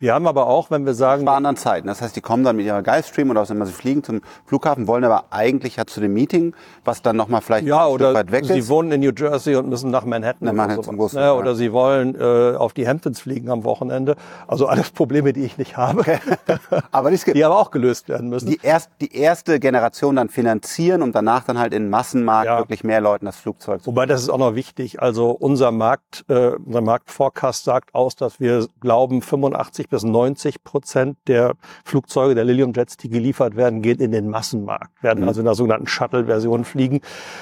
Wir 0.00 0.14
haben 0.14 0.28
aber 0.28 0.46
auch, 0.46 0.70
wenn 0.70 0.86
wir 0.86 0.94
sagen... 0.94 1.22
Sparen 1.22 1.44
an 1.44 1.56
Zeiten. 1.56 1.88
Das 1.88 2.00
heißt, 2.00 2.14
die 2.14 2.20
kommen 2.20 2.44
dann 2.44 2.54
mit 2.54 2.64
ihrer 2.64 2.84
Gulfstream 2.84 3.30
oder 3.30 3.40
was 3.40 3.50
immer 3.50 3.66
sie 3.66 3.72
fliegen 3.72 4.04
zum 4.04 4.20
Flughafen, 4.46 4.86
wollen 4.86 5.02
aber 5.02 5.24
eigentlich 5.30 5.74
ja 5.74 5.86
zu 5.86 6.00
dem 6.00 6.14
Meeting, 6.14 6.54
was 6.84 7.02
dann 7.02 7.16
nochmal 7.16 7.40
vielleicht 7.40 7.66
ja, 7.66 7.84
ein 7.84 7.92
oder 7.92 8.14
weit 8.14 8.30
weg 8.30 8.42
ist. 8.42 8.52
sie 8.52 8.68
wohnen 8.68 8.92
in 8.92 9.00
New 9.00 9.10
Jersey 9.10 9.56
und 9.56 9.68
müssen 9.68 9.90
nach 9.90 10.04
Manhattan. 10.04 10.46
Nach 10.46 10.52
Manhattan 10.52 11.00
oder, 11.00 11.20
ja, 11.20 11.32
oder 11.32 11.56
sie 11.56 11.72
wollen 11.72 12.14
äh, 12.14 12.54
auf 12.56 12.74
die 12.74 12.86
Hamptons 12.86 13.18
fliegen 13.18 13.50
am 13.50 13.64
Wochenende. 13.64 14.14
Also 14.46 14.68
alles 14.68 14.90
Probleme, 14.90 15.32
die 15.32 15.42
ich 15.42 15.58
nicht 15.58 15.76
habe. 15.76 16.02
Okay. 16.02 16.20
aber 16.92 17.10
die, 17.10 17.18
die 17.32 17.44
aber 17.44 17.58
auch 17.58 17.72
gelöst 17.72 18.08
werden 18.08 18.28
müssen. 18.28 18.46
Die, 18.46 18.60
erst, 18.62 18.90
die 19.00 19.12
erste 19.16 19.58
Generation 19.58 20.14
dann 20.14 20.28
finanzieren 20.28 21.02
und 21.02 21.12
danach 21.12 21.42
dann 21.42 21.58
halt 21.58 21.74
in 21.74 21.90
Massenmarkt 21.90 22.46
ja. 22.46 22.58
wirklich 22.58 22.84
mehr 22.84 23.00
Leuten 23.00 23.26
das 23.26 23.36
Flugzeug 23.36 23.82
zu 23.82 23.88
Wobei 23.88 24.06
das 24.06 24.22
ist 24.22 24.28
auch 24.28 24.38
noch 24.38 24.54
wichtig. 24.54 25.02
Also 25.02 25.32
unser 25.32 25.72
Markt, 25.72 26.24
äh, 26.28 26.52
unser 26.64 26.82
Marktforecast 26.82 27.64
sagt 27.64 27.96
aus, 27.96 28.14
dass 28.14 28.38
wir 28.38 28.68
glauben, 28.80 29.22
85 29.22 29.87
80 29.88 29.90
bis 29.90 30.02
90 30.04 30.64
Prozent 30.64 31.16
der 31.26 31.54
Flugzeuge 31.84 32.34
der 32.34 32.44
Lilium 32.44 32.72
Jets, 32.74 32.96
die 32.96 33.08
geliefert 33.08 33.56
werden, 33.56 33.82
gehen 33.82 33.98
in 34.00 34.12
den 34.12 34.28
Massenmarkt, 34.28 35.02
werden 35.02 35.22
mhm. 35.22 35.28
also 35.28 35.40
in 35.40 35.46
der 35.46 35.54
sogenannten 35.54 35.86
Shuttle-Version 35.86 36.64
fliegen. 36.64 37.00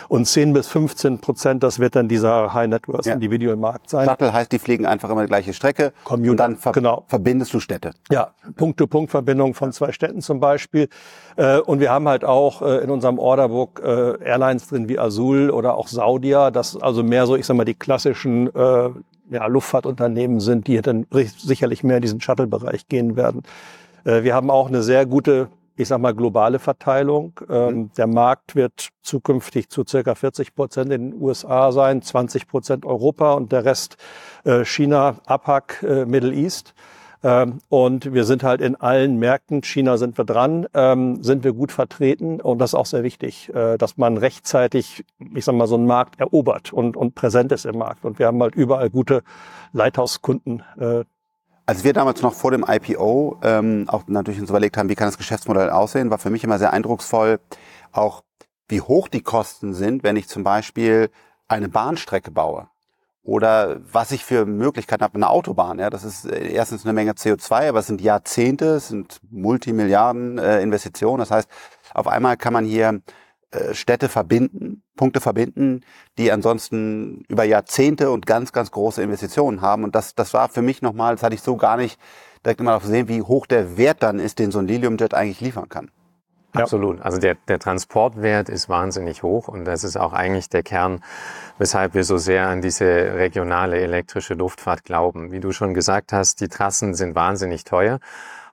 Und 0.09 0.27
10 0.27 0.53
bis 0.53 0.69
15 0.69 1.19
Prozent, 1.19 1.63
das 1.63 1.79
wird 1.79 1.97
dann 1.97 2.09
dieser 2.09 2.55
High 2.55 2.69
Net 2.69 2.89
Worth 2.89 3.07
ja. 3.07 3.15
Individual-Markt 3.15 3.91
sein. 3.91 4.09
Shuttle 4.09 4.33
heißt, 4.33 4.53
die 4.53 4.59
fliegen 4.59 4.87
einfach 4.87 5.11
immer 5.11 5.23
die 5.23 5.29
gleiche 5.29 5.53
Strecke 5.53 5.93
Commuter, 6.05 6.31
und 6.31 6.37
dann 6.39 6.57
ver 6.57 6.73
genau. 6.73 7.05
verbindest 7.09 7.53
du 7.55 7.61
Städte. 7.61 7.93
Ja, 8.11 8.33
Punkt-to-Punkt-Verbindung 8.57 9.55
von 9.55 9.73
zwei 9.73 9.93
Städten 9.93 10.21
zum 10.21 10.41
Beispiel. 10.41 10.89
Äh, 11.37 11.59
und 11.59 11.81
wir 11.81 11.91
haben 11.91 12.09
halt 12.09 12.25
auch 12.25 12.63
äh, 12.63 12.79
in 12.79 12.91
unserem 12.91 13.19
Orderbook 13.19 13.81
äh, 13.83 14.23
Airlines 14.23 14.69
drin 14.69 14.89
wie 14.89 14.99
Azul 14.99 15.51
oder 15.51 15.77
auch 15.77 15.89
Saudia, 15.89 16.51
das 16.51 16.77
also 16.77 17.03
mehr 17.03 17.27
so, 17.27 17.37
ich 17.37 17.47
sag 17.47 17.57
mal, 17.57 17.65
die 17.65 17.75
klassischen 17.75 18.51
ja, 19.31 19.47
Luftfahrtunternehmen 19.47 20.41
sind, 20.41 20.67
die 20.67 20.81
dann 20.81 21.07
sicherlich 21.11 21.85
mehr 21.85 21.97
in 21.97 22.03
diesen 22.03 22.21
Shuttle-Bereich 22.21 22.89
gehen 22.89 23.17
werden. 23.17 23.43
Wir 24.05 24.35
haben 24.35 24.51
auch 24.51 24.69
eine 24.69 24.85
sehr 24.85 25.05
gute, 25.05 25.49
ich 25.75 25.89
sag 25.89 26.01
mal, 26.01 26.15
globale 26.15 26.61
Verteilung. 26.61 27.33
Ähm, 27.51 27.75
mhm. 27.75 27.91
Der 27.97 28.07
Markt 28.07 28.55
wird 28.55 28.91
zukünftig 29.03 29.69
zu 29.69 29.83
circa 29.85 30.15
40 30.15 30.55
Prozent 30.55 30.93
in 30.93 31.11
den 31.11 31.21
USA 31.21 31.73
sein, 31.73 32.03
20 32.03 32.47
Prozent 32.47 32.87
Europa 32.87 33.33
und 33.33 33.51
der 33.51 33.65
Rest 33.65 33.97
China, 34.63 35.17
APAC, 35.27 35.83
Middle 36.07 36.33
East. 36.33 36.75
Ähm, 37.27 37.59
und 37.69 38.15
wir 38.15 38.25
sind 38.25 38.45
halt 38.45 38.61
in 38.61 38.77
allen 38.77 39.19
Märkten, 39.19 39.65
China 39.65 39.97
sind 39.97 40.17
wir 40.17 40.25
dran, 40.25 40.69
ähm, 40.75 41.25
sind 41.25 41.43
wir 41.43 41.55
gut 41.55 41.73
vertreten. 41.73 42.41
Und 42.41 42.61
das 42.61 42.71
ist 42.71 42.75
auch 42.77 42.87
sehr 42.87 43.03
wichtig, 43.03 43.53
äh, 43.53 43.77
dass 43.79 43.97
man 43.97 44.17
rechtzeitig, 44.17 45.05
ich 45.35 45.45
sag 45.45 45.57
mal, 45.57 45.67
so 45.67 45.75
einen 45.75 45.87
Markt 45.87 46.21
erobert 46.21 46.73
und, 46.73 46.97
und 46.97 47.17
präsent 47.17 47.51
ist 47.51 47.67
im 47.67 47.79
Markt. 47.79 48.05
Und 48.05 48.21
wir 48.21 48.29
haben 48.29 48.41
halt 48.41 48.55
überall 48.55 48.91
gute 48.91 49.25
Leithauskunden. 49.73 50.63
Äh, 50.79 51.03
als 51.67 51.83
wir 51.83 51.93
damals 51.93 52.23
noch 52.23 52.33
vor 52.33 52.53
dem 52.53 52.65
IPO 52.65 53.41
ähm, 53.43 53.87
auch 53.89 54.05
natürlich 54.07 54.41
uns 54.41 54.51
überlegt 54.51 54.77
haben, 54.77 54.89
wie 54.89 54.95
kann 54.95 55.09
das 55.09 55.19
Geschäftsmodell 55.19 55.71
aussehen, 55.71 56.13
war 56.13 56.19
für 56.19 56.31
mich 56.31 56.45
immer 56.45 56.61
sehr 56.61 56.73
eindrucksvoll, 56.73 57.41
auch 57.91 58.23
wie 58.69 58.83
hoch 58.83 59.09
die 59.09 59.23
Kosten 59.23 59.75
sind, 59.75 60.05
wenn 60.05 60.15
ich 60.15 60.29
zum 60.29 60.45
Beispiel 60.45 61.11
eine 61.49 61.69
Bahnstrecke 61.69 62.31
baue 62.31 62.69
oder 63.27 63.81
was 63.93 64.13
ich 64.13 64.25
für 64.25 64.47
Möglichkeiten 64.47 65.03
habe, 65.03 65.17
eine 65.17 65.29
Autobahn. 65.29 65.81
Ja, 65.81 65.91
das 65.91 66.05
ist 66.05 66.27
äh, 66.27 66.49
erstens 66.53 66.85
eine 66.85 66.93
Menge 66.93 67.13
CO2, 67.13 67.69
aber 67.69 67.81
es 67.81 67.89
sind 67.89 68.01
Jahrzehnte, 68.01 68.77
es 68.77 68.89
sind 68.89 69.19
Multimilliarden 69.31 70.39
äh, 70.39 70.63
Investitionen. 70.63 71.19
Das 71.19 71.33
heißt, 71.33 71.49
auf 71.93 72.07
einmal 72.07 72.37
kann 72.37 72.53
man 72.53 72.65
hier 72.65 73.01
äh, 73.51 73.75
Städte 73.75 74.09
verbinden, 74.09 74.85
Punkte 74.97 75.21
verbinden, 75.21 75.81
die 76.19 76.31
ansonsten 76.31 77.25
über 77.29 77.43
Jahrzehnte 77.43 78.13
und 78.13 78.27
ganz, 78.27 78.53
ganz 78.53 78.71
große 78.71 79.03
Investitionen 79.03 79.61
haben. 79.61 79.83
Und 79.83 79.97
das, 79.97 80.15
das 80.15 80.33
war 80.33 80.49
für 80.49 80.63
mich 80.63 80.81
nochmal, 80.81 81.17
das 81.17 81.25
hatte 81.25 81.35
ich 81.35 81.43
so 81.43 81.57
gar 81.57 81.77
nicht 81.77 81.99
direkt 82.45 82.61
immer 82.61 82.79
gesehen, 82.79 83.09
wie 83.09 83.23
hoch 83.23 83.47
der 83.47 83.77
Wert 83.77 84.05
dann 84.05 84.21
ist, 84.21 84.39
den 84.39 84.53
so 84.53 84.61
ein 84.61 84.69
Liliumjet 84.69 85.15
eigentlich 85.15 85.41
liefern 85.41 85.69
kann. 85.69 85.91
Absolut. 86.63 87.01
Also 87.03 87.19
der, 87.19 87.37
der 87.49 87.59
Transportwert 87.59 88.49
ist 88.49 88.69
wahnsinnig 88.69 89.23
hoch 89.23 89.49
und 89.49 89.65
das 89.65 89.85
ist 89.85 89.97
auch 89.97 90.13
eigentlich 90.13 90.49
der 90.49 90.63
Kern, 90.63 91.03
weshalb 91.59 91.95
wir 91.95 92.05
so 92.05 92.19
sehr 92.19 92.49
an 92.49 92.61
diese 92.61 92.85
regionale 92.85 93.79
elektrische 93.79 94.35
Luftfahrt 94.35 94.85
glauben. 94.85 95.33
Wie 95.33 95.41
du 95.41 95.53
schon 95.53 95.75
gesagt 95.75 96.13
hast, 96.13 96.41
die 96.41 96.49
Trassen 96.49 96.95
sind 96.95 97.15
wahnsinnig 97.15 97.65
teuer. 97.65 98.01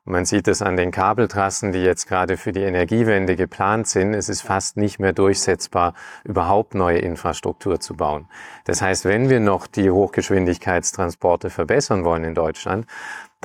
Man 0.05 0.25
sieht 0.25 0.49
es 0.49 0.61
an 0.61 0.75
den 0.75 0.91
Kabeltrassen, 0.91 1.71
die 1.71 1.79
jetzt 1.79 2.09
gerade 2.09 2.35
für 2.35 2.51
die 2.51 2.63
Energiewende 2.63 3.37
geplant 3.37 3.87
sind. 3.87 4.13
Es 4.13 4.27
ist 4.27 4.41
fast 4.41 4.75
nicht 4.75 4.99
mehr 4.99 5.13
durchsetzbar, 5.13 5.93
überhaupt 6.25 6.75
neue 6.75 6.97
Infrastruktur 6.97 7.79
zu 7.79 7.95
bauen. 7.95 8.27
Das 8.65 8.81
heißt, 8.81 9.05
wenn 9.05 9.29
wir 9.29 9.39
noch 9.39 9.65
die 9.65 9.89
Hochgeschwindigkeitstransporte 9.89 11.49
verbessern 11.49 12.03
wollen 12.03 12.25
in 12.25 12.35
Deutschland, 12.35 12.85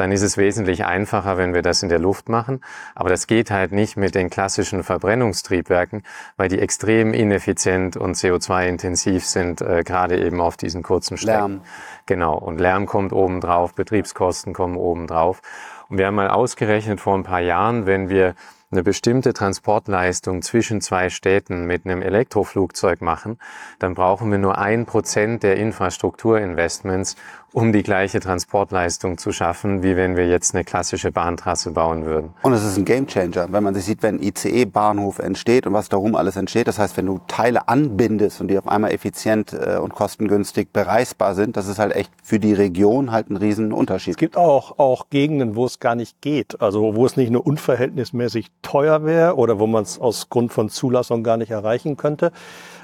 dann 0.01 0.13
ist 0.13 0.23
es 0.23 0.37
wesentlich 0.37 0.85
einfacher, 0.85 1.37
wenn 1.37 1.55
wir 1.55 1.63
das 1.63 1.83
in 1.83 1.89
der 1.89 1.99
Luft 1.99 2.29
machen. 2.29 2.61
Aber 2.95 3.09
das 3.09 3.27
geht 3.27 3.51
halt 3.51 3.73
nicht 3.73 3.97
mit 3.97 4.15
den 4.15 4.31
klassischen 4.31 4.83
Verbrennungstriebwerken, 4.83 6.03
weil 6.37 6.49
die 6.49 6.59
extrem 6.59 7.15
ineffizient 7.15 7.97
und 7.97 8.17
CO2-intensiv 8.17 9.25
sind, 9.25 9.61
äh, 9.61 9.83
gerade 9.85 10.19
eben 10.19 10.41
auf 10.41 10.57
diesen 10.57 10.83
kurzen 10.83 11.17
Strecken. 11.17 11.39
Lärm. 11.39 11.61
Genau. 12.07 12.39
Und 12.39 12.59
Lärm 12.61 12.87
kommt 12.87 13.13
oben 13.13 13.41
drauf, 13.41 13.75
Betriebskosten 13.75 14.53
kommen 14.53 14.77
oben 14.77 15.07
drauf. 15.07 15.43
Und 15.89 15.99
wir 15.99 16.07
haben 16.07 16.15
mal 16.15 16.29
ausgerechnet 16.29 17.01
vor 17.01 17.15
ein 17.15 17.23
paar 17.23 17.41
Jahren, 17.41 17.87
wenn 17.87 18.09
wir 18.09 18.35
eine 18.71 18.83
bestimmte 18.83 19.33
Transportleistung 19.33 20.43
zwischen 20.43 20.83
zwei 20.83 21.09
Städten 21.09 21.65
mit 21.65 21.87
einem 21.87 22.03
Elektroflugzeug 22.03 23.01
machen, 23.01 23.39
dann 23.79 23.95
brauchen 23.95 24.31
wir 24.31 24.39
nur 24.39 24.59
ein 24.59 24.85
Prozent 24.85 25.43
der 25.43 25.57
Infrastrukturinvestments, 25.57 27.17
um 27.53 27.73
die 27.73 27.83
gleiche 27.83 28.21
Transportleistung 28.21 29.17
zu 29.17 29.33
schaffen, 29.33 29.83
wie 29.83 29.97
wenn 29.97 30.17
wir 30.17 30.29
jetzt 30.29 30.55
eine 30.55 30.65
klassische 30.65 31.11
Bahntrasse 31.11 31.71
bauen 31.71 32.05
würden. 32.05 32.31
Und 32.43 32.53
es 32.53 32.63
ist 32.63 32.77
ein 32.77 32.85
Gamechanger, 32.85 33.53
wenn 33.53 33.65
man 33.65 33.75
sich 33.75 33.85
sieht, 33.85 34.03
wenn 34.03 34.23
ICE-Bahnhof 34.23 35.19
entsteht 35.19 35.67
und 35.67 35.73
was 35.73 35.89
darum 35.89 36.15
alles 36.15 36.37
entsteht. 36.37 36.69
Das 36.69 36.79
heißt, 36.79 36.97
wenn 36.97 37.07
du 37.07 37.21
Teile 37.27 37.69
anbindest 37.69 38.41
und 38.41 38.49
die 38.49 38.59
auf 38.59 38.69
einmal 38.69 38.93
effizient 38.93 39.55
äh, 39.55 39.79
und 39.79 39.95
kostengünstig 39.95 40.73
bereisbar 40.73 41.35
sind, 41.35 41.57
das 41.57 41.69
ist 41.69 41.79
halt 41.79 41.95
echt 41.95 42.13
für 42.23 42.39
die 42.39 42.53
Region 42.53 43.13
halt 43.13 43.31
ein 43.31 43.37
Riesenunterschied. 43.37 44.13
Es 44.13 44.19
gibt 44.19 44.37
auch, 44.37 44.79
auch 44.79 45.09
Gegenden, 45.09 45.57
wo 45.57 45.65
es 45.65 45.81
gar 45.81 45.95
nicht 45.95 46.21
geht. 46.21 46.61
Also 46.61 46.95
wo 46.97 47.07
es 47.07 47.17
nicht 47.17 47.31
nur 47.31 47.47
unverhältnismäßig 47.47 48.49
teuer 48.61 49.05
wäre 49.05 49.37
oder 49.37 49.59
wo 49.59 49.67
man 49.67 49.85
es 49.85 49.99
aus 49.99 50.29
Grund 50.29 50.53
von 50.53 50.69
Zulassung 50.69 51.23
gar 51.23 51.39
nicht 51.39 51.51
erreichen 51.51 51.97
könnte. 51.97 52.31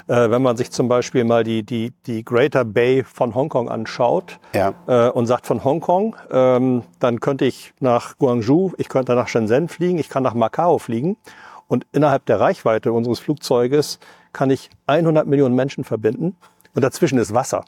Äh, 0.07 0.29
wenn 0.29 0.41
man 0.43 0.55
sich 0.55 0.71
zum 0.71 0.87
Beispiel 0.87 1.23
mal 1.23 1.43
die, 1.43 1.63
die, 1.63 1.91
die 2.05 2.23
Greater 2.23 2.63
Bay 2.63 3.03
von 3.03 3.33
Hongkong 3.33 3.69
anschaut 3.69 4.39
ja. 4.53 4.73
äh, 4.87 5.09
und 5.09 5.25
sagt 5.25 5.47
von 5.47 5.63
Hongkong, 5.63 6.15
ähm, 6.31 6.83
dann 6.99 7.19
könnte 7.19 7.45
ich 7.45 7.73
nach 7.79 8.17
Guangzhou, 8.19 8.73
ich 8.77 8.87
könnte 8.87 9.15
nach 9.15 9.27
Shenzhen 9.27 9.67
fliegen, 9.67 9.97
ich 9.97 10.09
kann 10.09 10.21
nach 10.21 10.35
Macau 10.35 10.77
fliegen 10.77 11.17
und 11.67 11.87
innerhalb 11.91 12.25
der 12.27 12.39
Reichweite 12.39 12.91
unseres 12.91 13.19
Flugzeuges 13.19 13.99
kann 14.31 14.51
ich 14.51 14.69
100 14.85 15.25
Millionen 15.25 15.55
Menschen 15.55 15.83
verbinden 15.83 16.35
und 16.75 16.83
dazwischen 16.83 17.17
ist 17.17 17.33
Wasser. 17.33 17.65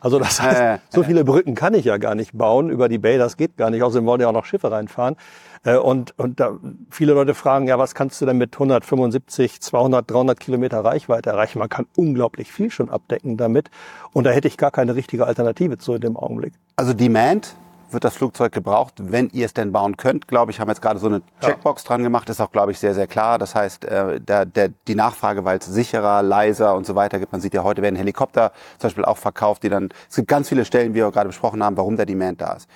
Also 0.00 0.18
das 0.18 0.40
heißt, 0.40 0.82
so 0.90 1.02
viele 1.02 1.24
Brücken 1.24 1.54
kann 1.54 1.74
ich 1.74 1.84
ja 1.84 1.96
gar 1.96 2.14
nicht 2.14 2.36
bauen 2.36 2.70
über 2.70 2.88
die 2.88 2.98
Bay, 2.98 3.18
das 3.18 3.36
geht 3.36 3.56
gar 3.56 3.70
nicht. 3.70 3.82
Außerdem 3.82 4.06
wollen 4.06 4.20
ja 4.20 4.28
auch 4.28 4.32
noch 4.32 4.44
Schiffe 4.44 4.70
reinfahren. 4.70 5.16
Äh, 5.64 5.76
und, 5.76 6.18
und 6.18 6.40
da 6.40 6.58
viele 6.90 7.14
Leute 7.14 7.34
fragen, 7.34 7.68
ja, 7.68 7.78
was 7.78 7.94
kannst 7.94 8.20
du 8.20 8.26
denn 8.26 8.38
mit 8.38 8.54
175, 8.54 9.60
200, 9.60 10.10
300 10.10 10.38
Kilometer 10.38 10.84
Reichweite 10.84 11.30
erreichen? 11.30 11.58
Man 11.58 11.68
kann 11.68 11.86
unglaublich 11.96 12.52
viel 12.52 12.70
schon 12.70 12.90
abdecken 12.90 13.36
damit. 13.36 13.70
Und 14.12 14.24
da 14.24 14.30
hätte 14.30 14.48
ich 14.48 14.56
gar 14.56 14.70
keine 14.70 14.94
richtige 14.94 15.26
Alternative 15.26 15.78
zu 15.78 15.94
in 15.94 16.00
dem 16.00 16.16
Augenblick. 16.16 16.54
Also 16.76 16.92
Demand 16.92 17.56
wird 17.90 18.04
das 18.04 18.16
Flugzeug 18.16 18.52
gebraucht, 18.52 18.94
wenn 18.98 19.28
ihr 19.30 19.46
es 19.46 19.54
denn 19.54 19.72
bauen 19.72 19.96
könnt, 19.96 20.28
glaube 20.28 20.50
ich, 20.50 20.60
haben 20.60 20.68
jetzt 20.68 20.82
gerade 20.82 20.98
so 20.98 21.06
eine 21.06 21.22
Checkbox 21.40 21.82
ja. 21.82 21.88
dran 21.88 22.02
gemacht, 22.02 22.28
ist 22.28 22.40
auch, 22.40 22.52
glaube 22.52 22.72
ich, 22.72 22.78
sehr, 22.78 22.94
sehr 22.94 23.06
klar. 23.06 23.38
Das 23.38 23.54
heißt, 23.54 23.84
äh, 23.84 24.20
der, 24.20 24.46
der, 24.46 24.70
die 24.86 24.94
Nachfrage, 24.94 25.44
weil 25.44 25.58
es 25.58 25.66
sicherer, 25.66 26.22
leiser 26.22 26.74
und 26.74 26.86
so 26.86 26.94
weiter 26.94 27.18
gibt, 27.18 27.32
man 27.32 27.40
sieht 27.40 27.54
ja 27.54 27.62
heute 27.62 27.82
werden 27.82 27.96
Helikopter 27.96 28.52
zum 28.78 28.88
Beispiel 28.88 29.04
auch 29.04 29.18
verkauft, 29.18 29.62
die 29.62 29.68
dann, 29.68 29.88
es 30.08 30.16
gibt 30.16 30.28
ganz 30.28 30.48
viele 30.48 30.64
Stellen, 30.64 30.92
wie 30.92 30.98
wir 30.98 31.10
gerade 31.10 31.28
besprochen 31.28 31.62
haben, 31.62 31.76
warum 31.76 31.96
der 31.96 32.06
Demand 32.06 32.40
da 32.40 32.54
ist. 32.54 32.68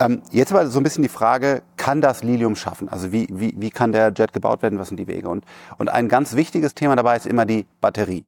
Ähm, 0.00 0.22
jetzt 0.30 0.52
aber 0.52 0.66
so 0.66 0.78
ein 0.80 0.82
bisschen 0.82 1.02
die 1.02 1.08
Frage, 1.08 1.62
kann 1.76 2.00
das 2.00 2.22
Lilium 2.22 2.56
schaffen? 2.56 2.88
Also 2.88 3.12
wie, 3.12 3.26
wie, 3.30 3.54
wie 3.56 3.70
kann 3.70 3.92
der 3.92 4.12
Jet 4.12 4.32
gebaut 4.32 4.62
werden? 4.62 4.78
Was 4.78 4.88
sind 4.88 4.98
die 4.98 5.06
Wege? 5.06 5.28
Und, 5.28 5.44
und 5.78 5.88
ein 5.88 6.08
ganz 6.08 6.34
wichtiges 6.36 6.74
Thema 6.74 6.96
dabei 6.96 7.16
ist 7.16 7.26
immer 7.26 7.46
die 7.46 7.66
Batterie. 7.80 8.24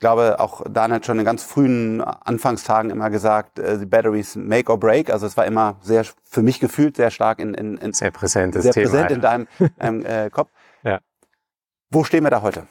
Ich 0.00 0.02
glaube, 0.02 0.40
auch 0.40 0.62
Dan 0.66 0.94
hat 0.94 1.04
schon 1.04 1.18
in 1.18 1.26
ganz 1.26 1.42
frühen 1.42 2.00
Anfangstagen 2.00 2.90
immer 2.90 3.10
gesagt, 3.10 3.58
äh, 3.58 3.78
die 3.78 3.84
Batteries 3.84 4.34
make 4.34 4.72
or 4.72 4.80
break. 4.80 5.10
Also 5.10 5.26
es 5.26 5.36
war 5.36 5.44
immer 5.44 5.76
sehr, 5.82 6.06
für 6.24 6.40
mich 6.40 6.58
gefühlt, 6.58 6.96
sehr 6.96 7.10
stark 7.10 7.38
in, 7.38 7.52
in, 7.52 7.76
in 7.76 7.92
sehr 7.92 8.10
präsentes 8.10 8.62
sehr 8.62 8.72
Thema, 8.72 8.88
präsent 8.88 9.10
in 9.10 9.20
deinem, 9.20 9.48
deinem 9.76 10.06
äh, 10.06 10.30
Kopf. 10.30 10.48
Ja. 10.82 11.00
Wo 11.90 12.04
stehen 12.04 12.24
wir 12.24 12.30
da 12.30 12.40
heute? 12.40 12.66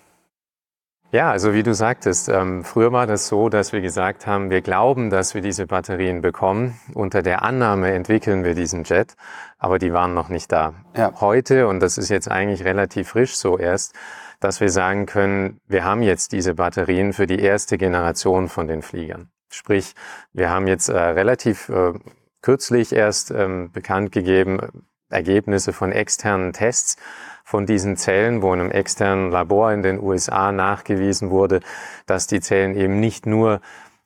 Ja, 1.11 1.29
also 1.29 1.53
wie 1.53 1.61
du 1.61 1.75
sagtest, 1.75 2.29
ähm, 2.29 2.63
früher 2.63 2.91
war 2.91 3.05
das 3.05 3.27
so, 3.27 3.49
dass 3.49 3.73
wir 3.73 3.81
gesagt 3.81 4.25
haben, 4.25 4.49
wir 4.49 4.61
glauben, 4.61 5.11
dass 5.11 5.35
wir 5.35 5.43
diese 5.43 5.67
Batterien 5.67 6.21
bekommen. 6.21 6.79
Unter 6.95 7.21
der 7.21 7.43
Annahme 7.43 7.91
entwickeln 7.91 8.43
wir 8.43 8.55
diesen 8.55 8.83
Jet, 8.85 9.15
aber 9.59 9.77
die 9.77 9.93
waren 9.93 10.15
noch 10.15 10.29
nicht 10.29 10.51
da. 10.51 10.73
Ja. 10.97 11.13
Heute, 11.21 11.67
und 11.67 11.79
das 11.79 11.99
ist 11.99 12.09
jetzt 12.09 12.31
eigentlich 12.31 12.63
relativ 12.63 13.09
frisch 13.09 13.35
so 13.35 13.59
erst, 13.59 13.93
dass 14.39 14.61
wir 14.61 14.69
sagen 14.69 15.05
können, 15.05 15.59
wir 15.67 15.83
haben 15.83 16.01
jetzt 16.01 16.31
diese 16.31 16.53
Batterien 16.55 17.13
für 17.13 17.27
die 17.27 17.39
erste 17.39 17.77
Generation 17.77 18.47
von 18.47 18.67
den 18.67 18.81
Fliegern. 18.81 19.29
Sprich, 19.49 19.95
wir 20.31 20.49
haben 20.49 20.67
jetzt 20.67 20.89
äh, 20.89 20.97
relativ 20.97 21.69
äh, 21.69 21.93
kürzlich 22.41 22.93
erst 22.93 23.31
ähm, 23.31 23.71
bekannt 23.71 24.11
gegeben, 24.11 24.85
Ergebnisse 25.09 25.73
von 25.73 25.91
externen 25.91 26.53
Tests 26.53 26.97
von 27.43 27.65
diesen 27.65 27.97
Zellen, 27.97 28.43
wo 28.43 28.53
in 28.53 28.59
einem 28.59 28.71
externen 28.71 29.31
Labor 29.31 29.73
in 29.73 29.81
den 29.81 29.99
USA 29.99 30.51
nachgewiesen 30.51 31.31
wurde, 31.31 31.61
dass 32.05 32.27
die 32.27 32.41
Zellen 32.41 32.75
eben 32.75 32.99
nicht 32.99 33.25
nur 33.25 33.59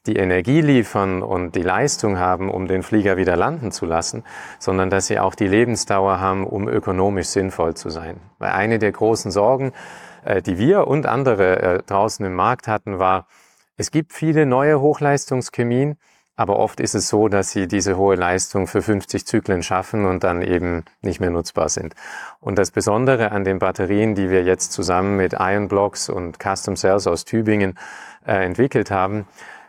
die 0.05 0.15
Energie 0.15 0.61
liefern 0.61 1.21
und 1.21 1.55
die 1.55 1.61
Leistung 1.61 2.17
haben, 2.17 2.49
um 2.49 2.67
den 2.67 2.83
Flieger 2.83 3.17
wieder 3.17 3.35
landen 3.35 3.71
zu 3.71 3.85
lassen, 3.85 4.23
sondern 4.59 4.89
dass 4.89 5.07
sie 5.07 5.19
auch 5.19 5.35
die 5.35 5.47
Lebensdauer 5.47 6.19
haben, 6.19 6.45
um 6.45 6.67
ökonomisch 6.67 7.27
sinnvoll 7.27 7.75
zu 7.75 7.89
sein. 7.89 8.19
Weil 8.39 8.51
eine 8.51 8.79
der 8.79 8.91
großen 8.93 9.31
Sorgen, 9.31 9.69
äh, 9.69 10.02
die 10.41 10.57
wir 10.57 10.87
und 10.87 11.05
andere 11.05 11.61
äh, 11.61 11.83
draußen 11.83 12.25
im 12.25 12.33
Markt 12.33 12.67
hatten, 12.67 12.99
war, 12.99 13.27
es 13.77 13.91
gibt 13.91 14.13
viele 14.13 14.45
neue 14.45 14.79
Hochleistungschemien, 14.79 15.97
Aber 16.35 16.57
oft 16.57 16.79
ist 16.79 16.95
es 16.95 17.09
so, 17.09 17.27
dass 17.27 17.51
sie 17.51 17.67
diese 17.67 17.95
hohe 17.95 18.15
Leistung 18.15 18.65
für 18.65 18.81
50 18.81 19.25
Zyklen 19.27 19.61
schaffen 19.61 20.05
und 20.05 20.23
dann 20.23 20.41
eben 20.41 20.83
nicht 21.01 21.19
mehr 21.19 21.29
nutzbar 21.29 21.69
sind. 21.69 21.93
Und 22.39 22.57
das 22.57 22.71
Besondere 22.71 23.31
an 23.31 23.43
den 23.43 23.59
Batterien, 23.59 24.15
die 24.15 24.31
wir 24.31 24.43
jetzt 24.43 24.71
zusammen 24.71 25.15
mit 25.15 25.33
Iron 25.33 25.67
Blocks 25.67 26.09
und 26.09 26.39
Custom 26.39 26.75
Cells 26.75 27.05
aus 27.05 27.25
Tübingen 27.25 27.77
äh, 28.25 28.43
entwickelt 28.45 28.89
haben, 28.89 29.27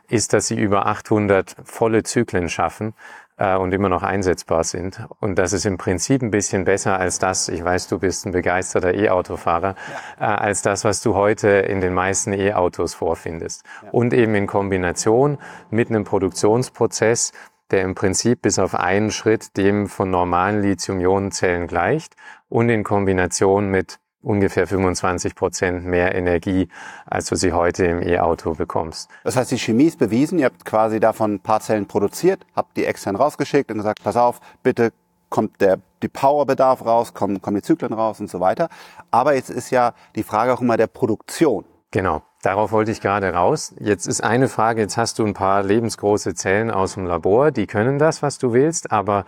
ist, 0.09 0.33
dass 0.33 0.47
sie 0.47 0.59
über 0.59 0.87
800 0.87 1.55
volle 1.65 2.03
Zyklen 2.03 2.49
schaffen 2.49 2.95
äh, 3.37 3.57
und 3.57 3.73
immer 3.73 3.89
noch 3.89 4.03
einsetzbar 4.03 4.65
sind. 4.65 5.07
Und 5.21 5.39
das 5.39 5.53
ist 5.53 5.67
im 5.67 5.79
Prinzip 5.79 6.23
ein 6.23 6.31
bisschen 6.31 6.65
besser 6.65 6.99
als 6.99 7.19
das, 7.19 7.49
ich 7.49 7.65
weiß, 7.65 7.89
du 7.89 7.99
bist 7.99 8.27
ein 8.27 8.33
begeisterter 8.33 8.95
E-Autofahrer, 8.95 9.75
äh, 10.19 10.25
als 10.25 10.63
das, 10.63 10.85
was 10.85 11.03
du 11.03 11.15
heute 11.15 11.49
in 11.49 11.81
den 11.81 11.95
meisten 11.95 12.33
E-Autos 12.33 12.95
vorfindest. 12.95 13.65
Und 13.93 14.13
eben 14.13 14.35
in 14.35 14.47
Kombination 14.47 15.39
mit 15.71 15.91
einem 15.91 16.05
Produktionsprozess, 16.05 17.33
der 17.71 17.83
im 17.83 17.95
Prinzip 17.95 18.43
bis 18.43 18.59
auf 18.59 18.75
einen 18.75 19.11
Schritt 19.11 19.57
dem 19.57 19.87
von 19.89 20.11
normalen 20.11 20.63
Lithium-Ionen-Zellen 20.63 21.67
gleicht 21.67 22.15
und 22.49 22.69
in 22.69 22.85
Kombination 22.85 23.69
mit 23.69 23.99
ungefähr 24.25 24.67
25 24.67 25.35
Prozent 25.35 25.85
mehr 25.85 26.15
Energie, 26.15 26.69
als 27.07 27.27
du 27.27 27.37
sie 27.37 27.53
heute 27.53 27.85
im 27.87 28.03
E-Auto 28.03 28.55
bekommst. 28.55 29.11
Das 29.23 29.37
heißt, 29.37 29.51
die 29.51 29.59
Chemie 29.59 29.85
ist 29.85 29.99
bewiesen. 29.99 30.39
Ihr 30.39 30.47
habt 30.47 30.65
quasi 30.65 30.99
davon 30.99 31.35
ein 31.35 31.41
paar 31.41 31.61
Zellen 31.61 31.87
produziert, 31.87 32.45
habt 32.57 32.77
die 32.77 32.87
extern 32.87 33.17
rausgeschickt 33.17 33.71
und 33.71 33.79
gesagt, 33.79 34.03
pass 34.03 34.17
auf, 34.17 34.41
bitte 34.63 34.93
kommt 35.29 35.61
der 35.61 35.79
die 36.03 36.09
Powerbedarf 36.09 36.85
raus, 36.85 37.15
kommen, 37.15 37.41
kommen 37.41 37.57
die 37.57 37.63
Zyklen 37.63 37.93
raus 37.93 38.21
und 38.21 38.31
so 38.31 38.39
weiter. 38.39 38.69
Aber 39.11 39.35
jetzt 39.35 39.51
ist 39.51 39.71
ja 39.71 39.95
die 40.15 40.23
Frage 40.23 40.53
auch 40.53 40.61
immer 40.61 40.77
der 40.77 40.87
Produktion. 40.87 41.65
Genau. 41.91 42.23
Darauf 42.43 42.73
wollte 42.73 42.91
ich 42.91 43.01
gerade 43.01 43.33
raus. 43.33 43.75
Jetzt 43.81 44.07
ist 44.07 44.23
eine 44.23 44.49
Frage, 44.49 44.83
jetzt 44.83 44.99
hast 44.99 45.19
du 45.19 45.25
ein 45.25 45.33
paar 45.33 45.63
lebensgroße 45.63 46.35
Zellen 46.35 46.71
aus 46.71 46.95
dem 46.95 47.07
Labor, 47.07 47.53
die 47.53 47.67
können 47.67 47.99
das, 47.99 48.21
was 48.21 48.37
du 48.37 48.53
willst, 48.53 48.93
aber 48.93 49.25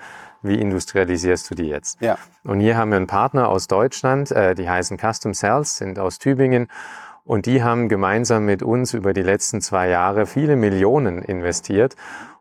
wie 0.47 0.61
industrialisierst 0.61 1.51
du 1.51 1.55
die 1.55 1.69
jetzt? 1.69 2.01
Ja. 2.01 2.19
Und 2.45 2.61
hier 2.61 2.77
haben 2.77 2.91
wir 2.91 2.97
einen 2.97 3.07
Partner 3.07 3.49
aus 3.49 3.67
Deutschland, 3.67 4.31
äh, 4.31 4.55
die 4.55 4.69
heißen 4.69 4.99
Custom 4.99 5.35
Cells, 5.35 5.77
sind 5.77 5.99
aus 5.99 6.19
Tübingen. 6.19 6.69
Und 7.25 7.47
die 7.47 7.63
haben 7.63 7.89
gemeinsam 7.89 8.45
mit 8.45 8.63
uns 8.63 8.95
über 8.95 9.13
die 9.13 9.23
letzten 9.23 9.61
zwei 9.61 9.89
Jahre 9.89 10.27
viele 10.27 10.55
Millionen 10.55 11.23
investiert, 11.23 11.97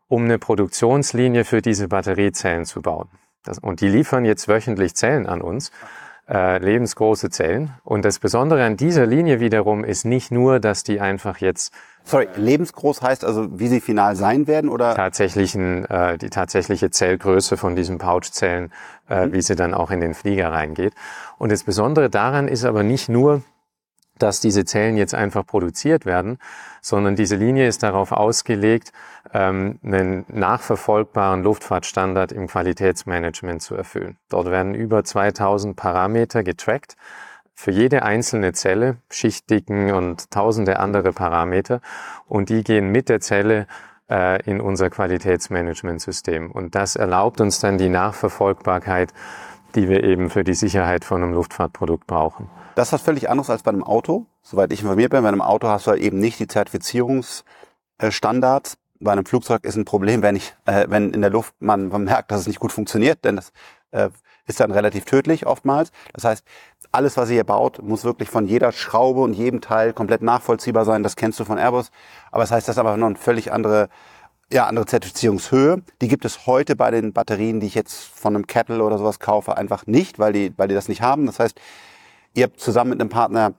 um 0.08 0.26
eine 0.26 0.38
Produktionslinie 0.38 1.44
für 1.44 1.62
diese 1.62 1.88
Batteriezellen 1.88 2.66
zu 2.66 2.82
bauen. 2.82 3.10
Das, 3.44 3.60
und 3.60 3.82
die 3.82 3.88
liefern 3.88 4.26
jetzt 4.26 4.48
wöchentlich 4.48 4.96
Zellen 4.96 5.26
an 5.26 5.42
uns, 5.42 5.72
äh, 6.28 6.58
lebensgroße 6.58 7.30
Zellen. 7.30 7.74
Und 7.84 8.06
das 8.06 8.20
Besondere 8.20 8.64
an 8.64 8.78
dieser 8.78 9.06
Linie 9.06 9.40
wiederum 9.40 9.84
ist 9.84 10.06
nicht 10.06 10.32
nur, 10.32 10.60
dass 10.60 10.84
die 10.84 11.00
einfach 11.00 11.38
jetzt 11.38 11.74
Sorry, 12.08 12.28
lebensgroß 12.36 13.02
heißt 13.02 13.26
also, 13.26 13.60
wie 13.60 13.68
sie 13.68 13.82
final 13.82 14.16
sein 14.16 14.46
werden 14.46 14.70
oder? 14.70 14.94
Tatsächlichen, 14.94 15.86
äh, 15.86 16.20
die 16.20 16.30
tatsächliche 16.30 16.92
Zellgröße 16.92 17.58
von 17.58 17.76
diesen 17.76 17.98
Pouchzellen, 17.98 18.72
äh, 19.10 19.26
mhm. 19.26 19.34
wie 19.34 19.42
sie 19.42 19.56
dann 19.56 19.74
auch 19.74 19.90
in 19.90 20.02
den 20.02 20.14
Flieger 20.14 20.52
reingeht. 20.52 20.94
Und 21.40 21.52
das 21.52 21.64
Besondere 21.64 22.12
daran 22.12 22.48
ist 22.48 22.64
aber 22.64 22.84
nicht 22.84 23.10
nur, 23.10 23.42
dass 24.18 24.40
diese 24.40 24.66
Zellen 24.66 24.98
jetzt 24.98 25.14
einfach 25.14 25.46
produziert 25.46 26.06
werden, 26.06 26.38
sondern 26.82 27.16
diese 27.16 27.36
Linie 27.36 27.68
ist 27.68 27.84
darauf 27.84 28.12
ausgelegt, 28.12 28.92
ähm, 29.34 29.80
einen 29.84 30.26
nachverfolgbaren 30.28 31.44
Luftfahrtstandard 31.44 32.32
im 32.32 32.48
Qualitätsmanagement 32.48 33.62
zu 33.62 33.76
erfüllen. 33.76 34.18
Dort 34.30 34.52
werden 34.52 34.76
über 34.76 35.04
2000 35.04 35.76
Parameter 35.76 36.44
getrackt 36.44 36.96
für 37.54 37.72
jede 37.72 38.04
einzelne 38.04 38.54
Zelle, 38.54 38.98
Schichtdicken 39.10 39.92
und 39.92 40.30
tausende 40.30 40.80
andere 40.80 41.14
Parameter. 41.14 41.82
Und 42.28 42.50
die 42.50 42.64
gehen 42.64 42.92
mit 42.92 43.08
der 43.08 43.22
Zelle 43.22 43.66
äh, 44.10 44.44
in 44.44 44.62
unser 44.62 44.90
Qualitätsmanagementsystem. 44.90 46.52
Und 46.52 46.76
das 46.76 46.96
erlaubt 46.96 47.42
uns 47.42 47.60
dann 47.60 47.78
die 47.78 47.90
Nachverfolgbarkeit, 47.90 49.14
die 49.76 49.90
wir 49.90 50.04
eben 50.04 50.30
für 50.30 50.44
die 50.44 50.54
Sicherheit 50.54 51.04
von 51.06 51.22
einem 51.22 51.34
Luftfahrtprodukt 51.34 52.08
brauchen. 52.08 52.50
Das 52.76 52.90
ist 52.90 52.94
was 52.94 53.02
völlig 53.02 53.30
anderes 53.30 53.50
als 53.50 53.64
bei 53.64 53.72
einem 53.72 53.84
Auto. 53.84 54.26
Soweit 54.42 54.72
ich 54.74 54.82
informiert 54.82 55.12
bin, 55.12 55.22
bei 55.22 55.28
einem 55.28 55.42
Auto 55.42 55.68
hast 55.68 55.88
du 55.88 55.92
halt 55.92 56.02
eben 56.02 56.20
nicht 56.20 56.40
die 56.40 56.48
Zertifizierungsstandards. 56.48 58.78
Bei 59.00 59.12
einem 59.12 59.26
Flugzeug 59.26 59.66
ist 59.66 59.76
ein 59.76 59.86
Problem, 59.86 60.22
wenn 60.22 60.36
ich, 60.36 60.54
äh, 60.66 60.86
wenn 60.90 61.12
in 61.12 61.22
der 61.22 61.30
Luft 61.30 61.54
man, 61.60 61.90
man 61.90 62.06
merkt, 62.06 62.32
dass 62.32 62.42
es 62.42 62.48
nicht 62.48 62.60
gut 62.60 62.72
funktioniert, 62.72 63.24
denn 63.26 63.36
das 63.36 63.52
äh, 63.92 64.10
ist 64.48 64.60
dann 64.60 64.72
relativ 64.72 65.06
tödlich 65.06 65.48
oftmals. 65.48 65.92
Das 66.14 66.24
heißt, 66.24 66.46
alles, 66.92 67.18
was 67.18 67.30
ihr 67.30 67.36
hier 67.36 67.44
baut, 67.44 67.82
muss 67.82 68.04
wirklich 68.04 68.30
von 68.30 68.46
jeder 68.46 68.72
Schraube 68.72 69.22
und 69.22 69.34
jedem 69.34 69.62
Teil 69.62 69.94
komplett 69.94 70.22
nachvollziehbar 70.22 70.86
sein. 70.86 71.04
Das 71.04 71.16
kennst 71.16 71.40
du 71.40 71.46
von 71.46 71.58
Airbus. 71.58 71.92
Aber 72.32 72.44
das 72.44 72.52
heißt, 72.52 72.68
das 72.68 72.76
ist 72.76 72.80
aber 72.80 72.96
noch 72.98 73.08
eine 73.08 73.16
völlig 73.16 73.52
andere, 73.52 73.90
ja, 74.52 74.68
andere 74.68 74.86
Zertifizierungshöhe. 74.86 75.82
Die 76.02 76.08
gibt 76.08 76.26
es 76.26 76.46
heute 76.46 76.76
bei 76.76 76.92
den 76.92 77.14
Batterien, 77.14 77.60
die 77.60 77.68
ich 77.68 77.76
jetzt 77.76 77.96
von 77.96 78.36
einem 78.36 78.48
Kettle 78.48 78.84
oder 78.84 78.98
sowas 78.98 79.20
kaufe, 79.20 79.58
einfach 79.58 79.88
nicht, 79.88 80.20
weil 80.20 80.34
die, 80.34 80.54
weil 80.58 80.68
die 80.68 80.76
das 80.76 80.88
nicht 80.88 81.02
haben. 81.02 81.26
Das 81.26 81.40
heißt, 81.40 81.60
ihr 82.34 82.44
habt 82.44 82.60
zusammen 82.60 82.92
mit 82.92 83.02
einem 83.02 83.10
Partner 83.10 83.54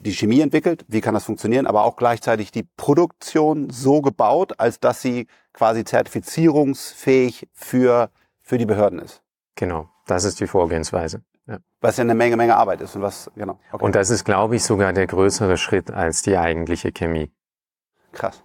die 0.00 0.12
Chemie 0.12 0.40
entwickelt, 0.40 0.84
wie 0.88 1.00
kann 1.00 1.14
das 1.14 1.24
funktionieren, 1.24 1.66
aber 1.66 1.84
auch 1.84 1.96
gleichzeitig 1.96 2.50
die 2.50 2.64
Produktion 2.76 3.70
so 3.70 4.02
gebaut, 4.02 4.58
als 4.58 4.80
dass 4.80 5.00
sie 5.00 5.28
quasi 5.52 5.84
zertifizierungsfähig 5.84 7.48
für, 7.52 8.10
für 8.42 8.58
die 8.58 8.66
Behörden 8.66 8.98
ist. 8.98 9.22
Genau, 9.54 9.88
das 10.06 10.24
ist 10.24 10.40
die 10.40 10.46
Vorgehensweise. 10.46 11.22
Ja. 11.46 11.58
Was 11.80 11.96
ja 11.96 12.02
eine 12.02 12.16
Menge, 12.16 12.36
Menge 12.36 12.56
Arbeit 12.56 12.80
ist 12.80 12.96
und 12.96 13.02
was, 13.02 13.30
genau. 13.36 13.60
Okay. 13.70 13.84
Und 13.84 13.94
das 13.94 14.10
ist, 14.10 14.24
glaube 14.24 14.56
ich, 14.56 14.64
sogar 14.64 14.92
der 14.92 15.06
größere 15.06 15.56
Schritt 15.56 15.90
als 15.90 16.22
die 16.22 16.36
eigentliche 16.36 16.90
Chemie. 16.90 17.30
Krass. 18.12 18.42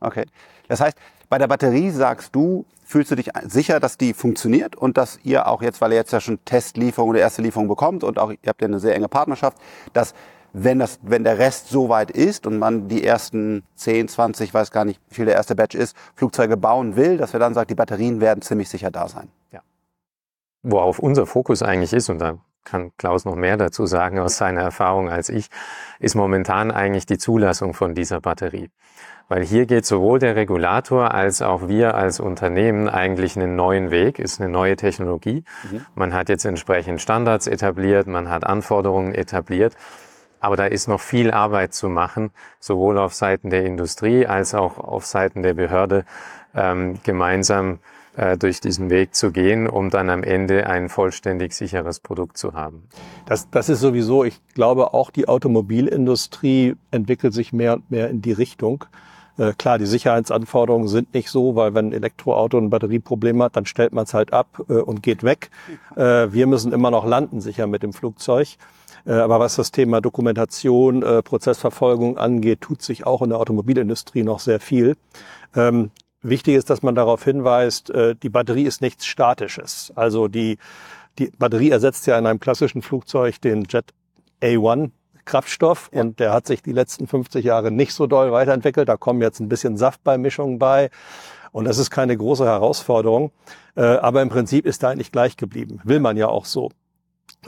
Okay. 0.00 0.24
Das 0.68 0.80
heißt, 0.80 0.96
bei 1.28 1.38
der 1.38 1.48
Batterie 1.48 1.90
sagst 1.90 2.34
du, 2.34 2.64
fühlst 2.84 3.10
du 3.10 3.16
dich 3.16 3.30
sicher, 3.44 3.80
dass 3.80 3.96
die 3.96 4.14
funktioniert 4.14 4.76
und 4.76 4.96
dass 4.96 5.18
ihr 5.24 5.48
auch 5.48 5.62
jetzt, 5.62 5.80
weil 5.80 5.92
ihr 5.92 5.98
jetzt 5.98 6.12
ja 6.12 6.20
schon 6.20 6.44
Testlieferung 6.44 7.10
oder 7.10 7.20
erste 7.20 7.42
Lieferung 7.42 7.68
bekommt 7.68 8.04
und 8.04 8.18
auch 8.18 8.30
ihr 8.30 8.38
habt 8.46 8.60
ja 8.60 8.68
eine 8.68 8.78
sehr 8.78 8.94
enge 8.94 9.08
Partnerschaft, 9.08 9.58
dass 9.92 10.14
wenn 10.52 10.78
das, 10.78 11.00
wenn 11.02 11.24
der 11.24 11.38
Rest 11.38 11.68
so 11.68 11.88
weit 11.88 12.10
ist 12.10 12.46
und 12.46 12.58
man 12.58 12.86
die 12.88 13.04
ersten 13.04 13.64
10, 13.74 14.08
20, 14.08 14.54
weiß 14.54 14.70
gar 14.70 14.84
nicht, 14.84 15.00
wie 15.08 15.14
viel 15.16 15.24
der 15.24 15.34
erste 15.34 15.56
Batch 15.56 15.74
ist, 15.74 15.96
Flugzeuge 16.14 16.56
bauen 16.56 16.94
will, 16.94 17.16
dass 17.16 17.32
wir 17.32 17.40
dann 17.40 17.54
sagt, 17.54 17.70
die 17.70 17.74
Batterien 17.74 18.20
werden 18.20 18.40
ziemlich 18.42 18.68
sicher 18.68 18.90
da 18.90 19.08
sein. 19.08 19.28
Ja 19.50 19.60
worauf 20.64 20.98
unser 20.98 21.26
Fokus 21.26 21.62
eigentlich 21.62 21.92
ist, 21.92 22.08
und 22.08 22.18
da 22.18 22.38
kann 22.64 22.92
Klaus 22.96 23.24
noch 23.24 23.36
mehr 23.36 23.56
dazu 23.56 23.86
sagen 23.86 24.18
aus 24.18 24.36
seiner 24.36 24.62
Erfahrung 24.62 25.10
als 25.10 25.28
ich, 25.28 25.48
ist 25.98 26.14
momentan 26.14 26.70
eigentlich 26.70 27.06
die 27.06 27.18
Zulassung 27.18 27.74
von 27.74 27.94
dieser 27.94 28.20
Batterie. 28.20 28.70
Weil 29.28 29.42
hier 29.42 29.64
geht 29.64 29.86
sowohl 29.86 30.18
der 30.18 30.36
Regulator 30.36 31.14
als 31.14 31.40
auch 31.40 31.66
wir 31.66 31.94
als 31.94 32.20
Unternehmen 32.20 32.88
eigentlich 32.88 33.36
einen 33.36 33.56
neuen 33.56 33.90
Weg, 33.90 34.18
ist 34.18 34.40
eine 34.40 34.50
neue 34.50 34.76
Technologie. 34.76 35.44
Mhm. 35.70 35.86
Man 35.94 36.14
hat 36.14 36.28
jetzt 36.28 36.44
entsprechend 36.44 37.00
Standards 37.00 37.46
etabliert, 37.46 38.06
man 38.06 38.28
hat 38.28 38.44
Anforderungen 38.44 39.14
etabliert. 39.14 39.76
Aber 40.40 40.56
da 40.56 40.66
ist 40.66 40.88
noch 40.88 41.00
viel 41.00 41.30
Arbeit 41.30 41.72
zu 41.72 41.88
machen, 41.88 42.30
sowohl 42.60 42.98
auf 42.98 43.14
Seiten 43.14 43.48
der 43.48 43.64
Industrie 43.64 44.26
als 44.26 44.54
auch 44.54 44.76
auf 44.76 45.06
Seiten 45.06 45.42
der 45.42 45.54
Behörde, 45.54 46.04
ähm, 46.54 47.00
gemeinsam 47.02 47.78
äh, 48.16 48.38
durch 48.38 48.60
diesen 48.60 48.90
Weg 48.90 49.16
zu 49.16 49.32
gehen, 49.32 49.68
um 49.68 49.90
dann 49.90 50.08
am 50.08 50.22
Ende 50.22 50.68
ein 50.68 50.88
vollständig 50.88 51.52
sicheres 51.52 51.98
Produkt 51.98 52.38
zu 52.38 52.52
haben. 52.52 52.84
Das, 53.26 53.50
das 53.50 53.68
ist 53.68 53.80
sowieso, 53.80 54.22
ich 54.22 54.40
glaube, 54.54 54.94
auch 54.94 55.10
die 55.10 55.26
Automobilindustrie 55.26 56.76
entwickelt 56.92 57.34
sich 57.34 57.52
mehr 57.52 57.74
und 57.74 57.90
mehr 57.90 58.08
in 58.10 58.22
die 58.22 58.30
Richtung. 58.30 58.84
Äh, 59.36 59.54
klar, 59.58 59.78
die 59.78 59.86
Sicherheitsanforderungen 59.86 60.86
sind 60.86 61.12
nicht 61.12 61.28
so, 61.28 61.56
weil 61.56 61.74
wenn 61.74 61.88
ein 61.88 61.92
Elektroauto 61.92 62.56
ein 62.56 62.70
Batterieproblem 62.70 63.42
hat, 63.42 63.56
dann 63.56 63.66
stellt 63.66 63.92
man 63.92 64.04
es 64.04 64.14
halt 64.14 64.32
ab 64.32 64.62
äh, 64.68 64.74
und 64.74 65.02
geht 65.02 65.24
weg. 65.24 65.50
Wir 65.96 66.46
müssen 66.46 66.72
immer 66.72 66.92
noch 66.92 67.06
landen 67.06 67.40
sicher 67.40 67.66
mit 67.66 67.82
dem 67.82 67.92
Flugzeug. 67.92 68.56
Aber 69.06 69.38
was 69.38 69.56
das 69.56 69.70
Thema 69.70 70.00
Dokumentation, 70.00 71.04
Prozessverfolgung 71.24 72.16
angeht, 72.16 72.62
tut 72.62 72.80
sich 72.80 73.06
auch 73.06 73.20
in 73.22 73.28
der 73.28 73.38
Automobilindustrie 73.38 74.22
noch 74.22 74.40
sehr 74.40 74.60
viel. 74.60 74.96
Ähm, 75.54 75.90
Wichtig 76.24 76.54
ist, 76.54 76.70
dass 76.70 76.82
man 76.82 76.94
darauf 76.94 77.22
hinweist, 77.22 77.90
äh, 77.90 78.16
die 78.16 78.30
Batterie 78.30 78.64
ist 78.64 78.80
nichts 78.80 79.04
Statisches. 79.04 79.92
Also 79.94 80.26
die, 80.26 80.56
die 81.18 81.30
Batterie 81.38 81.68
ersetzt 81.68 82.06
ja 82.06 82.18
in 82.18 82.26
einem 82.26 82.40
klassischen 82.40 82.80
Flugzeug 82.80 83.40
den 83.42 83.64
Jet 83.68 83.92
A1 84.42 84.90
Kraftstoff 85.26 85.90
ja. 85.92 86.00
und 86.00 86.20
der 86.20 86.32
hat 86.32 86.46
sich 86.46 86.62
die 86.62 86.72
letzten 86.72 87.06
50 87.06 87.44
Jahre 87.44 87.70
nicht 87.70 87.92
so 87.92 88.06
doll 88.06 88.32
weiterentwickelt. 88.32 88.88
Da 88.88 88.96
kommen 88.96 89.20
jetzt 89.20 89.38
ein 89.40 89.50
bisschen 89.50 89.76
Saftbeimischungen 89.76 90.58
bei 90.58 90.88
und 91.52 91.66
das 91.66 91.76
ist 91.76 91.90
keine 91.90 92.16
große 92.16 92.46
Herausforderung. 92.46 93.30
Äh, 93.76 93.82
aber 93.82 94.22
im 94.22 94.30
Prinzip 94.30 94.64
ist 94.64 94.82
da 94.82 94.90
eigentlich 94.90 95.12
gleich 95.12 95.36
geblieben. 95.36 95.80
Will 95.84 96.00
man 96.00 96.16
ja 96.16 96.28
auch 96.28 96.46
so 96.46 96.70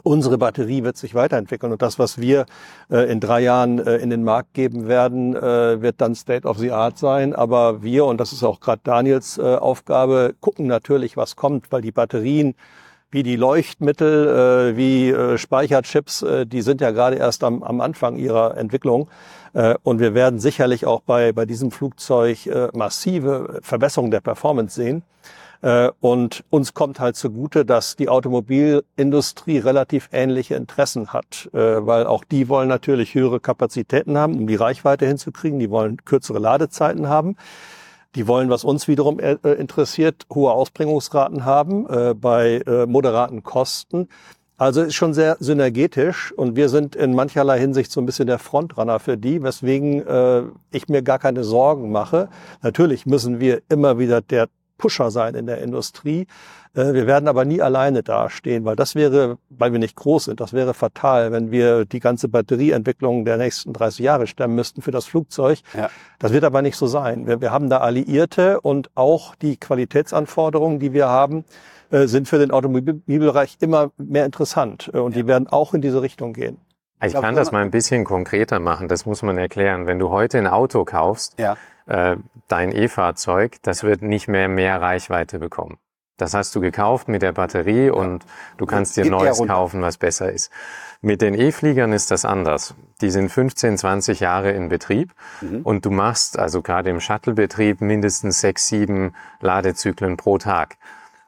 unsere 0.03 0.39
Batterie 0.39 0.83
wird 0.85 0.97
sich 0.97 1.15
weiterentwickeln 1.15 1.73
und 1.73 1.83
das, 1.83 1.99
was 1.99 2.21
wir 2.21 2.47
äh, 2.91 3.11
in 3.11 3.21
drei 3.21 3.41
Jahren 3.41 3.79
äh, 3.79 3.97
in 3.97 4.11
den 4.11 4.25
Markt 4.25 4.55
geben 4.55 4.89
werden, 4.89 5.35
äh, 5.35 5.81
wird 5.81 6.01
dann 6.01 6.15
State 6.15 6.47
of 6.47 6.59
the 6.59 6.73
Art 6.73 6.99
sein. 6.99 7.35
Aber 7.35 7.83
wir, 7.83 8.05
und 8.05 8.19
das 8.19 8.33
ist 8.33 8.43
auch 8.43 8.61
gerade 8.61 8.81
Daniels 8.85 9.39
äh, 9.39 9.43
Aufgabe, 9.43 10.35
gucken 10.41 10.67
natürlich, 10.67 11.17
was 11.17 11.37
kommt, 11.37 11.73
weil 11.73 11.83
die 11.83 11.93
Batterien 11.93 12.55
wie 13.11 13.23
die 13.23 13.37
Leuchtmittel, 13.37 14.73
äh, 14.73 14.77
wie 14.77 15.11
äh, 15.11 15.39
Speicherchips, 15.39 16.25
die 16.47 16.63
sind 16.63 16.81
ja 16.81 16.91
gerade 16.91 17.17
erst 17.17 17.45
am, 17.45 17.63
am 17.63 17.81
Anfang 17.81 18.17
ihrer 18.17 18.57
Entwicklung. 18.57 19.09
Und 19.85 20.01
wir 20.01 20.13
werden 20.13 20.39
sicherlich 20.39 20.85
auch 20.85 21.01
bei, 21.01 21.33
bei 21.33 21.47
diesem 21.47 21.71
Flugzeug 21.71 22.47
massive 22.75 23.61
Verbesserungen 23.63 24.11
der 24.11 24.21
Performance 24.21 24.75
sehen. 24.75 25.03
Äh, 25.63 25.91
und 26.01 26.45
uns 26.51 26.75
kommt 26.75 27.01
halt 27.01 27.17
zugute, 27.17 27.65
dass 27.65 27.97
die 27.97 28.09
Automobilindustrie 28.09 29.59
relativ 29.59 30.09
ähnliche 30.13 30.55
Interessen 30.55 31.13
hat, 31.13 31.49
äh, 31.53 31.59
weil 31.59 32.07
auch 32.07 32.25
die 32.25 32.49
wollen 32.49 32.69
natürlich 32.69 33.15
höhere 33.15 33.41
Kapazitäten 33.41 34.19
haben, 34.19 34.37
um 34.37 34.47
die 34.47 34.57
Reichweite 34.57 35.07
hinzukriegen. 35.07 35.59
Die 35.59 35.71
wollen 35.71 36.05
kürzere 36.05 36.39
Ladezeiten 36.39 37.09
haben. 37.09 37.37
Die 38.15 38.27
wollen, 38.27 38.49
was 38.49 38.65
uns 38.65 38.89
wiederum 38.89 39.21
äh, 39.21 39.35
interessiert, 39.53 40.27
hohe 40.33 40.53
Ausbringungsraten 40.53 41.45
haben 41.45 41.87
bei 42.19 42.63
moderaten 42.87 43.43
Kosten. 43.43 44.09
Also 44.59 44.81
ist 44.81 44.95
schon 44.95 45.13
sehr 45.13 45.37
synergetisch 45.39 46.33
und 46.33 46.57
wir 46.57 46.71
sind 46.71 46.97
in 46.97 47.15
mancherlei 47.15 47.59
Hinsicht 47.59 47.93
so 47.93 48.01
ein 48.01 48.07
bisschen 48.07 48.27
der 48.27 48.39
Frontrunner 48.39 49.01
für 49.01 49.19
die, 49.19 49.43
weswegen 49.43 50.07
äh, 50.07 50.45
ich 50.71 50.89
mir 50.89 51.03
gar 51.03 51.19
keine 51.19 51.45
Sorgen 51.45 51.93
mache. 51.93 52.31
Natürlich 52.63 53.05
müssen 53.05 53.39
wir 53.39 53.61
immer 53.69 53.99
wieder 53.99 54.23
der 54.23 54.49
Pusher 54.79 55.11
sein 55.11 55.35
in 55.35 55.47
der 55.47 55.59
Industrie. 55.59 56.27
Äh, 56.75 56.93
wir 56.93 57.07
werden 57.07 57.29
aber 57.29 57.45
nie 57.45 57.61
alleine 57.61 58.03
dastehen, 58.03 58.65
weil 58.65 58.77
das 58.77 58.95
wäre, 58.95 59.39
weil 59.49 59.73
wir 59.73 59.79
nicht 59.79 59.97
groß 59.97 60.27
sind, 60.27 60.41
das 60.41 60.53
wäre 60.53 60.75
fatal, 60.75 61.33
wenn 61.33 61.51
wir 61.51 61.85
die 61.85 62.01
ganze 62.01 62.29
Batterieentwicklung 62.29 63.25
der 63.25 63.37
nächsten 63.37 63.73
30 63.73 64.01
Jahre 64.01 64.27
stemmen 64.27 64.55
müssten 64.55 64.83
für 64.83 64.91
das 64.91 65.07
Flugzeug. 65.07 65.61
Ja. 65.77 65.91
Das 66.19 66.33
wird 66.33 66.45
aber 66.45 66.63
nicht 66.63 66.77
so 66.77 66.87
sein. 66.87 67.27
Wir, 67.27 67.41
wir 67.41 67.51
haben 67.51 67.71
da 67.71 67.79
Alliierte 67.79 68.61
und 68.61 68.91
auch 68.95 69.35
die 69.35 69.57
Qualitätsanforderungen, 69.57 70.79
die 70.79 70.93
wir 70.93 71.09
haben, 71.09 71.45
äh, 71.91 72.07
sind 72.07 72.29
für 72.29 72.39
den 72.39 72.51
Automobilbereich 72.51 73.57
immer 73.61 73.91
mehr 73.97 74.27
interessant 74.27 74.91
äh, 74.93 74.99
und 74.99 75.15
ja. 75.15 75.23
die 75.23 75.29
werden 75.29 75.47
auch 75.47 75.73
in 75.73 75.81
diese 75.81 76.03
Richtung 76.03 76.33
gehen. 76.33 76.59
Ich 77.03 77.13
kann 77.13 77.35
das 77.35 77.53
mal 77.53 77.63
ein 77.63 77.71
bisschen 77.71 78.05
konkreter 78.05 78.59
machen, 78.59 78.89
das 78.89 79.07
muss 79.07 79.23
man 79.23 79.37
erklären. 79.37 79.87
Wenn 79.87 79.99
du 79.99 80.11
heute 80.11 80.39
ein 80.39 80.47
Auto 80.47 80.85
kaufst, 80.85 81.39
ja 81.39 81.57
äh, 81.87 82.17
dein 82.49 82.73
E-Fahrzeug, 82.73 83.57
das 83.63 83.83
wird 83.83 84.03
nicht 84.03 84.29
mehr 84.29 84.49
mehr 84.49 84.81
Reichweite 84.81 85.39
bekommen. 85.39 85.79
Das 86.19 86.33
hast 86.33 86.55
du 86.55 86.61
gekauft 86.61 87.09
mit 87.09 87.21
der 87.21 87.33
Batterie 87.33 87.91
und 87.91 88.25
du 88.57 88.65
kannst 88.65 88.97
dir 88.97 89.05
Neues 89.05 89.43
kaufen, 89.47 89.83
was 89.83 89.99
besser 89.99 90.33
ist. 90.33 90.51
Mit 91.03 91.21
den 91.21 91.35
E-Fliegern 91.35 91.93
ist 91.93 92.11
das 92.11 92.25
anders. 92.25 92.75
Die 93.03 93.11
sind 93.11 93.31
15, 93.31 93.77
20 93.77 94.21
Jahre 94.21 94.53
in 94.53 94.71
Betrieb 94.71 95.13
mhm. 95.43 95.61
und 95.63 95.85
du 95.85 95.91
machst 95.91 96.39
also 96.39 96.63
gerade 96.63 96.89
im 96.89 97.01
Shuttle-Betrieb 97.01 97.83
mindestens 97.83 98.41
sechs, 98.41 98.67
sieben 98.69 99.15
Ladezyklen 99.41 100.17
pro 100.17 100.39
Tag. 100.39 100.77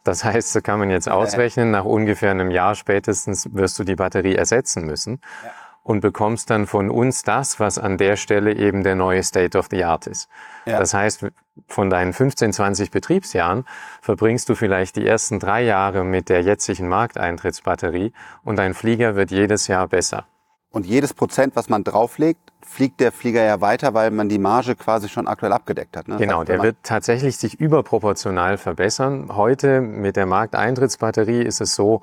Das 0.09 0.25
heißt, 0.25 0.55
so 0.55 0.63
kann 0.63 0.79
man 0.79 0.89
jetzt 0.89 1.07
ausrechnen, 1.11 1.71
nach 1.71 1.85
ungefähr 1.85 2.31
einem 2.31 2.51
Jahr 2.51 2.75
spätestens 2.75 3.55
wirst 3.55 3.79
du 3.79 3.85
die 3.85 3.95
Batterie 3.95 4.37
ersetzen 4.37 4.87
müssen. 4.87 5.21
Ja 5.45 5.51
und 5.89 6.01
bekommst 6.01 6.51
dann 6.51 6.67
von 6.67 6.91
uns 6.91 7.23
das, 7.23 7.61
was 7.61 7.79
an 7.79 7.97
der 7.97 8.17
Stelle 8.17 8.55
eben 8.55 8.83
der 8.83 8.95
neue 8.95 9.23
State 9.23 9.57
of 9.57 9.69
the 9.71 9.85
Art 9.85 10.07
ist. 10.07 10.29
Ja. 10.67 10.79
Das 10.79 10.93
heißt, 10.93 11.27
von 11.67 11.89
deinen 11.89 12.13
15, 12.13 12.53
20 12.53 12.91
Betriebsjahren 12.91 13.65
verbringst 14.03 14.51
du 14.51 14.55
vielleicht 14.55 14.97
die 14.97 15.07
ersten 15.07 15.41
drei 15.41 15.63
Jahre 15.63 16.05
mit 16.05 16.29
der 16.29 16.43
jetzigen 16.43 16.89
Markteintrittsbatterie 16.89 18.13
und 18.45 18.57
dein 18.57 18.75
Flieger 18.75 19.17
wird 19.17 19.31
jedes 19.31 19.67
Jahr 19.67 19.89
besser. 19.89 20.27
Und 20.71 20.85
jedes 20.85 21.15
Prozent, 21.15 21.57
was 21.57 21.69
man 21.71 21.83
drauflegt, 21.83 22.53
fliegt 22.61 23.01
der 23.01 23.11
Flieger 23.11 23.43
ja 23.43 23.61
weiter, 23.63 23.95
weil 23.95 24.11
man 24.11 24.29
die 24.29 24.39
Marge 24.39 24.77
quasi 24.77 25.09
schon 25.09 25.27
aktuell 25.27 25.53
abgedeckt 25.53 25.97
hat. 25.97 26.09
Ne? 26.09 26.17
Genau, 26.19 26.41
heißt, 26.41 26.49
der 26.49 26.63
wird 26.63 26.77
tatsächlich 26.83 27.39
sich 27.39 27.59
überproportional 27.59 28.59
verbessern. 28.59 29.35
Heute 29.35 29.81
mit 29.81 30.17
der 30.17 30.27
Markteintrittsbatterie 30.27 31.43
ist 31.43 31.63
es 31.63 31.75
so, 31.75 32.03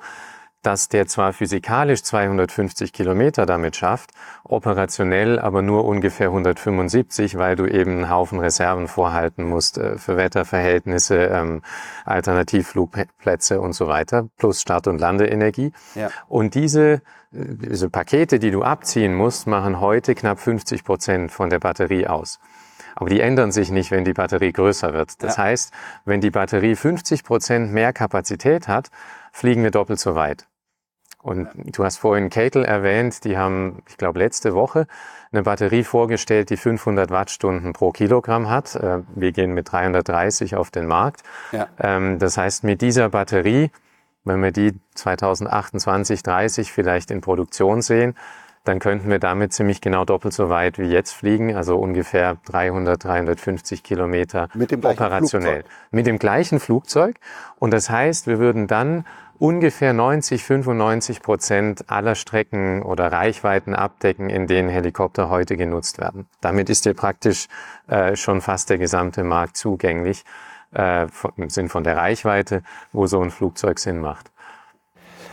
dass 0.66 0.88
der 0.88 1.06
zwar 1.06 1.32
physikalisch 1.32 2.02
250 2.02 2.92
Kilometer 2.92 3.46
damit 3.46 3.76
schafft, 3.76 4.10
operationell 4.42 5.38
aber 5.38 5.62
nur 5.62 5.84
ungefähr 5.84 6.26
175, 6.26 7.38
weil 7.38 7.54
du 7.54 7.66
eben 7.66 7.92
einen 7.92 8.10
Haufen 8.10 8.40
Reserven 8.40 8.88
vorhalten 8.88 9.44
musst 9.44 9.78
äh, 9.78 9.96
für 9.96 10.16
Wetterverhältnisse, 10.16 11.16
ähm, 11.26 11.62
Alternativflugplätze 12.04 13.60
und 13.60 13.74
so 13.74 13.86
weiter, 13.86 14.28
plus 14.38 14.60
Start- 14.60 14.88
und 14.88 15.00
Landeenergie. 15.00 15.70
Ja. 15.94 16.10
Und 16.26 16.56
diese, 16.56 16.94
äh, 16.94 17.00
diese 17.30 17.88
Pakete, 17.88 18.40
die 18.40 18.50
du 18.50 18.64
abziehen 18.64 19.14
musst, 19.14 19.46
machen 19.46 19.78
heute 19.80 20.16
knapp 20.16 20.40
50 20.40 20.82
Prozent 20.82 21.30
von 21.30 21.48
der 21.48 21.60
Batterie 21.60 22.08
aus. 22.08 22.40
Aber 22.96 23.08
die 23.08 23.20
ändern 23.20 23.52
sich 23.52 23.70
nicht, 23.70 23.92
wenn 23.92 24.04
die 24.04 24.14
Batterie 24.14 24.52
größer 24.52 24.94
wird. 24.94 25.22
Das 25.22 25.36
ja. 25.36 25.44
heißt, 25.44 25.72
wenn 26.04 26.20
die 26.20 26.30
Batterie 26.30 26.74
50 26.74 27.22
Prozent 27.22 27.72
mehr 27.72 27.92
Kapazität 27.92 28.66
hat, 28.66 28.90
fliegen 29.32 29.62
wir 29.62 29.70
doppelt 29.70 30.00
so 30.00 30.16
weit. 30.16 30.48
Und 31.26 31.48
du 31.76 31.82
hast 31.82 31.96
vorhin 31.96 32.30
Catel 32.30 32.64
erwähnt, 32.64 33.24
die 33.24 33.36
haben, 33.36 33.82
ich 33.88 33.96
glaube, 33.96 34.20
letzte 34.20 34.54
Woche 34.54 34.86
eine 35.32 35.42
Batterie 35.42 35.82
vorgestellt, 35.82 36.50
die 36.50 36.56
500 36.56 37.10
Wattstunden 37.10 37.72
pro 37.72 37.90
Kilogramm 37.90 38.48
hat. 38.48 38.76
Äh, 38.76 39.00
wir 39.12 39.32
gehen 39.32 39.52
mit 39.52 39.72
330 39.72 40.54
auf 40.54 40.70
den 40.70 40.86
Markt. 40.86 41.24
Ja. 41.50 41.66
Ähm, 41.80 42.20
das 42.20 42.38
heißt, 42.38 42.62
mit 42.62 42.80
dieser 42.80 43.08
Batterie, 43.08 43.72
wenn 44.22 44.40
wir 44.40 44.52
die 44.52 44.74
2028, 44.94 46.22
30 46.22 46.70
vielleicht 46.70 47.10
in 47.10 47.22
Produktion 47.22 47.82
sehen, 47.82 48.14
dann 48.62 48.78
könnten 48.78 49.10
wir 49.10 49.18
damit 49.18 49.52
ziemlich 49.52 49.80
genau 49.80 50.04
doppelt 50.04 50.32
so 50.32 50.48
weit 50.48 50.78
wie 50.78 50.86
jetzt 50.86 51.12
fliegen, 51.12 51.56
also 51.56 51.76
ungefähr 51.76 52.36
300, 52.46 53.02
350 53.02 53.82
Kilometer 53.82 54.48
mit 54.54 54.70
dem 54.70 54.84
operationell. 54.84 55.62
Flugzeug. 55.62 55.72
Mit 55.90 56.06
dem 56.06 56.18
gleichen 56.20 56.60
Flugzeug. 56.60 57.16
Und 57.58 57.72
das 57.72 57.90
heißt, 57.90 58.28
wir 58.28 58.38
würden 58.38 58.68
dann 58.68 59.04
ungefähr 59.38 59.92
90, 59.92 60.42
95 60.42 61.22
Prozent 61.22 61.90
aller 61.90 62.14
Strecken 62.14 62.82
oder 62.82 63.10
Reichweiten 63.12 63.74
abdecken, 63.74 64.30
in 64.30 64.46
denen 64.46 64.68
Helikopter 64.68 65.28
heute 65.28 65.56
genutzt 65.56 65.98
werden. 65.98 66.26
Damit 66.40 66.70
ist 66.70 66.84
dir 66.84 66.94
praktisch 66.94 67.48
äh, 67.88 68.16
schon 68.16 68.40
fast 68.40 68.70
der 68.70 68.78
gesamte 68.78 69.24
Markt 69.24 69.56
zugänglich, 69.56 70.24
äh, 70.74 71.06
im 71.36 71.50
Sinn 71.50 71.68
von 71.68 71.84
der 71.84 71.96
Reichweite, 71.96 72.62
wo 72.92 73.06
so 73.06 73.20
ein 73.20 73.30
Flugzeug 73.30 73.78
Sinn 73.78 74.00
macht. 74.00 74.30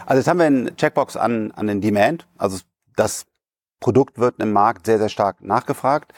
Also 0.06 0.20
jetzt 0.20 0.28
haben 0.28 0.40
wir 0.40 0.46
einen 0.46 0.76
Checkbox 0.76 1.16
an, 1.16 1.52
an 1.52 1.68
den 1.68 1.82
Demand. 1.82 2.28
Also 2.38 2.60
das 2.96 3.26
Produkt 3.80 4.20
wird 4.20 4.40
im 4.40 4.52
Markt 4.52 4.86
sehr, 4.86 5.00
sehr 5.00 5.10
stark 5.10 5.42
nachgefragt. 5.42 6.14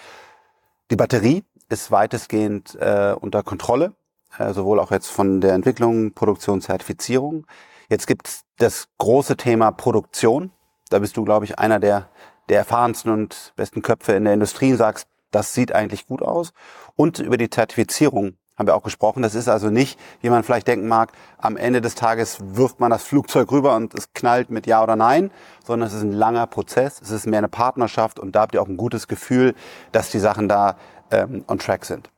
Die 0.91 0.95
Batterie 0.95 1.43
ist 1.69 1.91
weitestgehend 1.91 2.75
äh, 2.75 3.15
unter 3.19 3.43
Kontrolle, 3.43 3.93
äh, 4.37 4.53
sowohl 4.53 4.79
auch 4.79 4.91
jetzt 4.91 5.07
von 5.07 5.41
der 5.41 5.53
Entwicklung, 5.53 6.13
Produktion, 6.13 6.61
Zertifizierung. 6.61 7.45
Jetzt 7.89 8.07
gibt 8.07 8.27
es 8.27 8.41
das 8.57 8.87
große 8.97 9.37
Thema 9.37 9.71
Produktion. 9.71 10.51
Da 10.89 10.99
bist 10.99 11.17
du, 11.17 11.25
glaube 11.25 11.45
ich, 11.45 11.59
einer 11.59 11.79
der, 11.79 12.09
der 12.49 12.59
erfahrensten 12.59 13.11
und 13.11 13.53
besten 13.55 13.81
Köpfe 13.81 14.13
in 14.13 14.25
der 14.25 14.33
Industrie 14.33 14.71
und 14.71 14.77
sagst, 14.77 15.07
das 15.31 15.53
sieht 15.53 15.73
eigentlich 15.73 16.07
gut 16.07 16.21
aus. 16.21 16.53
Und 16.95 17.19
über 17.19 17.37
die 17.37 17.49
Zertifizierung 17.49 18.37
haben 18.57 18.67
wir 18.67 18.75
auch 18.75 18.83
gesprochen. 18.83 19.21
Das 19.21 19.35
ist 19.35 19.49
also 19.49 19.69
nicht, 19.69 19.99
wie 20.21 20.29
man 20.29 20.43
vielleicht 20.43 20.67
denken 20.67 20.87
mag, 20.87 21.11
am 21.37 21.57
Ende 21.57 21.81
des 21.81 21.95
Tages 21.95 22.37
wirft 22.41 22.79
man 22.79 22.89
das 22.89 23.03
Flugzeug 23.03 23.51
rüber 23.51 23.75
und 23.75 23.93
es 23.93 24.13
knallt 24.13 24.49
mit 24.49 24.65
Ja 24.65 24.81
oder 24.81 24.95
Nein, 24.95 25.31
sondern 25.65 25.87
es 25.87 25.93
ist 25.93 26.03
ein 26.03 26.13
langer 26.13 26.47
Prozess. 26.47 27.01
Es 27.01 27.11
ist 27.11 27.27
mehr 27.27 27.39
eine 27.39 27.49
Partnerschaft 27.49 28.19
und 28.19 28.33
da 28.33 28.41
habt 28.41 28.53
ihr 28.53 28.61
auch 28.61 28.67
ein 28.67 28.77
gutes 28.77 29.07
Gefühl, 29.07 29.55
dass 29.91 30.09
die 30.09 30.19
Sachen 30.19 30.47
da 30.47 30.77
ähm, 31.11 31.43
on 31.47 31.59
track 31.59 31.85
sind. 31.85 32.09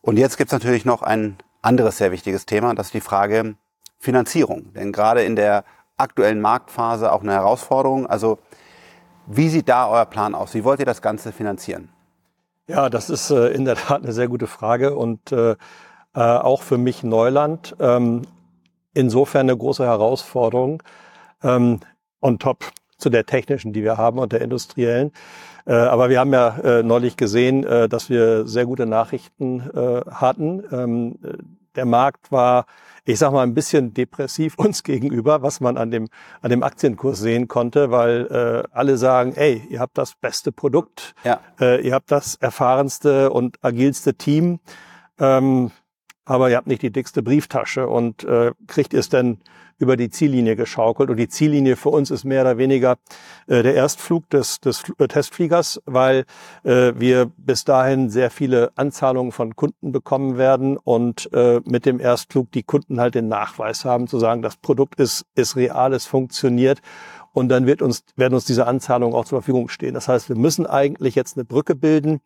Und 0.00 0.16
jetzt 0.16 0.36
gibt's 0.36 0.52
natürlich 0.52 0.84
noch 0.84 1.02
ein 1.02 1.36
anderes 1.62 1.98
sehr 1.98 2.10
wichtiges 2.10 2.44
Thema, 2.44 2.74
das 2.74 2.86
ist 2.86 2.94
die 2.94 3.00
Frage, 3.00 3.54
Finanzierung. 4.02 4.72
Denn 4.74 4.90
gerade 4.90 5.22
in 5.22 5.36
der 5.36 5.64
aktuellen 5.96 6.40
Marktphase 6.40 7.12
auch 7.12 7.22
eine 7.22 7.32
Herausforderung. 7.32 8.06
Also 8.06 8.40
wie 9.26 9.48
sieht 9.48 9.68
da 9.68 9.88
euer 9.88 10.06
Plan 10.06 10.34
aus? 10.34 10.54
Wie 10.54 10.64
wollt 10.64 10.80
ihr 10.80 10.86
das 10.86 11.00
Ganze 11.00 11.30
finanzieren? 11.30 11.88
Ja, 12.66 12.90
das 12.90 13.10
ist 13.10 13.30
äh, 13.30 13.48
in 13.48 13.64
der 13.64 13.76
Tat 13.76 14.02
eine 14.02 14.12
sehr 14.12 14.26
gute 14.26 14.48
Frage 14.48 14.96
und 14.96 15.30
äh, 15.30 15.52
äh, 15.52 15.56
auch 16.20 16.62
für 16.62 16.78
mich 16.78 17.04
Neuland. 17.04 17.76
Ähm, 17.78 18.22
insofern 18.92 19.48
eine 19.48 19.56
große 19.56 19.84
Herausforderung. 19.84 20.82
Ähm, 21.44 21.78
on 22.20 22.40
top 22.40 22.64
zu 22.98 23.08
der 23.08 23.24
technischen, 23.24 23.72
die 23.72 23.84
wir 23.84 23.96
haben 23.96 24.18
und 24.18 24.32
der 24.32 24.42
industriellen. 24.42 25.12
Aber 25.64 26.08
wir 26.08 26.18
haben 26.20 26.32
ja 26.32 26.82
neulich 26.82 27.16
gesehen, 27.16 27.62
dass 27.62 28.10
wir 28.10 28.46
sehr 28.46 28.64
gute 28.64 28.86
Nachrichten 28.86 29.70
hatten. 30.08 30.62
Ähm, 30.70 31.18
der 31.76 31.84
Markt 31.84 32.30
war, 32.32 32.66
ich 33.04 33.18
sag 33.18 33.32
mal, 33.32 33.42
ein 33.42 33.54
bisschen 33.54 33.94
depressiv 33.94 34.54
uns 34.58 34.82
gegenüber, 34.82 35.42
was 35.42 35.60
man 35.60 35.76
an 35.76 35.90
dem, 35.90 36.08
an 36.40 36.50
dem 36.50 36.62
Aktienkurs 36.62 37.18
sehen 37.18 37.48
konnte, 37.48 37.90
weil 37.90 38.26
äh, 38.30 38.68
alle 38.72 38.96
sagen, 38.96 39.32
ey, 39.34 39.62
ihr 39.68 39.80
habt 39.80 39.98
das 39.98 40.14
beste 40.14 40.52
Produkt, 40.52 41.14
ja. 41.24 41.40
äh, 41.60 41.80
ihr 41.86 41.94
habt 41.94 42.10
das 42.10 42.36
erfahrenste 42.36 43.30
und 43.30 43.58
agilste 43.62 44.14
Team, 44.14 44.60
ähm, 45.18 45.70
aber 46.24 46.50
ihr 46.50 46.56
habt 46.56 46.68
nicht 46.68 46.82
die 46.82 46.92
dickste 46.92 47.22
Brieftasche 47.22 47.88
und 47.88 48.24
äh, 48.24 48.52
kriegt 48.66 48.92
ihr 48.92 49.00
es 49.00 49.08
denn 49.08 49.40
über 49.82 49.96
die 49.96 50.10
Ziellinie 50.10 50.54
geschaukelt. 50.56 51.10
Und 51.10 51.16
die 51.16 51.28
Ziellinie 51.28 51.76
für 51.76 51.88
uns 51.90 52.10
ist 52.10 52.24
mehr 52.24 52.42
oder 52.42 52.56
weniger 52.56 52.96
äh, 53.48 53.62
der 53.62 53.74
Erstflug 53.74 54.30
des, 54.30 54.60
des 54.60 54.84
äh, 54.98 55.08
Testfliegers, 55.08 55.82
weil 55.84 56.24
äh, 56.62 56.92
wir 56.96 57.30
bis 57.36 57.64
dahin 57.64 58.08
sehr 58.08 58.30
viele 58.30 58.70
Anzahlungen 58.76 59.32
von 59.32 59.56
Kunden 59.56 59.90
bekommen 59.90 60.38
werden 60.38 60.76
und 60.76 61.30
äh, 61.32 61.60
mit 61.64 61.84
dem 61.84 61.98
Erstflug 61.98 62.52
die 62.52 62.62
Kunden 62.62 63.00
halt 63.00 63.16
den 63.16 63.26
Nachweis 63.26 63.84
haben, 63.84 64.06
zu 64.06 64.18
sagen, 64.20 64.40
das 64.40 64.56
Produkt 64.56 65.00
ist, 65.00 65.26
ist 65.34 65.56
real, 65.56 65.92
es 65.92 66.06
funktioniert 66.06 66.80
und 67.32 67.48
dann 67.48 67.66
wird 67.66 67.82
uns, 67.82 68.04
werden 68.16 68.34
uns 68.34 68.44
diese 68.44 68.66
Anzahlungen 68.66 69.16
auch 69.16 69.24
zur 69.24 69.40
Verfügung 69.40 69.68
stehen. 69.68 69.94
Das 69.94 70.08
heißt, 70.08 70.28
wir 70.28 70.36
müssen 70.36 70.66
eigentlich 70.66 71.14
jetzt 71.14 71.36
eine 71.36 71.44
Brücke 71.44 71.74
bilden 71.74 72.20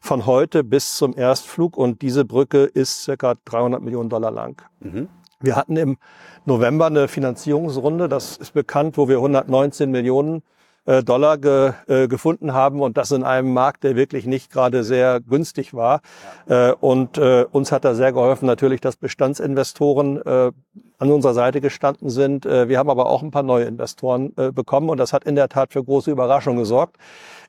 von 0.00 0.26
heute 0.26 0.64
bis 0.64 0.96
zum 0.96 1.16
Erstflug 1.16 1.76
und 1.76 2.02
diese 2.02 2.24
Brücke 2.24 2.64
ist 2.64 3.02
circa 3.02 3.34
300 3.44 3.82
Millionen 3.82 4.08
Dollar 4.08 4.30
lang. 4.30 4.62
Mhm. 4.80 5.08
Wir 5.42 5.56
hatten 5.56 5.76
im 5.76 5.96
November 6.44 6.86
eine 6.86 7.08
Finanzierungsrunde, 7.08 8.08
das 8.08 8.36
ist 8.36 8.54
bekannt, 8.54 8.96
wo 8.96 9.08
wir 9.08 9.16
119 9.16 9.90
Millionen 9.90 10.42
äh, 10.84 11.02
Dollar 11.02 11.38
ge, 11.38 11.72
äh, 11.86 12.08
gefunden 12.08 12.52
haben 12.52 12.80
und 12.80 12.96
das 12.96 13.10
in 13.10 13.24
einem 13.24 13.52
Markt, 13.52 13.84
der 13.84 13.96
wirklich 13.96 14.26
nicht 14.26 14.52
gerade 14.52 14.84
sehr 14.84 15.20
günstig 15.20 15.74
war. 15.74 16.00
Äh, 16.48 16.72
und 16.72 17.18
äh, 17.18 17.44
uns 17.50 17.72
hat 17.72 17.84
da 17.84 17.94
sehr 17.94 18.12
geholfen 18.12 18.46
natürlich, 18.46 18.80
dass 18.80 18.96
Bestandsinvestoren 18.96 20.22
äh, 20.22 20.52
an 20.98 21.10
unserer 21.10 21.34
Seite 21.34 21.60
gestanden 21.60 22.10
sind. 22.10 22.46
Äh, 22.46 22.68
wir 22.68 22.78
haben 22.78 22.90
aber 22.90 23.06
auch 23.06 23.22
ein 23.22 23.30
paar 23.30 23.42
neue 23.42 23.64
Investoren 23.64 24.32
äh, 24.36 24.52
bekommen 24.52 24.90
und 24.90 24.98
das 24.98 25.12
hat 25.12 25.24
in 25.24 25.34
der 25.34 25.48
Tat 25.48 25.72
für 25.72 25.82
große 25.82 26.10
Überraschung 26.10 26.56
gesorgt 26.56 26.96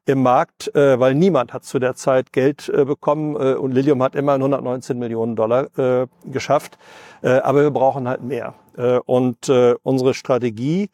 im 0.06 0.22
Markt, 0.22 0.74
äh, 0.76 1.00
weil 1.00 1.16
niemand 1.16 1.54
hat 1.54 1.64
zu 1.64 1.80
der 1.80 1.96
Zeit 1.96 2.34
Geld 2.34 2.70
äh, 2.70 2.86
bekommen 2.86 3.36
äh, 3.36 3.54
und 3.56 3.72
Lilium 3.72 4.04
hat 4.04 4.16
immerhin 4.16 4.42
119 4.42 5.00
Millionen 5.00 5.36
Dollar 5.36 5.68
äh, 5.78 6.08
geschafft. 6.26 6.78
Äh, 7.22 7.40
aber 7.40 7.64
wir 7.64 7.72
brauchen 7.72 8.08
halt 8.08 8.22
mehr. 8.24 8.56
Äh, 8.78 9.00
und 9.06 9.50
äh, 9.50 9.76
unsere 9.84 10.14
Strategie 10.14 10.90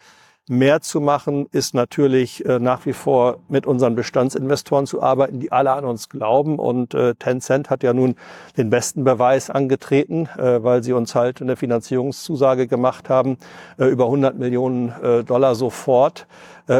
Mehr 0.51 0.81
zu 0.81 0.99
machen 0.99 1.45
ist 1.51 1.75
natürlich 1.75 2.43
äh, 2.43 2.57
nach 2.57 2.87
wie 2.87 2.93
vor 2.93 3.37
mit 3.49 3.67
unseren 3.67 3.93
Bestandsinvestoren 3.93 4.87
zu 4.87 4.99
arbeiten, 4.99 5.39
die 5.39 5.51
alle 5.51 5.73
an 5.73 5.85
uns 5.85 6.09
glauben. 6.09 6.57
Und 6.57 6.95
äh, 6.95 7.13
Tencent 7.13 7.69
hat 7.69 7.83
ja 7.83 7.93
nun 7.93 8.15
den 8.57 8.71
besten 8.71 9.03
Beweis 9.03 9.51
angetreten, 9.51 10.27
äh, 10.39 10.63
weil 10.63 10.81
sie 10.81 10.93
uns 10.93 11.13
halt 11.13 11.39
eine 11.39 11.55
Finanzierungszusage 11.55 12.65
gemacht 12.65 13.09
haben, 13.09 13.37
äh, 13.77 13.85
über 13.85 14.05
100 14.05 14.39
Millionen 14.39 14.89
äh, 15.03 15.23
Dollar 15.23 15.53
sofort 15.53 16.25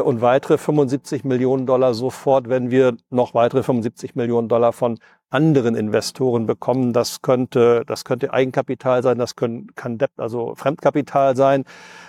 und 0.03 0.21
weitere 0.21 0.59
75 0.59 1.23
Millionen 1.23 1.65
Dollar 1.65 1.95
sofort, 1.95 2.47
wenn 2.47 2.69
wir 2.69 2.95
noch 3.09 3.33
weitere 3.33 3.63
75 3.63 4.13
Millionen 4.13 4.47
Dollar 4.47 4.71
von 4.71 4.99
anderen 5.29 5.75
Investoren 5.75 6.45
bekommen. 6.45 6.93
Das 6.93 7.21
könnte, 7.21 7.83
das 7.85 8.05
könnte 8.05 8.33
Eigenkapital 8.33 9.03
sein, 9.03 9.17
das 9.17 9.35
können, 9.35 9.67
kann 9.75 9.97
Debt, 9.97 10.11
also 10.17 10.55
Fremdkapital 10.55 11.35
sein. 11.35 11.65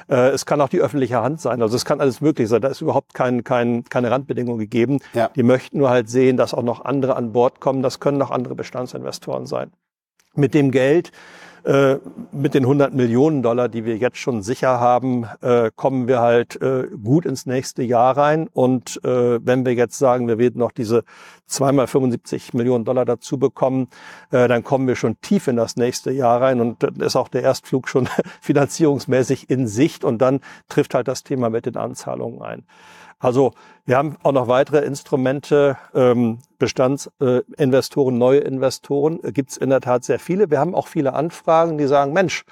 Äh, 0.09 0.31
es 0.31 0.47
kann 0.47 0.61
auch 0.61 0.69
die 0.69 0.81
öffentliche 0.81 1.23
Hand 1.23 1.41
sein. 1.41 1.63
Also 1.63 1.77
es 1.77 1.85
kann 1.85 2.01
alles 2.01 2.21
möglich 2.21 2.49
sein. 2.49 2.61
Da 2.61 2.69
ist 2.69 2.81
überhaupt 2.81 3.15
kein, 3.15 3.45
kein, 3.45 3.85
keine 3.85 4.11
Randbedingung 4.11 4.59
gegeben. 4.59 5.01
Ja. 5.13 5.29
Die 5.35 5.43
möchten 5.43 5.79
nur 5.79 5.91
halt 5.91 6.09
sehen, 6.09 6.37
dass 6.37 6.55
auch 6.55 6.63
noch 6.63 6.85
andere 6.85 7.17
an 7.17 7.33
Bord 7.33 7.61
kommen. 7.61 7.83
Das 7.83 8.01
können 8.01 8.21
auch 8.23 8.31
andere 8.31 8.55
Bestandsinvestoren 8.55 9.47
sein. 9.47 9.71
Mit 10.35 10.55
dem 10.55 10.71
Geld 10.71 11.13
äh, 11.65 11.97
mit 12.33 12.55
den 12.55 12.65
100 12.65 12.95
Millionen 12.95 13.43
Dollar, 13.43 13.69
die 13.69 13.85
wir 13.85 13.97
jetzt 13.97 14.19
schon 14.19 14.43
sicher 14.43 14.81
haben, 14.81 15.27
äh, 15.41 15.71
kommen 15.75 16.09
wir 16.09 16.21
halt 16.21 16.61
äh, 16.63 16.89
gut 17.03 17.27
ins 17.27 17.47
nächste 17.47 17.83
Jahr 17.83 18.17
rein. 18.17 18.49
Und 18.53 19.01
äh, 19.05 19.45
wenn 19.45 19.65
wir 19.65 19.75
jetzt 19.75 19.99
sagen, 19.99 20.29
wir 20.29 20.39
werden 20.39 20.59
noch 20.59 20.73
diese 20.73 21.05
zweimal 21.47 21.87
75 21.87 22.55
Millionen 22.55 22.85
Dollar 22.85 23.05
dazu 23.05 23.39
bekommen, 23.39 23.89
äh, 24.31 24.49
dann 24.49 24.65
kommen 24.65 24.87
wir 24.87 24.97
schon 24.97 25.21
tief 25.21 25.49
in 25.49 25.57
das 25.57 25.77
nächste 25.77 26.11
Jahr 26.11 26.41
rein 26.41 26.61
und 26.61 26.83
dann 26.83 26.97
ist 26.97 27.17
auch 27.17 27.29
der 27.29 27.43
Erstflug 27.43 27.89
schon 27.89 28.09
finanzierungsmäßig 28.41 29.51
in 29.51 29.67
Sicht 29.67 30.05
und 30.05 30.19
dann 30.19 30.41
trifft 30.69 30.95
halt 30.95 31.09
das 31.09 31.25
Thema 31.25 31.51
mit 31.51 31.67
den 31.67 31.77
Anzahlungen 31.77 32.41
ein. 32.43 32.65
Also 33.21 33.53
wir 33.85 33.99
haben 33.99 34.17
auch 34.23 34.33
noch 34.33 34.49
weitere 34.49 34.79
Instrumente, 34.79 35.77
ähm, 35.95 36.39
Bestandsinvestoren, 36.59 38.15
äh, 38.15 38.19
neue 38.19 38.41
Investoren, 38.41 39.21
äh, 39.23 39.31
gibt 39.31 39.51
es 39.51 39.57
in 39.59 39.69
der 39.69 39.83
Tat 39.83 40.05
sehr 40.05 40.19
viele. 40.19 40.51
Wir 40.51 40.59
haben 40.59 40.75
auch 40.75 40.89
viele 40.89 41.13
Anfragen, 41.13 41.77
die 41.77 41.87
sagen, 41.87 42.15
Mensch, 42.15 42.45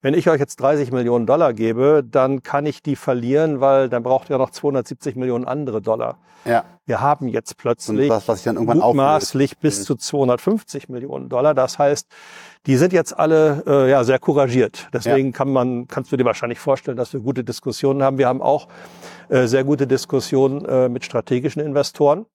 wenn 0.00 0.14
ich 0.14 0.28
euch 0.28 0.40
jetzt 0.40 0.60
30 0.60 0.92
Millionen 0.92 1.26
Dollar 1.26 1.52
gebe, 1.52 2.04
dann 2.08 2.42
kann 2.42 2.66
ich 2.66 2.82
die 2.82 2.96
verlieren, 2.96 3.60
weil 3.60 3.88
dann 3.88 4.02
braucht 4.02 4.30
ihr 4.30 4.38
noch 4.38 4.50
270 4.50 5.16
Millionen 5.16 5.46
andere 5.46 5.80
Dollar. 5.80 6.18
Ja. 6.44 6.64
Wir 6.86 7.00
haben 7.00 7.28
jetzt 7.28 7.56
plötzlich 7.56 8.08
das, 8.08 8.28
was 8.28 8.38
ich 8.40 8.44
dann 8.44 8.56
irgendwann 8.56 8.78
mutmaßlich 8.78 9.58
bis 9.58 9.84
zu 9.84 9.94
250 9.94 10.88
Millionen 10.90 11.28
Dollar. 11.28 11.54
Das 11.54 11.78
heißt, 11.78 12.08
die 12.66 12.76
sind 12.76 12.92
jetzt 12.92 13.18
alle 13.18 13.62
äh, 13.66 13.90
ja 13.90 14.04
sehr 14.04 14.18
couragiert. 14.18 14.88
Deswegen 14.92 15.28
ja. 15.28 15.32
kann 15.32 15.50
man, 15.50 15.88
kannst 15.88 16.12
du 16.12 16.16
dir 16.16 16.24
wahrscheinlich 16.24 16.58
vorstellen, 16.58 16.96
dass 16.96 17.12
wir 17.12 17.20
gute 17.20 17.44
Diskussionen 17.44 18.02
haben. 18.02 18.18
Wir 18.18 18.28
haben 18.28 18.42
auch 18.42 18.68
äh, 19.28 19.46
sehr 19.46 19.64
gute 19.64 19.86
Diskussionen 19.86 20.64
äh, 20.66 20.88
mit 20.88 21.04
strategischen 21.04 21.62
Investoren. 21.62 22.26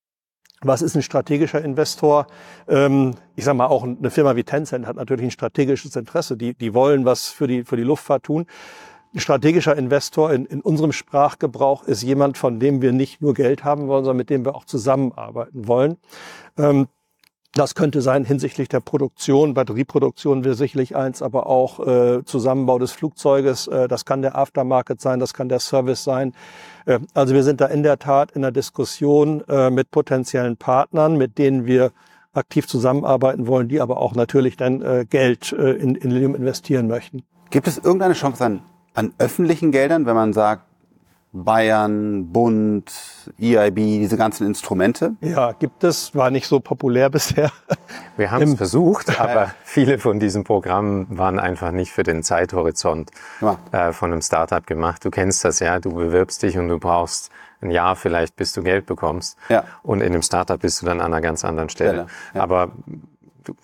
Was 0.62 0.82
ist 0.82 0.96
ein 0.96 1.02
strategischer 1.02 1.64
Investor? 1.64 2.28
Ähm, 2.68 3.16
ich 3.36 3.46
sage 3.46 3.58
mal, 3.58 3.68
auch 3.68 3.84
eine 3.84 4.12
Firma 4.12 4.36
wie 4.36 4.44
Tencent 4.44 4.86
hat 4.86 4.98
natürlich 4.98 5.26
ein 5.26 5.32
strategisches 5.32 5.96
Interesse. 5.96 6.36
Die, 6.36 6.54
die 6.54 6.74
wollen 6.74 7.06
was 7.06 7.30
für 7.30 7.48
die, 7.48 7.64
für 7.64 7.78
die 7.78 7.84
Luftfahrt 7.84 8.24
tun. 8.24 8.46
Ein 9.14 9.22
strategischer 9.22 9.76
Investor 9.76 10.32
in, 10.34 10.46
in 10.46 10.62
unserem 10.62 10.92
Sprachgebrauch 10.92 11.84
ist 11.84 12.04
jemand, 12.04 12.38
von 12.38 12.60
dem 12.60 12.82
wir 12.82 12.92
nicht 12.92 13.22
nur 13.22 13.34
Geld 13.34 13.64
haben 13.64 13.88
wollen, 13.88 14.04
sondern 14.04 14.18
mit 14.18 14.30
dem 14.30 14.46
wir 14.46 14.54
auch 14.54 14.66
zusammenarbeiten 14.66 15.68
wollen. 15.68 15.98
Das 17.54 17.74
könnte 17.74 18.02
sein 18.02 18.26
hinsichtlich 18.26 18.70
der 18.70 18.80
Produktion. 18.80 19.56
Batterieproduktion 19.56 20.44
wäre 20.44 20.54
sicherlich 20.54 20.96
eins, 20.96 21.24
aber 21.24 21.48
auch 21.48 21.80
äh, 21.86 22.24
Zusammenbau 22.24 22.78
des 22.78 22.92
Flugzeuges. 22.92 23.68
Äh, 23.68 23.88
das 23.88 24.06
kann 24.06 24.22
der 24.22 24.38
Aftermarket 24.38 25.02
sein, 25.02 25.20
das 25.20 25.34
kann 25.34 25.50
der 25.50 25.60
Service 25.60 26.04
sein. 26.04 26.34
Äh, 26.86 27.00
also 27.16 27.34
wir 27.34 27.44
sind 27.44 27.60
da 27.60 27.66
in 27.66 27.82
der 27.82 27.98
Tat 27.98 28.32
in 28.34 28.44
der 28.44 28.52
Diskussion 28.52 29.44
äh, 29.48 29.72
mit 29.72 29.90
potenziellen 29.90 30.58
Partnern, 30.58 31.18
mit 31.18 31.40
denen 31.40 31.66
wir 31.66 31.92
aktiv 32.34 32.68
zusammenarbeiten 32.68 33.48
wollen, 33.48 33.68
die 33.68 33.82
aber 33.82 33.98
auch 33.98 34.14
natürlich 34.14 34.56
dann 34.56 34.84
äh, 34.84 35.06
Geld 35.10 35.52
äh, 35.52 35.72
in, 35.72 35.96
in 35.96 36.12
Lilium 36.12 36.36
investieren 36.36 36.88
möchten. 36.88 37.24
Gibt 37.50 37.68
es 37.68 37.80
irgendeine 37.80 38.14
Chance 38.14 38.46
an, 38.46 38.62
an 38.94 39.14
öffentlichen 39.18 39.72
Geldern, 39.72 40.06
wenn 40.06 40.16
man 40.16 40.34
sagt, 40.34 40.69
Bayern, 41.32 42.32
Bund, 42.32 42.92
EIB, 43.40 43.76
diese 43.76 44.18
ganzen 44.18 44.48
Instrumente? 44.48 45.16
Ja, 45.22 45.52
gibt 45.52 45.84
es, 45.84 46.16
war 46.16 46.32
nicht 46.32 46.48
so 46.48 46.60
populär 46.60 47.10
bisher. 47.12 47.52
Wir 48.18 48.32
haben 48.32 48.44
es 48.44 48.56
versucht, 48.56 49.20
aber 49.22 49.52
viele 49.64 50.00
von 50.00 50.20
diesen 50.20 50.44
Programmen 50.44 51.06
waren 51.10 51.40
einfach 51.40 51.72
nicht 51.72 51.92
für 51.92 52.04
den 52.04 52.24
Zeithorizont 52.24 53.12
ja. 53.42 53.58
äh, 53.72 53.94
von 53.94 54.12
einem 54.12 54.22
Startup 54.22 54.66
gemacht. 54.66 55.06
Du 55.06 55.12
kennst 55.12 55.46
das 55.46 55.60
ja, 55.60 55.80
du 55.80 55.94
bewirbst 55.94 56.42
dich 56.42 56.58
und 56.58 56.68
du 56.68 56.80
brauchst 56.80 57.32
ein 57.62 57.72
Jahr 57.72 57.96
vielleicht, 57.96 58.36
bis 58.36 58.54
du 58.54 58.64
Geld 58.64 58.86
bekommst. 58.86 59.38
Ja. 59.50 59.66
Und 59.84 60.02
in 60.02 60.08
einem 60.08 60.22
Startup 60.22 60.60
bist 60.60 60.82
du 60.82 60.86
dann 60.86 61.00
an 61.00 61.08
einer 61.08 61.22
ganz 61.22 61.44
anderen 61.46 61.70
Stelle. 61.70 62.08
Ja. 62.34 62.42
Aber 62.42 62.72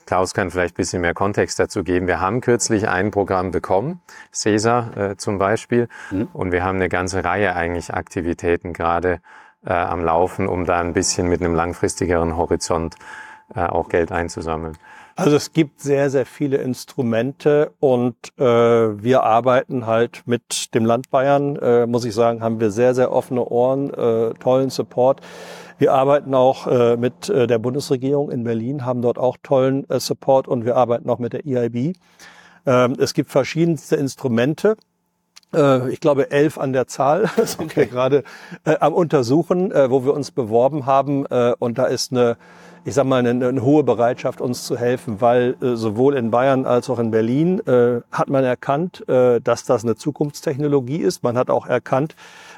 Klaus 0.06 0.34
kann 0.34 0.52
vielleicht 0.52 0.76
ein 0.76 0.78
bisschen 0.78 1.02
mehr 1.02 1.14
Kontext 1.14 1.60
dazu 1.60 1.84
geben. 1.84 2.08
Wir 2.08 2.20
haben 2.20 2.42
kürzlich 2.42 2.88
ein 2.88 3.12
Programm 3.12 3.52
bekommen, 3.52 4.02
CESA 4.32 4.92
äh, 4.96 5.18
zum 5.18 5.38
Beispiel, 5.38 5.88
mhm. 6.12 6.28
und 6.34 6.52
wir 6.52 6.64
haben 6.64 6.76
eine 6.76 6.90
ganze 6.90 7.24
Reihe 7.24 7.56
eigentlich 7.56 7.94
Aktivitäten 7.94 8.74
gerade 8.74 9.20
äh, 9.66 9.74
am 9.74 10.04
Laufen, 10.04 10.48
um 10.48 10.66
da 10.66 10.80
ein 10.80 10.94
bisschen 10.94 11.28
mit 11.28 11.42
einem 11.42 11.56
langfristigeren 11.56 12.38
Horizont 12.38 12.96
äh, 13.54 13.60
auch 13.62 13.90
Geld 13.90 14.12
einzusammeln. 14.12 14.78
Also 15.18 15.38
es 15.38 15.54
gibt 15.54 15.80
sehr, 15.80 16.10
sehr 16.10 16.26
viele 16.26 16.58
Instrumente 16.58 17.72
und 17.80 18.16
äh, 18.38 18.44
wir 18.44 19.24
arbeiten 19.24 19.86
halt 19.86 20.24
mit 20.26 20.76
dem 20.76 20.84
Land 20.84 21.10
Bayern, 21.10 21.56
äh, 21.56 21.86
muss 21.88 22.04
ich 22.04 22.14
sagen, 22.14 22.42
haben 22.42 22.60
wir 22.60 22.70
sehr, 22.70 22.94
sehr 22.94 23.14
offene 23.14 23.46
Ohren, 23.46 23.94
äh, 23.94 24.34
tollen 24.34 24.70
Support. 24.70 25.22
Wir 25.78 25.94
arbeiten 25.94 26.34
auch 26.34 26.68
äh, 26.68 26.96
mit 26.96 27.30
äh, 27.30 27.48
der 27.48 27.60
Bundesregierung 27.60 28.32
in 28.32 28.44
Berlin, 28.44 28.86
haben 28.86 29.02
dort 29.02 29.18
auch 29.18 29.38
tollen 29.44 29.90
äh, 29.90 30.00
Support 30.00 30.48
und 30.48 30.66
wir 30.66 30.78
arbeiten 30.78 31.10
auch 31.10 31.20
mit 31.20 31.34
der 31.34 31.46
EIB. 31.46 31.98
Ähm, 32.66 32.96
es 32.98 33.14
gibt 33.14 33.30
verschiedenste 33.30 33.98
Instrumente. 33.98 34.78
Äh, 35.54 35.90
ich 35.92 36.00
glaube, 36.00 36.32
elf 36.32 36.58
an 36.58 36.72
der 36.72 36.88
Zahl 36.88 37.30
sind 37.44 37.66
okay. 37.66 37.82
wir 37.82 37.86
gerade 37.88 38.24
äh, 38.64 38.78
am 38.80 38.94
Untersuchen, 38.94 39.72
wo 39.72 40.06
wir 40.06 40.14
uns 40.14 40.32
beworben 40.32 40.86
haben. 40.86 41.26
Und 41.26 41.78
da 41.78 41.86
ist 41.86 42.12
eine 42.12 42.38
ich 42.88 42.94
sag 42.94 43.06
mal, 43.06 43.26
eine, 43.26 43.48
eine 43.48 43.64
hohe 43.64 43.84
Bereitschaft, 43.84 44.42
uns 44.42 44.64
zu 44.64 44.78
helfen, 44.78 45.20
weil 45.20 45.56
sowohl 45.60 46.16
in 46.16 46.30
Bayern 46.30 46.68
als 46.68 46.88
auch 46.88 47.00
in 47.00 47.10
Berlin 47.10 47.60
hat 48.12 48.30
man 48.30 48.44
erkannt, 48.44 49.04
dass 49.08 49.64
das 49.66 49.84
eine 49.84 49.96
Zukunftstechnologie 49.96 51.00
ist. 51.00 51.24
Man 51.24 51.36
hat 51.36 51.50
auch 51.50 51.66
erkannt, 51.66 52.16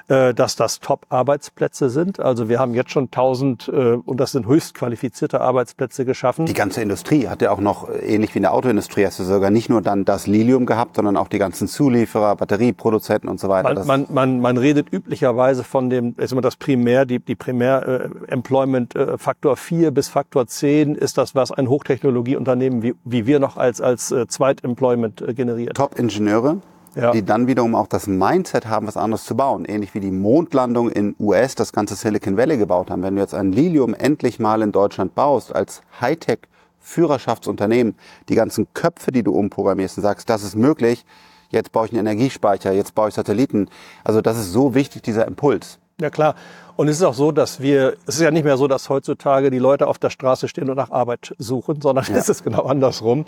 dass 0.07 0.55
das 0.55 0.79
Top-Arbeitsplätze 0.79 1.89
sind. 1.89 2.21
Also 2.21 2.47
wir 2.47 2.59
haben 2.59 2.73
jetzt 2.73 2.91
schon 2.91 3.05
1000 3.05 3.67
äh, 3.67 3.71
und 4.05 4.19
das 4.19 4.31
sind 4.31 4.47
höchst 4.47 4.73
qualifizierte 4.73 5.41
Arbeitsplätze 5.41 6.05
geschaffen. 6.05 6.45
Die 6.45 6.53
ganze 6.53 6.81
Industrie 6.81 7.27
hat 7.27 7.41
ja 7.41 7.51
auch 7.51 7.59
noch, 7.59 7.89
äh, 7.89 8.15
ähnlich 8.15 8.33
wie 8.33 8.39
in 8.39 8.43
der 8.43 8.53
Autoindustrie, 8.53 9.05
hast 9.05 9.19
du 9.19 9.23
sogar 9.23 9.49
nicht 9.49 9.69
nur 9.69 9.81
dann 9.81 10.05
das 10.05 10.27
Lilium 10.27 10.65
gehabt, 10.65 10.95
sondern 10.95 11.17
auch 11.17 11.27
die 11.27 11.39
ganzen 11.39 11.67
Zulieferer, 11.67 12.37
Batterieproduzenten 12.37 13.29
und 13.29 13.37
so 13.39 13.49
weiter. 13.49 13.73
Man, 13.73 13.85
man, 13.85 14.05
man, 14.09 14.39
man 14.39 14.57
redet 14.57 14.93
üblicherweise 14.93 15.65
von 15.65 15.89
dem, 15.89 16.15
ist 16.17 16.31
immer 16.31 16.41
das 16.41 16.55
Primär, 16.55 17.05
die, 17.05 17.19
die 17.19 17.35
Primär-Employment-Faktor 17.35 19.53
äh, 19.53 19.57
4 19.57 19.91
bis 19.91 20.07
Faktor 20.07 20.47
10 20.47 20.95
ist 20.95 21.17
das, 21.17 21.35
was 21.35 21.51
ein 21.51 21.67
Hochtechnologieunternehmen 21.69 22.81
wie, 22.81 22.95
wie 23.03 23.27
wir 23.27 23.39
noch 23.39 23.57
als, 23.57 23.81
als 23.81 24.09
äh, 24.11 24.25
Zweitemployment 24.27 25.21
äh, 25.21 25.33
generiert. 25.33 25.75
Top-Ingenieure? 25.75 26.61
Ja. 26.97 27.11
die 27.11 27.23
dann 27.23 27.47
wiederum 27.47 27.75
auch 27.75 27.87
das 27.87 28.07
Mindset 28.07 28.67
haben, 28.67 28.87
was 28.87 28.97
anderes 28.97 29.23
zu 29.23 29.35
bauen. 29.35 29.65
Ähnlich 29.65 29.93
wie 29.93 29.99
die 29.99 30.11
Mondlandung 30.11 30.89
in 30.89 31.15
US 31.19 31.55
das 31.55 31.71
ganze 31.71 31.95
Silicon 31.95 32.37
Valley 32.37 32.57
gebaut 32.57 32.89
haben. 32.89 33.03
Wenn 33.03 33.15
du 33.15 33.21
jetzt 33.21 33.33
ein 33.33 33.51
Lilium 33.51 33.93
endlich 33.93 34.39
mal 34.39 34.61
in 34.61 34.71
Deutschland 34.71 35.15
baust, 35.15 35.55
als 35.55 35.81
Hightech 36.01 36.39
Führerschaftsunternehmen, 36.79 37.95
die 38.29 38.35
ganzen 38.35 38.67
Köpfe, 38.73 39.11
die 39.11 39.21
du 39.21 39.33
umprogrammierst 39.33 39.97
und 39.97 40.03
sagst, 40.03 40.29
das 40.29 40.43
ist 40.43 40.55
möglich, 40.55 41.05
jetzt 41.49 41.71
baue 41.71 41.85
ich 41.85 41.91
einen 41.91 41.99
Energiespeicher, 41.99 42.71
jetzt 42.71 42.95
baue 42.95 43.09
ich 43.09 43.15
Satelliten. 43.15 43.69
Also 44.03 44.21
das 44.21 44.37
ist 44.37 44.51
so 44.53 44.73
wichtig, 44.73 45.01
dieser 45.01 45.27
Impuls. 45.27 45.79
Ja 45.99 46.09
klar. 46.09 46.35
Und 46.77 46.87
es 46.87 46.97
ist 46.97 47.03
auch 47.03 47.13
so, 47.13 47.31
dass 47.31 47.59
wir, 47.59 47.97
es 48.05 48.15
ist 48.15 48.21
ja 48.21 48.31
nicht 48.31 48.43
mehr 48.43 48.55
so, 48.55 48.67
dass 48.67 48.87
heutzutage 48.87 49.49
die 49.49 49.57
Leute 49.57 49.87
auf 49.87 49.97
der 49.97 50.11
Straße 50.11 50.47
stehen 50.47 50.69
und 50.69 50.77
nach 50.77 50.91
Arbeit 50.91 51.35
suchen, 51.39 51.81
sondern 51.81 52.05
ja. 52.05 52.15
es 52.15 52.29
ist 52.29 52.43
genau 52.43 52.63
andersrum. 52.63 53.25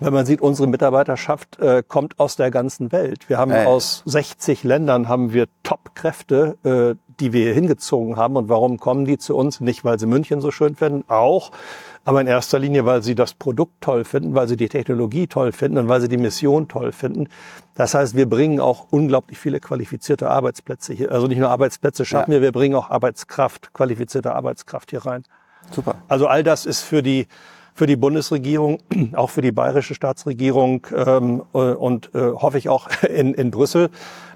Wenn 0.00 0.12
man 0.12 0.26
sieht, 0.26 0.40
unsere 0.40 0.68
Mitarbeiterschaft 0.68 1.58
äh, 1.58 1.82
kommt 1.86 2.18
aus 2.18 2.36
der 2.36 2.50
ganzen 2.50 2.92
Welt. 2.92 3.28
Wir 3.28 3.38
haben 3.38 3.52
äh. 3.52 3.64
aus 3.64 4.02
60 4.06 4.64
Ländern 4.64 5.08
haben 5.08 5.32
wir 5.32 5.46
Top-Kräfte, 5.62 6.56
äh, 6.64 6.98
die 7.20 7.32
wir 7.32 7.54
hingezogen 7.54 8.16
haben. 8.16 8.36
Und 8.36 8.48
warum 8.48 8.78
kommen 8.78 9.04
die 9.04 9.18
zu 9.18 9.36
uns? 9.36 9.60
Nicht, 9.60 9.84
weil 9.84 9.98
sie 9.98 10.06
München 10.06 10.40
so 10.40 10.50
schön 10.50 10.74
finden, 10.76 11.04
auch, 11.08 11.52
aber 12.04 12.20
in 12.20 12.26
erster 12.26 12.58
Linie, 12.58 12.84
weil 12.84 13.02
sie 13.02 13.14
das 13.14 13.34
Produkt 13.34 13.80
toll 13.80 14.04
finden, 14.04 14.34
weil 14.34 14.48
sie 14.48 14.56
die 14.56 14.68
Technologie 14.68 15.26
toll 15.26 15.52
finden 15.52 15.78
und 15.78 15.88
weil 15.88 16.00
sie 16.00 16.08
die 16.08 16.16
Mission 16.16 16.68
toll 16.68 16.92
finden. 16.92 17.28
Das 17.74 17.94
heißt, 17.94 18.16
wir 18.16 18.28
bringen 18.28 18.60
auch 18.60 18.86
unglaublich 18.90 19.38
viele 19.38 19.60
qualifizierte 19.60 20.28
Arbeitsplätze 20.28 20.92
hier. 20.92 21.12
Also 21.12 21.26
nicht 21.28 21.38
nur 21.38 21.50
Arbeitsplätze 21.50 22.04
schaffen 22.04 22.32
ja. 22.32 22.36
wir, 22.36 22.42
wir 22.42 22.52
bringen 22.52 22.74
auch 22.74 22.90
Arbeitskraft, 22.90 23.72
qualifizierte 23.72 24.34
Arbeitskraft 24.34 24.90
hier 24.90 25.06
rein. 25.06 25.24
Super. 25.70 25.96
Also 26.08 26.26
all 26.26 26.42
das 26.42 26.66
ist 26.66 26.82
für 26.82 27.02
die 27.02 27.26
für 27.74 27.86
die 27.86 27.96
Bundesregierung, 27.96 28.78
auch 29.14 29.30
für 29.30 29.42
die 29.42 29.52
bayerische 29.52 29.94
Staatsregierung 29.94 30.86
ähm, 30.94 31.40
und 31.52 32.14
äh, 32.14 32.32
hoffe 32.32 32.58
ich 32.58 32.68
auch 32.68 32.88
in, 33.02 33.34
in 33.34 33.50
Brüssel, 33.50 33.90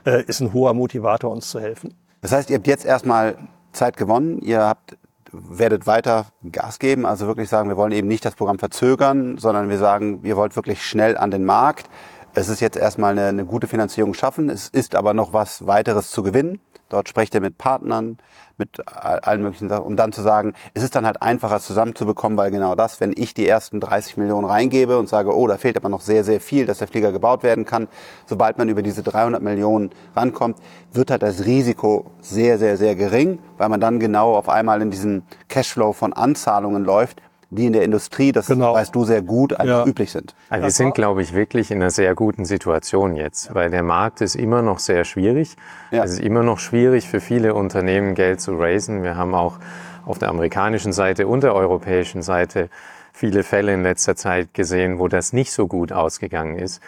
äh, 0.04 0.22
ist 0.24 0.40
ein 0.40 0.52
hoher 0.52 0.74
Motivator, 0.74 1.30
uns 1.30 1.48
zu 1.48 1.60
helfen. 1.60 1.94
Das 2.20 2.32
heißt, 2.32 2.50
ihr 2.50 2.56
habt 2.56 2.66
jetzt 2.66 2.84
erstmal 2.84 3.36
Zeit 3.72 3.96
gewonnen. 3.96 4.40
Ihr 4.40 4.60
habt 4.60 4.98
werdet 5.30 5.86
weiter 5.86 6.26
Gas 6.50 6.78
geben, 6.78 7.04
also 7.04 7.26
wirklich 7.26 7.48
sagen, 7.48 7.68
wir 7.68 7.76
wollen 7.76 7.92
eben 7.92 8.08
nicht 8.08 8.24
das 8.24 8.34
Programm 8.34 8.58
verzögern, 8.58 9.36
sondern 9.38 9.68
wir 9.68 9.78
sagen, 9.78 10.20
ihr 10.24 10.36
wollt 10.36 10.56
wirklich 10.56 10.82
schnell 10.82 11.16
an 11.16 11.30
den 11.30 11.44
Markt. 11.44 11.88
Es 12.34 12.48
ist 12.48 12.60
jetzt 12.60 12.76
erstmal 12.76 13.12
eine, 13.12 13.26
eine 13.26 13.44
gute 13.44 13.66
Finanzierung 13.66 14.14
schaffen, 14.14 14.48
es 14.48 14.68
ist 14.68 14.94
aber 14.94 15.14
noch 15.14 15.32
was 15.32 15.66
weiteres 15.66 16.10
zu 16.10 16.22
gewinnen. 16.22 16.60
Dort 16.88 17.08
sprecht 17.08 17.34
ihr 17.34 17.40
mit 17.40 17.58
Partnern, 17.58 18.18
mit 18.56 18.86
allen 18.86 19.42
möglichen 19.42 19.68
Sachen, 19.68 19.84
um 19.84 19.96
dann 19.96 20.12
zu 20.12 20.22
sagen, 20.22 20.54
es 20.74 20.82
ist 20.82 20.94
dann 20.94 21.06
halt 21.06 21.22
einfacher 21.22 21.60
zusammenzubekommen, 21.60 22.36
weil 22.38 22.50
genau 22.50 22.74
das, 22.74 23.00
wenn 23.00 23.12
ich 23.16 23.34
die 23.34 23.46
ersten 23.46 23.78
30 23.78 24.16
Millionen 24.16 24.46
reingebe 24.46 24.98
und 24.98 25.08
sage, 25.08 25.36
oh, 25.36 25.46
da 25.46 25.58
fehlt 25.58 25.76
aber 25.76 25.88
noch 25.88 26.00
sehr, 26.00 26.24
sehr 26.24 26.40
viel, 26.40 26.66
dass 26.66 26.78
der 26.78 26.88
Flieger 26.88 27.12
gebaut 27.12 27.42
werden 27.42 27.64
kann, 27.64 27.88
sobald 28.26 28.58
man 28.58 28.68
über 28.68 28.82
diese 28.82 29.02
300 29.02 29.42
Millionen 29.42 29.90
rankommt, 30.16 30.58
wird 30.92 31.10
halt 31.10 31.22
das 31.22 31.44
Risiko 31.44 32.10
sehr, 32.20 32.58
sehr, 32.58 32.76
sehr 32.76 32.96
gering, 32.96 33.38
weil 33.58 33.68
man 33.68 33.80
dann 33.80 34.00
genau 34.00 34.34
auf 34.34 34.48
einmal 34.48 34.82
in 34.82 34.90
diesen 34.90 35.22
Cashflow 35.48 35.92
von 35.92 36.12
Anzahlungen 36.12 36.84
läuft, 36.84 37.20
die 37.50 37.66
in 37.66 37.72
der 37.72 37.82
Industrie, 37.82 38.32
das 38.32 38.46
genau. 38.46 38.74
weißt 38.74 38.94
du 38.94 39.04
sehr 39.04 39.22
gut, 39.22 39.52
ja. 39.52 39.86
üblich 39.86 40.12
sind. 40.12 40.34
Also 40.50 40.64
wir 40.64 40.70
sind, 40.70 40.94
glaube 40.94 41.22
ich, 41.22 41.32
wirklich 41.32 41.70
in 41.70 41.78
einer 41.78 41.90
sehr 41.90 42.14
guten 42.14 42.44
Situation 42.44 43.16
jetzt, 43.16 43.54
weil 43.54 43.70
der 43.70 43.82
Markt 43.82 44.20
ist 44.20 44.36
immer 44.36 44.60
noch 44.60 44.78
sehr 44.78 45.04
schwierig. 45.04 45.56
Ja. 45.90 46.04
Es 46.04 46.12
ist 46.12 46.20
immer 46.20 46.42
noch 46.42 46.58
schwierig 46.58 47.08
für 47.08 47.20
viele 47.20 47.54
Unternehmen, 47.54 48.14
Geld 48.14 48.40
zu 48.40 48.54
raisen. 48.56 49.02
Wir 49.02 49.16
haben 49.16 49.34
auch 49.34 49.58
auf 50.04 50.18
der 50.18 50.28
amerikanischen 50.28 50.92
Seite 50.92 51.26
und 51.26 51.42
der 51.42 51.54
europäischen 51.54 52.22
Seite 52.22 52.68
viele 53.12 53.42
Fälle 53.42 53.74
in 53.74 53.82
letzter 53.82 54.14
Zeit 54.14 54.54
gesehen, 54.54 54.98
wo 54.98 55.08
das 55.08 55.32
nicht 55.32 55.52
so 55.52 55.66
gut 55.66 55.92
ausgegangen 55.92 56.56
ist. 56.56 56.80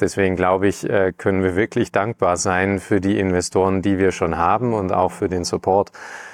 Deswegen 0.00 0.36
glaube 0.36 0.68
ich, 0.68 0.88
äh, 0.88 1.12
können 1.16 1.42
wir 1.42 1.56
wirklich 1.56 1.92
dankbar 1.92 2.36
sein 2.36 2.80
für 2.80 3.00
die 3.00 3.18
Investoren, 3.18 3.82
die 3.82 3.98
wir 3.98 4.12
schon 4.12 4.36
haben 4.36 4.74
und 4.74 4.92
auch 4.92 5.12
für 5.12 5.28
den 5.28 5.44
Support 5.44 5.92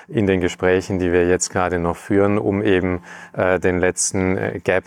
in 0.09 0.27
den 0.27 0.41
Gesprächen, 0.41 0.99
die 0.99 1.13
wir 1.13 1.29
jetzt 1.29 1.51
gerade 1.51 1.79
noch 1.79 1.97
führen, 1.97 2.39
um 2.39 2.63
eben 2.63 3.03
äh, 3.33 3.61
den 3.61 3.79
letzten 3.79 4.37
äh, 4.37 4.61
Gap 4.63 4.85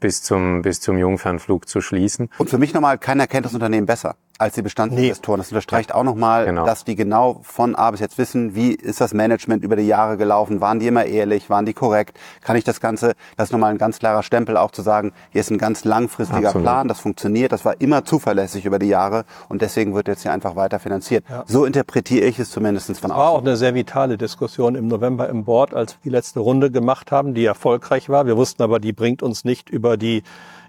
bis 0.00 0.22
zum, 0.22 0.62
bis 0.62 0.80
zum 0.80 0.98
Jungfernflug 0.98 1.68
zu 1.68 1.80
schließen. 1.80 2.28
Und 2.38 2.50
für 2.50 2.58
mich 2.58 2.74
nochmal, 2.74 2.98
keiner 2.98 3.26
kennt 3.26 3.46
das 3.46 3.54
Unternehmen 3.54 3.86
besser 3.86 4.16
als 4.38 4.54
die 4.54 4.62
Bestandsinvestoren. 4.62 5.38
Nee. 5.38 5.42
Das 5.42 5.52
unterstreicht 5.52 5.94
auch 5.94 6.02
nochmal, 6.02 6.46
genau. 6.46 6.66
dass 6.66 6.84
die 6.84 6.96
genau 6.96 7.40
von 7.42 7.74
A 7.76 7.90
bis 7.90 8.00
jetzt 8.00 8.18
wissen, 8.18 8.54
wie 8.54 8.72
ist 8.72 9.00
das 9.00 9.14
Management 9.14 9.62
über 9.62 9.76
die 9.76 9.86
Jahre 9.86 10.16
gelaufen, 10.16 10.60
waren 10.60 10.80
die 10.80 10.88
immer 10.88 11.04
ehrlich, 11.04 11.50
waren 11.50 11.66
die 11.66 11.72
korrekt, 11.72 12.18
kann 12.42 12.56
ich 12.56 12.64
das 12.64 12.80
Ganze, 12.80 13.14
das 13.36 13.48
ist 13.48 13.52
nochmal 13.52 13.70
ein 13.70 13.78
ganz 13.78 13.98
klarer 13.98 14.22
Stempel 14.22 14.56
auch 14.56 14.72
zu 14.72 14.82
sagen, 14.82 15.12
hier 15.30 15.40
ist 15.40 15.50
ein 15.50 15.58
ganz 15.58 15.84
langfristiger 15.84 16.48
Absolut. 16.48 16.64
Plan, 16.64 16.88
das 16.88 17.00
funktioniert, 17.00 17.52
das 17.52 17.64
war 17.64 17.80
immer 17.80 18.04
zuverlässig 18.04 18.64
über 18.64 18.78
die 18.78 18.88
Jahre 18.88 19.24
und 19.48 19.62
deswegen 19.62 19.94
wird 19.94 20.08
jetzt 20.08 20.22
hier 20.22 20.32
einfach 20.32 20.56
weiter 20.56 20.80
finanziert. 20.80 21.24
Ja. 21.30 21.44
So 21.46 21.64
interpretiere 21.64 22.26
ich 22.26 22.38
es 22.38 22.50
zumindest 22.50 22.86
von 22.86 23.10
außen. 23.10 23.10
war 23.10 23.30
auch 23.30 23.40
eine 23.40 23.56
sehr 23.56 23.74
vitale 23.74 24.18
Diskussion 24.18 24.74
im 24.74 24.88
November 24.88 25.28
im 25.28 25.44
Board, 25.44 25.74
als 25.74 25.92
wir 25.92 25.98
die 26.04 26.10
letzte 26.10 26.40
Runde 26.40 26.70
gemacht 26.70 27.12
haben, 27.12 27.34
die 27.34 27.44
erfolgreich 27.44 28.08
war. 28.08 28.26
Wir 28.26 28.36
wussten 28.36 28.62
aber, 28.62 28.80
die 28.80 28.92
bringt 28.92 29.22
uns 29.22 29.44
nicht 29.44 29.70
über 29.70 29.96
die 29.96 30.22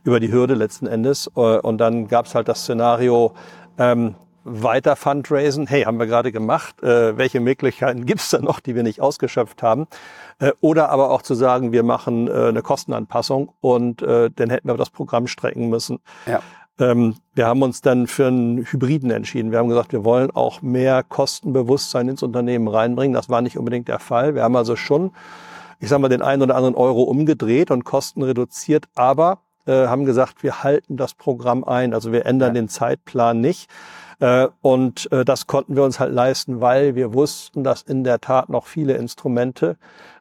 über 0.06 0.22
die 0.22 0.32
Hürde 0.32 0.54
letzten 0.54 0.88
Endes. 0.88 1.30
Äh, 1.36 1.58
und 1.60 1.80
dann 1.80 2.08
gab 2.08 2.28
es 2.28 2.36
halt 2.36 2.48
das 2.48 2.62
Szenario, 2.62 3.34
ähm, 3.78 4.16
weiter 4.46 4.96
Fundraisen. 4.96 5.66
Hey, 5.66 5.84
haben 5.84 5.98
wir 5.98 6.06
gerade 6.06 6.32
gemacht. 6.32 6.82
Äh, 6.84 7.18
welche 7.18 7.40
Möglichkeiten 7.40 8.06
gibt's 8.06 8.30
da 8.30 8.40
noch, 8.40 8.60
die 8.60 8.76
wir 8.76 8.84
nicht 8.84 9.02
ausgeschöpft 9.02 9.64
haben? 9.64 9.88
Äh, 10.40 10.52
oder 10.62 10.90
aber 10.90 11.10
auch 11.10 11.24
zu 11.24 11.34
sagen, 11.34 11.72
wir 11.72 11.84
machen 11.84 12.28
äh, 12.28 12.50
eine 12.50 12.62
Kostenanpassung 12.62 13.52
und 13.60 14.04
äh, 14.04 14.30
dann 14.34 14.50
hätten 14.52 14.70
wir 14.70 14.78
das 14.78 14.92
Programm 14.92 15.28
strecken 15.28 15.70
müssen. 15.70 16.00
Ja. 16.28 16.42
Ähm, 16.78 17.16
wir 17.34 17.48
haben 17.48 17.64
uns 17.64 17.82
dann 17.82 18.06
für 18.06 18.28
einen 18.28 18.66
Hybriden 18.66 19.10
entschieden. 19.10 19.52
Wir 19.52 19.60
haben 19.60 19.70
gesagt, 19.70 19.94
wir 19.94 20.04
wollen 20.04 20.30
auch 20.32 20.62
mehr 20.62 21.04
Kostenbewusstsein 21.04 22.08
ins 22.10 22.22
Unternehmen 22.22 22.68
reinbringen. 22.68 23.14
Das 23.14 23.30
war 23.30 23.42
nicht 23.42 23.58
unbedingt 23.58 23.88
der 23.88 24.00
Fall. 24.00 24.36
Wir 24.36 24.44
haben 24.44 24.56
also 24.56 24.76
schon, 24.76 25.12
ich 25.80 25.90
sage 25.90 26.02
mal, 26.02 26.10
den 26.10 26.22
einen 26.22 26.44
oder 26.44 26.56
anderen 26.56 26.76
Euro 26.76 27.04
umgedreht 27.04 27.72
und 27.72 27.84
Kosten 27.84 28.22
reduziert, 28.22 28.86
aber 28.94 29.40
haben 29.74 30.06
gesagt, 30.06 30.44
wir 30.44 30.64
halten 30.64 30.98
das 30.98 31.14
Programm 31.14 31.64
ein. 31.64 31.94
Also 31.94 32.12
wir 32.12 32.26
ändern 32.26 32.50
ja. 32.56 32.62
den 32.62 32.70
Zeitplan 32.70 33.42
nicht. 33.42 33.70
Äh, 34.20 34.48
und 34.62 35.12
äh, 35.12 35.26
das 35.26 35.48
konnten 35.48 35.76
wir 35.76 35.84
uns 35.84 36.00
halt 36.00 36.14
leisten, 36.14 36.62
weil 36.62 36.96
wir 36.96 37.14
wussten, 37.14 37.64
dass 37.64 37.82
in 37.82 38.04
der 38.04 38.20
Tat 38.22 38.50
noch 38.50 38.66
viele 38.66 38.94
Instrumente 38.94 39.78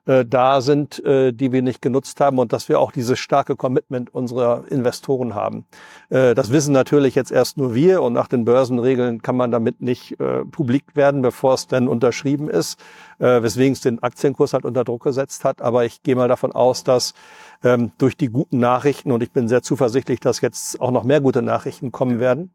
äh, 0.06 0.24
da 0.24 0.60
sind, 0.60 1.02
die 1.04 1.52
wir 1.52 1.62
nicht 1.62 1.80
genutzt 1.80 2.20
haben 2.20 2.38
und 2.38 2.52
dass 2.52 2.68
wir 2.68 2.78
auch 2.78 2.92
dieses 2.92 3.18
starke 3.18 3.56
Commitment 3.56 4.12
unserer 4.14 4.64
Investoren 4.68 5.34
haben. 5.34 5.64
Das 6.10 6.52
wissen 6.52 6.72
natürlich 6.72 7.14
jetzt 7.14 7.32
erst 7.32 7.56
nur 7.56 7.74
wir 7.74 8.02
und 8.02 8.12
nach 8.12 8.28
den 8.28 8.44
Börsenregeln 8.44 9.22
kann 9.22 9.36
man 9.36 9.50
damit 9.50 9.80
nicht 9.80 10.16
publik 10.50 10.94
werden, 10.94 11.22
bevor 11.22 11.54
es 11.54 11.68
denn 11.68 11.88
unterschrieben 11.88 12.50
ist, 12.50 12.78
weswegen 13.18 13.72
es 13.72 13.80
den 13.80 14.02
Aktienkurs 14.02 14.52
halt 14.52 14.66
unter 14.66 14.84
Druck 14.84 15.04
gesetzt 15.04 15.42
hat. 15.44 15.62
Aber 15.62 15.86
ich 15.86 16.02
gehe 16.02 16.16
mal 16.16 16.28
davon 16.28 16.52
aus, 16.52 16.84
dass 16.84 17.14
ähm, 17.62 17.92
durch 17.96 18.16
die 18.16 18.28
guten 18.28 18.58
Nachrichten, 18.58 19.10
und 19.10 19.22
ich 19.22 19.32
bin 19.32 19.48
sehr 19.48 19.62
zuversichtlich, 19.62 20.20
dass 20.20 20.42
jetzt 20.42 20.80
auch 20.80 20.90
noch 20.90 21.04
mehr 21.04 21.22
gute 21.22 21.40
Nachrichten 21.40 21.92
kommen 21.92 22.20
werden, 22.20 22.50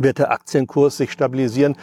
wird 0.00 0.18
der 0.18 0.32
Aktienkurs 0.32 0.96
sich 0.96 1.12
stabilisieren. 1.12 1.76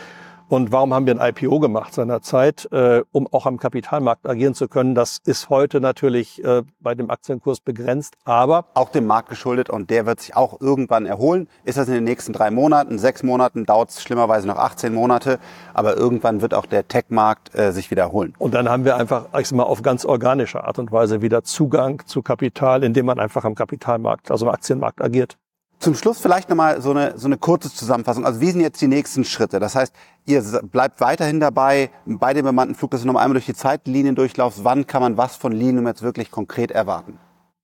Und 0.50 0.72
warum 0.72 0.94
haben 0.94 1.06
wir 1.06 1.20
ein 1.20 1.36
IPO 1.36 1.60
gemacht 1.60 1.94
seinerzeit, 1.94 2.70
äh, 2.72 3.04
um 3.12 3.28
auch 3.34 3.46
am 3.46 3.58
Kapitalmarkt 3.58 4.26
agieren 4.26 4.54
zu 4.54 4.70
können? 4.70 4.96
Das 4.96 5.20
ist 5.26 5.50
heute 5.50 5.82
natürlich 5.82 6.42
äh, 6.42 6.64
bei 6.80 6.96
dem 6.96 7.10
Aktienkurs 7.10 7.60
begrenzt, 7.60 8.16
aber 8.24 8.64
auch 8.74 8.88
dem 8.88 9.08
Markt 9.08 9.28
geschuldet 9.28 9.70
und 9.70 9.90
der 9.90 10.06
wird 10.06 10.22
sich 10.22 10.38
auch 10.38 10.62
irgendwann 10.62 11.06
erholen. 11.06 11.50
Ist 11.66 11.78
das 11.78 11.90
in 11.90 11.96
den 11.96 12.06
nächsten 12.06 12.32
drei 12.32 12.50
Monaten, 12.50 12.98
sechs 12.98 13.24
Monaten, 13.24 13.66
dauert 13.66 13.90
es 13.90 14.02
schlimmerweise 14.02 14.48
noch 14.48 14.58
18 14.58 14.94
Monate, 14.94 15.40
aber 15.74 15.98
irgendwann 15.98 16.42
wird 16.42 16.54
auch 16.54 16.66
der 16.66 16.88
Tech-Markt 16.88 17.54
äh, 17.54 17.74
sich 17.74 17.92
wieder 17.92 18.04
erholen. 18.04 18.34
Und 18.38 18.54
dann 18.54 18.70
haben 18.70 18.86
wir 18.86 18.96
einfach, 18.96 19.26
ich 19.38 19.50
sag 19.50 19.58
mal, 19.58 19.64
auf 19.64 19.82
ganz 19.82 20.06
organische 20.06 20.64
Art 20.64 20.80
und 20.80 20.94
Weise 20.94 21.22
wieder 21.22 21.44
Zugang 21.44 22.04
zu 22.06 22.22
Kapital, 22.22 22.86
indem 22.86 23.08
man 23.08 23.20
einfach 23.20 23.44
am 23.44 23.54
Kapitalmarkt, 23.54 24.32
also 24.32 24.48
am 24.48 24.54
Aktienmarkt 24.54 25.02
agiert. 25.02 25.38
Zum 25.80 25.94
Schluss 25.94 26.20
vielleicht 26.20 26.50
nochmal 26.50 26.82
so 26.82 26.90
eine, 26.92 27.18
so 27.18 27.28
eine 27.28 27.38
kurze 27.38 27.72
Zusammenfassung. 27.72 28.26
Also 28.26 28.42
wie 28.42 28.50
sind 28.50 28.62
jetzt 28.62 28.82
die 28.82 28.88
nächsten 28.88 29.24
Schritte? 29.24 29.60
Das 29.60 29.76
heißt, 29.76 29.94
ihr 30.26 30.42
bleibt 30.64 31.02
weiterhin 31.02 31.40
dabei 31.40 31.92
bei 32.06 32.34
dem 32.34 32.46
bemannten 32.46 32.74
Flug, 32.74 32.92
dass 32.92 33.02
du 33.02 33.08
nochmal 33.08 33.24
einmal 33.24 33.36
durch 33.36 33.46
die 33.46 33.54
Zeitlinien 33.54 34.16
durchlaufst. 34.16 34.64
Wann 34.64 34.88
kann 34.88 35.02
man 35.04 35.18
was 35.18 35.36
von 35.36 35.52
Linium 35.52 35.86
jetzt 35.86 36.02
wirklich 36.02 36.32
konkret 36.32 36.72
erwarten? 36.72 37.20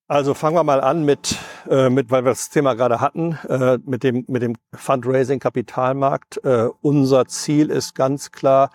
Also 0.07 0.35
fangen 0.35 0.55
wir 0.55 0.63
mal 0.63 0.81
an 0.81 1.05
mit, 1.05 1.37
äh, 1.67 1.89
mit 1.89 2.11
weil 2.11 2.23
wir 2.23 2.31
das 2.31 2.49
Thema 2.49 2.75
gerade 2.75 3.01
hatten, 3.01 3.39
äh, 3.49 3.79
mit, 3.83 4.03
dem, 4.03 4.25
mit 4.27 4.43
dem 4.43 4.55
Fundraising 4.75 5.39
Kapitalmarkt. 5.39 6.43
Äh, 6.43 6.69
unser 6.81 7.25
Ziel 7.25 7.71
ist 7.71 7.95
ganz 7.95 8.31
klar, 8.31 8.69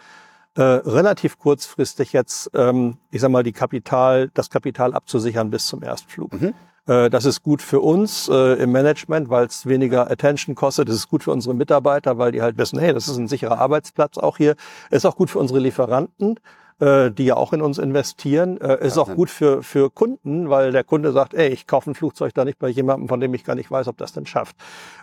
äh, 0.57 0.63
relativ 0.63 1.39
kurzfristig 1.39 2.13
jetzt, 2.13 2.51
ähm, 2.55 2.97
ich 3.13 3.21
sag 3.21 3.31
mal, 3.31 3.45
die 3.45 3.53
Kapital, 3.53 4.31
das 4.35 4.51
Kapital 4.51 4.95
abzusichern 4.95 5.51
bis 5.51 5.67
zum 5.67 5.85
Erstflug. 5.85 6.33
Mhm. 6.33 6.55
Äh, 6.89 7.11
das 7.11 7.25
ist 7.25 7.43
gut 7.43 7.63
für 7.63 7.81
uns 7.81 8.29
äh, 8.29 8.55
im 8.63 8.73
Management, 8.73 9.31
weil 9.31 9.47
es 9.47 9.67
weniger 9.67 10.11
Attention 10.11 10.55
kostet. 10.55 10.89
Das 10.89 10.97
ist 10.97 11.09
gut 11.09 11.23
für 11.23 11.31
unsere 11.31 11.55
Mitarbeiter, 11.55 12.19
weil 12.19 12.33
die 12.33 12.43
halt 12.43 12.59
wissen, 12.59 12.79
hey, 12.79 12.93
das 12.93 13.07
ist 13.07 13.19
ein 13.19 13.29
sicherer 13.29 13.59
Arbeitsplatz 13.59 14.19
auch 14.19 14.39
hier. 14.39 14.57
Ist 14.91 15.05
auch 15.07 15.17
gut 15.17 15.31
für 15.31 15.39
unsere 15.39 15.61
Lieferanten, 15.61 16.41
äh, 16.81 17.11
die 17.11 17.25
ja 17.25 17.37
auch 17.37 17.53
in 17.53 17.63
uns 17.63 17.79
investieren. 17.79 18.61
Äh, 18.61 18.87
ist 18.87 18.99
auch 18.99 19.15
gut 19.15 19.31
für, 19.31 19.63
für 19.63 19.91
Kunden, 19.91 20.49
weil 20.49 20.73
der 20.73 20.85
Kunde 20.85 21.13
sagt, 21.13 21.35
ey, 21.35 21.49
ich 21.49 21.67
kaufe 21.67 21.91
ein 21.91 21.95
Flugzeug 21.95 22.35
da 22.35 22.45
nicht 22.45 22.59
bei 22.59 22.69
jemandem, 22.69 23.09
von 23.09 23.21
dem 23.21 23.35
ich 23.35 23.45
gar 23.45 23.55
nicht 23.55 23.71
weiß, 23.71 23.89
ob 23.89 23.97
das 23.97 24.13
denn 24.13 24.27
schafft. 24.27 24.57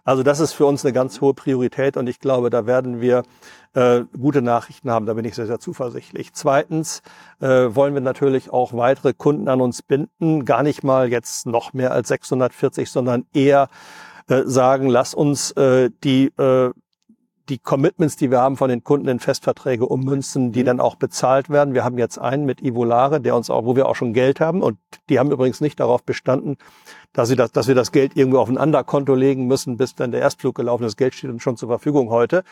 Also 0.03 0.23
das 0.23 0.39
ist 0.39 0.53
für 0.53 0.65
uns 0.65 0.86
eine 0.86 0.93
ganz 0.93 1.21
hohe 1.21 1.34
Priorität 1.34 1.97
und 1.97 2.07
ich 2.07 2.19
glaube, 2.19 2.49
da 2.49 2.65
werden 2.65 3.01
wir 3.01 3.23
äh, 3.73 4.03
gute 4.17 4.41
Nachrichten 4.41 4.89
haben. 4.89 5.05
Da 5.05 5.13
bin 5.13 5.26
ich 5.26 5.36
sehr, 5.36 5.47
sehr 5.47 5.59
zuversichtlich. 5.59 6.34
Zweitens 6.34 7.01
äh, 7.41 7.47
wollen 7.47 7.93
wir 7.93 8.01
natürlich 8.01 8.51
auch 8.51 8.73
weitere 8.73 9.13
Kunden 9.13 9.49
an 9.49 9.61
uns 9.61 9.82
binden. 9.82 10.45
Gar 10.45 10.63
nicht 10.63 10.84
mal 10.84 11.09
jetzt 11.09 11.45
noch 11.45 11.73
mehr 11.73 11.91
als 11.91 12.07
640, 12.07 12.89
sondern 12.89 13.26
eher 13.34 13.67
äh, 14.28 14.43
sagen, 14.45 14.88
lass 14.88 15.13
uns 15.13 15.51
äh, 15.51 15.89
die 16.03 16.28
äh, 16.38 16.71
die 17.50 17.60
Commitments, 17.60 18.16
die 18.16 18.32
wir 18.32 18.41
haben 18.41 18.58
von 18.58 18.70
den 18.70 18.84
Kunden 18.84 19.08
in 19.08 19.20
Festverträge 19.20 19.86
ummünzen, 19.86 20.52
die 20.52 20.62
mhm. 20.62 20.66
dann 20.66 20.80
auch 20.80 20.96
bezahlt 20.96 21.50
werden. 21.50 21.74
Wir 21.74 21.84
haben 21.84 21.98
jetzt 21.98 22.18
einen 22.18 22.46
mit 22.46 22.62
Ivolare, 22.62 23.22
der 23.22 23.36
uns 23.36 23.50
auch, 23.50 23.66
wo 23.66 23.76
wir 23.76 23.88
auch 23.88 23.96
schon 23.96 24.14
Geld 24.14 24.39
haben 24.39 24.62
und 24.62 24.78
die 25.10 25.20
haben 25.20 25.32
übrigens 25.32 25.62
nicht 25.62 25.80
darauf 25.80 26.04
bestanden, 26.04 26.58
dass, 27.14 27.30
sie 27.30 27.36
das, 27.36 27.52
dass 27.52 27.68
wir 27.68 27.76
das 27.76 27.91
Geld 27.91 28.18
irgendwo 28.18 28.39
auf 28.39 28.50
ein 28.50 28.58
Anderkonto 28.58 29.14
legen 29.14 29.46
müssen, 29.48 29.78
bis 29.78 29.96
dann 29.96 30.12
der 30.12 30.22
Erstflug 30.22 30.56
gelaufen 30.56 30.84
ist. 30.84 30.93
Das 30.93 30.98
Geld 30.98 31.14
steht 31.14 31.30
uns 31.30 31.43
schon 31.43 31.58
zur 31.58 31.70
Verfügung 31.70 32.10
heute. 32.10 32.43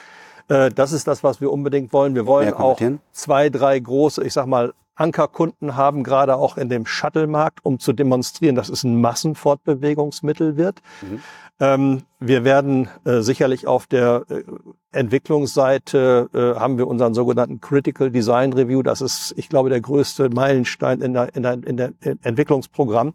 Äh, 0.47 0.69
das 0.71 0.91
ist 0.91 1.07
das, 1.07 1.23
was 1.23 1.41
wir 1.41 1.51
unbedingt 1.51 1.93
wollen. 1.93 2.15
Wir 2.15 2.25
wollen 2.25 2.53
auch 2.53 2.79
zwei, 3.11 3.49
drei 3.49 3.79
große, 3.79 4.23
ich 4.23 4.33
sag 4.33 4.45
mal, 4.45 4.73
Ankerkunden 4.95 5.75
haben, 5.75 6.03
gerade 6.03 6.35
auch 6.35 6.57
in 6.57 6.69
dem 6.69 6.85
Shuttle-Markt, 6.85 7.65
um 7.65 7.79
zu 7.79 7.93
demonstrieren, 7.93 8.55
dass 8.55 8.69
es 8.69 8.83
ein 8.83 9.01
Massenfortbewegungsmittel 9.01 10.55
wird. 10.55 10.81
Mhm. 11.01 11.21
Ähm, 11.59 12.03
wir 12.19 12.43
werden 12.43 12.89
äh, 13.05 13.21
sicherlich 13.21 13.67
auf 13.67 13.85
der 13.87 14.25
äh, 14.29 14.43
Entwicklungsseite 14.91 16.29
äh, 16.33 16.59
haben 16.59 16.77
wir 16.77 16.87
unseren 16.87 17.13
sogenannten 17.13 17.61
Critical 17.61 18.11
Design 18.11 18.53
Review. 18.53 18.81
Das 18.81 19.01
ist, 19.01 19.33
ich 19.37 19.49
glaube, 19.49 19.69
der 19.69 19.81
größte 19.81 20.29
Meilenstein 20.29 21.01
in 21.01 21.13
der, 21.13 21.35
in 21.35 21.43
der, 21.43 21.53
in 21.53 21.77
der 21.77 21.93
Entwicklungsprogramm. 22.01 23.13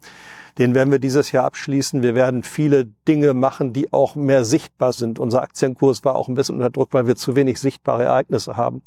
Den 0.58 0.74
werden 0.74 0.90
wir 0.90 0.98
dieses 0.98 1.30
Jahr 1.30 1.44
abschließen. 1.44 2.02
Wir 2.02 2.16
werden 2.16 2.42
viele 2.42 2.86
Dinge 3.06 3.32
machen, 3.32 3.72
die 3.72 3.92
auch 3.92 4.16
mehr 4.16 4.44
sichtbar 4.44 4.92
sind. 4.92 5.20
Unser 5.20 5.42
Aktienkurs 5.42 6.04
war 6.04 6.16
auch 6.16 6.26
ein 6.26 6.34
bisschen 6.34 6.56
unter 6.56 6.70
Druck, 6.70 6.88
weil 6.92 7.06
wir 7.06 7.14
zu 7.14 7.36
wenig 7.36 7.60
sichtbare 7.60 8.04
Ereignisse 8.04 8.56
haben. 8.56 8.82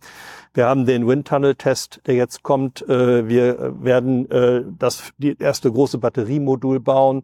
Wir 0.54 0.68
haben 0.68 0.86
den 0.86 1.08
Windtunnel-Test, 1.08 2.02
der 2.08 2.16
jetzt 2.16 2.44
kommt. 2.44 2.82
Äh, 2.90 3.30
wir 3.30 3.74
werden 3.82 4.30
äh, 4.30 4.64
das 4.78 5.12
die 5.18 5.38
erste 5.40 5.72
große 5.72 5.98
Batteriemodul 5.98 6.82
bauen. 6.82 7.24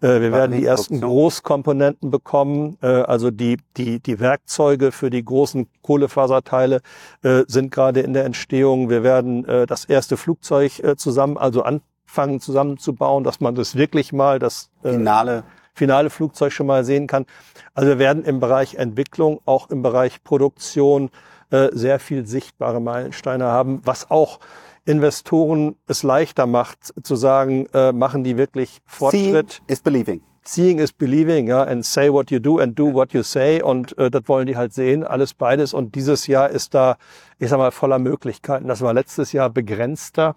Äh, 0.00 0.20
wir 0.20 0.30
werden 0.30 0.56
die 0.56 0.64
ersten 0.64 1.00
Großkomponenten 1.00 2.10
bekommen. 2.10 2.76
Also 2.80 3.30
die, 3.30 3.58
die, 3.76 4.00
die 4.00 4.20
Werkzeuge 4.20 4.92
für 4.92 5.10
die 5.10 5.24
großen 5.24 5.66
Kohlefaserteile 5.82 6.80
sind 7.22 7.70
gerade 7.70 8.00
in 8.00 8.12
der 8.12 8.24
Entstehung. 8.24 8.90
Wir 8.90 9.02
werden 9.02 9.44
das 9.66 9.84
erste 9.84 10.16
Flugzeug 10.16 10.82
zusammen, 10.96 11.36
also 11.36 11.62
an 11.62 11.80
anfangen 12.08 12.40
zusammenzubauen, 12.40 13.22
dass 13.22 13.40
man 13.40 13.54
das 13.54 13.76
wirklich 13.76 14.12
mal 14.12 14.38
das 14.38 14.70
äh, 14.82 14.92
finale 14.92 15.44
finale 15.74 16.10
Flugzeug 16.10 16.52
schon 16.52 16.66
mal 16.66 16.84
sehen 16.84 17.06
kann. 17.06 17.24
Also 17.72 17.90
wir 17.90 17.98
werden 18.00 18.24
im 18.24 18.40
Bereich 18.40 18.74
Entwicklung, 18.74 19.40
auch 19.44 19.70
im 19.70 19.80
Bereich 19.80 20.24
Produktion 20.24 21.10
äh, 21.50 21.68
sehr 21.70 22.00
viel 22.00 22.26
sichtbare 22.26 22.80
Meilensteine 22.80 23.44
haben, 23.44 23.80
was 23.84 24.10
auch 24.10 24.40
Investoren 24.86 25.76
es 25.86 26.02
leichter 26.02 26.46
macht 26.46 26.92
zu 27.04 27.14
sagen, 27.14 27.66
äh, 27.74 27.92
machen 27.92 28.24
die 28.24 28.36
wirklich 28.36 28.80
Fortschritt. 28.86 29.52
Seeing 29.52 29.68
is 29.68 29.80
believing. 29.80 30.20
Seeing 30.42 30.78
is 30.78 30.92
believing, 30.92 31.46
ja, 31.46 31.62
and 31.62 31.84
say 31.84 32.10
what 32.10 32.30
you 32.30 32.40
do 32.40 32.58
and 32.58 32.76
do 32.76 32.92
what 32.92 33.12
you 33.12 33.22
say. 33.22 33.62
Und 33.62 33.96
äh, 33.98 34.10
das 34.10 34.22
wollen 34.26 34.46
die 34.46 34.56
halt 34.56 34.72
sehen, 34.72 35.04
alles 35.04 35.34
beides. 35.34 35.74
Und 35.74 35.94
dieses 35.94 36.26
Jahr 36.26 36.48
ist 36.48 36.74
da, 36.74 36.96
ich 37.38 37.50
sag 37.50 37.58
mal, 37.58 37.70
voller 37.70 37.98
Möglichkeiten. 38.00 38.66
Das 38.66 38.80
war 38.80 38.94
letztes 38.94 39.32
Jahr 39.32 39.50
begrenzter. 39.50 40.34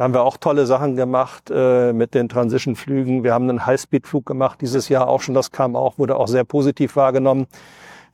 Da 0.00 0.04
haben 0.04 0.14
wir 0.14 0.22
auch 0.22 0.38
tolle 0.38 0.64
Sachen 0.64 0.96
gemacht 0.96 1.50
äh, 1.54 1.92
mit 1.92 2.14
den 2.14 2.30
Transition-Flügen. 2.30 3.22
Wir 3.22 3.34
haben 3.34 3.50
einen 3.50 3.66
Highspeed-Flug 3.66 4.24
gemacht 4.24 4.62
dieses 4.62 4.88
Jahr 4.88 5.06
auch 5.06 5.20
schon. 5.20 5.34
Das 5.34 5.50
kam 5.50 5.76
auch, 5.76 5.98
wurde 5.98 6.16
auch 6.16 6.26
sehr 6.26 6.44
positiv 6.44 6.96
wahrgenommen. 6.96 7.48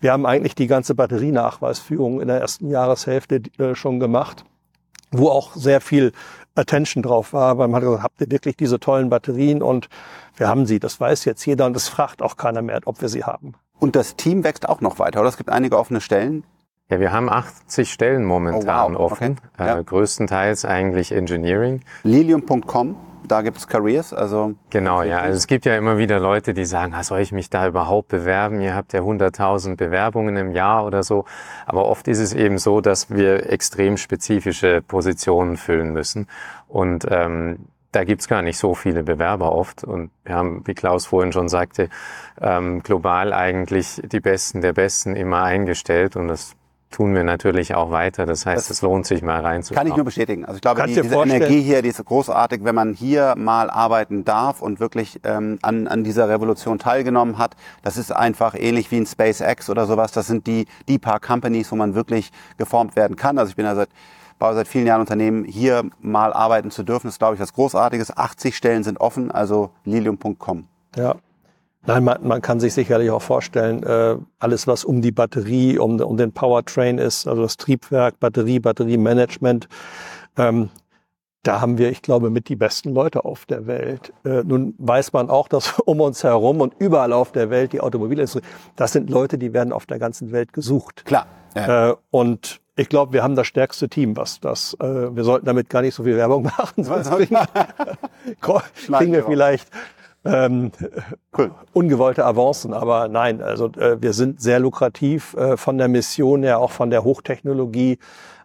Wir 0.01 0.11
haben 0.11 0.26
eigentlich 0.26 0.57
die 0.57 0.66
ganze 0.66 0.97
Batterienachweisführung 0.97 2.20
in 2.20 2.26
der 2.26 2.41
ersten 2.41 2.70
Jahreshälfte 2.70 3.41
äh, 3.59 3.76
schon 3.76 4.01
gemacht, 4.01 4.45
wo 5.12 5.28
auch 5.28 5.55
sehr 5.55 5.80
viel 5.80 6.11
Attention 6.57 7.05
drauf 7.05 7.32
war, 7.32 7.57
weil 7.57 7.68
man 7.68 7.76
hat 7.76 7.82
gesagt, 7.82 8.03
habt 8.03 8.20
ihr 8.20 8.32
wirklich 8.32 8.57
diese 8.57 8.80
tollen 8.80 9.09
Batterien? 9.09 9.62
Und 9.62 9.89
wir 10.37 10.49
haben 10.49 10.66
sie. 10.66 10.80
Das 10.80 10.99
weiß 10.99 11.24
jetzt 11.24 11.47
jeder 11.47 11.66
und 11.66 11.74
das 11.74 11.87
fragt 11.87 12.20
auch 12.20 12.37
keiner 12.37 12.62
mehr, 12.62 12.80
ob 12.87 13.01
wir 13.01 13.09
sie 13.09 13.22
haben. 13.22 13.53
Und 13.78 13.95
das 13.95 14.16
Team 14.16 14.43
wächst 14.43 14.68
auch 14.68 14.80
noch 14.80 14.99
weiter, 14.99 15.20
oder? 15.20 15.28
Es 15.28 15.37
gibt 15.37 15.51
einige 15.51 15.78
offene 15.78 16.01
Stellen. 16.01 16.43
Ja, 16.89 17.01
wir 17.01 17.11
haben 17.11 17.28
80 17.28 17.93
Stellen 17.93 18.24
momentan 18.24 18.95
oh, 18.95 18.99
wow. 18.99 19.12
offen, 19.12 19.39
okay. 19.55 19.66
ja. 19.66 19.78
äh, 19.78 19.84
größtenteils 19.84 20.64
eigentlich 20.64 21.11
Engineering. 21.11 21.80
Lilium.com, 22.05 22.95
da 23.26 23.43
gibt 23.43 23.57
es 23.57 23.66
Careers, 23.66 24.12
also. 24.12 24.55
Genau, 24.70 25.03
ja. 25.03 25.18
Also 25.18 25.37
es 25.37 25.49
gibt 25.49 25.64
ja 25.64 25.76
immer 25.76 25.99
wieder 25.99 26.20
Leute, 26.20 26.55
die 26.55 26.64
sagen, 26.64 26.95
ah, 26.95 27.03
soll 27.03 27.20
ich 27.20 27.32
mich 27.32 27.51
da 27.51 27.66
überhaupt 27.66 28.09
bewerben? 28.09 28.61
Ihr 28.61 28.74
habt 28.74 28.93
ja 28.93 29.01
100.000 29.01 29.76
Bewerbungen 29.76 30.37
im 30.37 30.53
Jahr 30.53 30.87
oder 30.87 31.03
so. 31.03 31.24
Aber 31.66 31.87
oft 31.87 32.07
ist 32.07 32.20
es 32.20 32.32
eben 32.32 32.59
so, 32.59 32.80
dass 32.80 33.11
wir 33.11 33.51
extrem 33.51 33.97
spezifische 33.97 34.80
Positionen 34.80 35.57
füllen 35.57 35.93
müssen. 35.93 36.28
Und 36.68 37.07
ähm, 37.11 37.66
da 37.93 38.05
gibt's 38.05 38.28
gar 38.28 38.43
nicht 38.43 38.59
so 38.59 38.74
viele 38.74 39.03
Bewerber 39.03 39.53
oft. 39.53 39.82
Und 39.82 40.11
wir 40.24 40.34
haben, 40.34 40.62
wie 40.66 40.74
Klaus 40.74 41.07
vorhin 41.07 41.32
schon 41.32 41.49
sagte, 41.49 41.89
ähm, 42.41 42.82
global 42.82 43.32
eigentlich 43.32 44.03
die 44.05 44.20
Besten 44.20 44.61
der 44.61 44.72
Besten 44.74 45.16
immer 45.16 45.43
eingestellt. 45.43 46.14
Und 46.14 46.28
das 46.28 46.56
tun 46.91 47.14
wir 47.14 47.24
natürlich 47.24 47.74
auch 47.74 47.91
weiter. 47.91 48.26
Das 48.26 48.47
heißt, 48.47 48.70
das 48.70 48.76
es 48.78 48.82
lohnt 48.82 49.07
sich 49.07 49.22
mal 49.22 49.41
reinzuschauen. 49.41 49.78
Kann 49.78 49.87
ich 49.91 49.97
nur 49.97 50.05
bestätigen. 50.05 50.45
Also 50.45 50.57
ich 50.57 50.62
glaube, 50.62 50.82
die, 50.87 50.95
diese 50.95 51.14
Energie 51.14 51.61
hier, 51.61 51.82
die 51.82 51.89
ist 51.89 52.05
großartig, 52.05 52.64
wenn 52.64 52.74
man 52.74 52.95
hier 52.95 53.34
mal 53.37 53.70
arbeiten 53.70 54.24
darf 54.24 54.62
und 54.62 54.80
wirklich 54.80 55.20
ähm, 55.24 55.59
an, 55.62 55.89
an 55.89 56.05
dieser 56.05 56.28
Revolution 56.28 56.78
teilgenommen 56.78 57.39
hat. 57.39 57.57
Das 57.82 57.97
ist 57.97 58.14
einfach 58.14 58.55
ähnlich 58.55 58.91
wie 58.91 58.97
ein 58.97 59.07
SpaceX 59.07 59.68
oder 59.68 59.87
sowas. 59.87 60.12
Das 60.12 60.26
sind 60.26 60.47
die, 60.47 60.66
die 60.89 60.99
paar 60.99 61.20
Companies, 61.20 61.70
wo 61.72 61.76
man 61.76 61.95
wirklich 61.95 62.30
geformt 62.57 62.97
werden 62.97 63.16
kann. 63.16 63.39
Also 63.39 63.51
ich 63.51 63.57
bin 63.57 63.64
ja 63.64 63.74
seit 63.74 63.89
baue 64.39 64.55
seit 64.55 64.68
vielen 64.68 64.87
Jahren 64.87 65.01
Unternehmen, 65.01 65.45
hier 65.45 65.84
mal 66.01 66.32
arbeiten 66.32 66.70
zu 66.70 66.82
dürfen, 66.82 67.09
ist, 67.09 67.18
glaube 67.18 67.34
ich, 67.34 67.41
was 67.41 67.55
Großartiges. 67.55 68.16
80 68.16 68.57
Stellen 68.57 68.84
sind 68.84 69.01
offen, 69.01 69.30
also 69.30 69.70
lilium.com. 69.84 70.68
Ja. 70.95 71.16
Nein, 71.87 72.05
man, 72.05 72.26
man 72.26 72.43
kann 72.43 72.59
sich 72.59 72.74
sicherlich 72.74 73.11
auch 73.11 73.22
vorstellen, 73.22 73.82
äh, 73.84 74.16
alles, 74.39 74.66
was 74.66 74.84
um 74.84 75.03
die 75.03 75.12
Batterie, 75.12 75.78
um, 75.78 76.01
um 76.01 76.16
den 76.16 76.32
Powertrain 76.32 76.99
ist, 76.99 77.28
also 77.28 77.43
das 77.43 77.57
Triebwerk, 77.57 78.18
Batterie, 78.18 78.59
Batteriemanagement, 78.59 79.68
ähm, 80.37 80.70
da 81.47 81.61
haben 81.61 81.78
wir, 81.78 81.91
ich 81.91 82.03
glaube, 82.03 82.30
mit 82.30 82.49
die 82.49 82.57
besten 82.57 82.93
Leute 82.93 83.24
auf 83.24 83.47
der 83.47 83.68
Welt. 83.68 84.12
Äh, 84.24 84.43
nun 84.43 84.74
weiß 84.78 85.12
man 85.12 85.30
auch, 85.30 85.47
dass 85.47 85.78
um 85.84 86.01
uns 86.01 86.24
herum 86.24 86.61
und 86.61 86.74
überall 86.78 87.12
auf 87.12 87.30
der 87.30 87.51
Welt 87.51 87.72
die 87.72 87.80
Automobilindustrie, 87.80 88.43
das 88.74 88.93
sind 88.93 89.09
Leute, 89.09 89.39
die 89.39 89.53
werden 89.53 89.72
auf 89.72 89.87
der 89.87 89.99
ganzen 89.99 90.32
Welt 90.32 90.53
gesucht. 90.53 91.05
Klar. 91.05 91.26
Ja. 91.55 91.91
Äh, 91.91 91.95
und 92.11 92.61
ich 92.74 92.89
glaube, 92.89 93.12
wir 93.12 93.22
haben 93.22 93.37
das 93.37 93.47
stärkste 93.47 93.89
Team, 93.89 94.16
was 94.16 94.41
das. 94.41 94.76
Äh, 94.80 95.14
wir 95.14 95.24
sollten 95.24 95.47
damit 95.47 95.70
gar 95.70 95.82
nicht 95.82 95.95
so 95.95 96.03
viel 96.03 96.16
Werbung 96.16 96.43
machen, 96.59 96.84
sonst 96.84 97.11
kriegen, 97.11 97.39
kriegen 98.41 99.12
wir 99.12 99.24
vielleicht 99.26 99.68
ähm, 100.27 100.72
cool. 101.37 101.51
ungewollte 101.72 102.24
Avancen. 102.24 102.72
Aber 102.72 103.09
nein, 103.09 103.41
also 103.41 103.66
äh, 103.72 104.01
wir 104.01 104.12
sind 104.12 104.41
sehr 104.41 104.59
lukrativ 104.61 105.35
äh, 105.35 105.57
von 105.57 105.79
der 105.79 105.89
Mission 105.89 106.43
her, 106.43 106.59
auch 106.59 106.70
von 106.70 106.91
der 106.91 107.05
Hochtechnologie. 107.05 107.99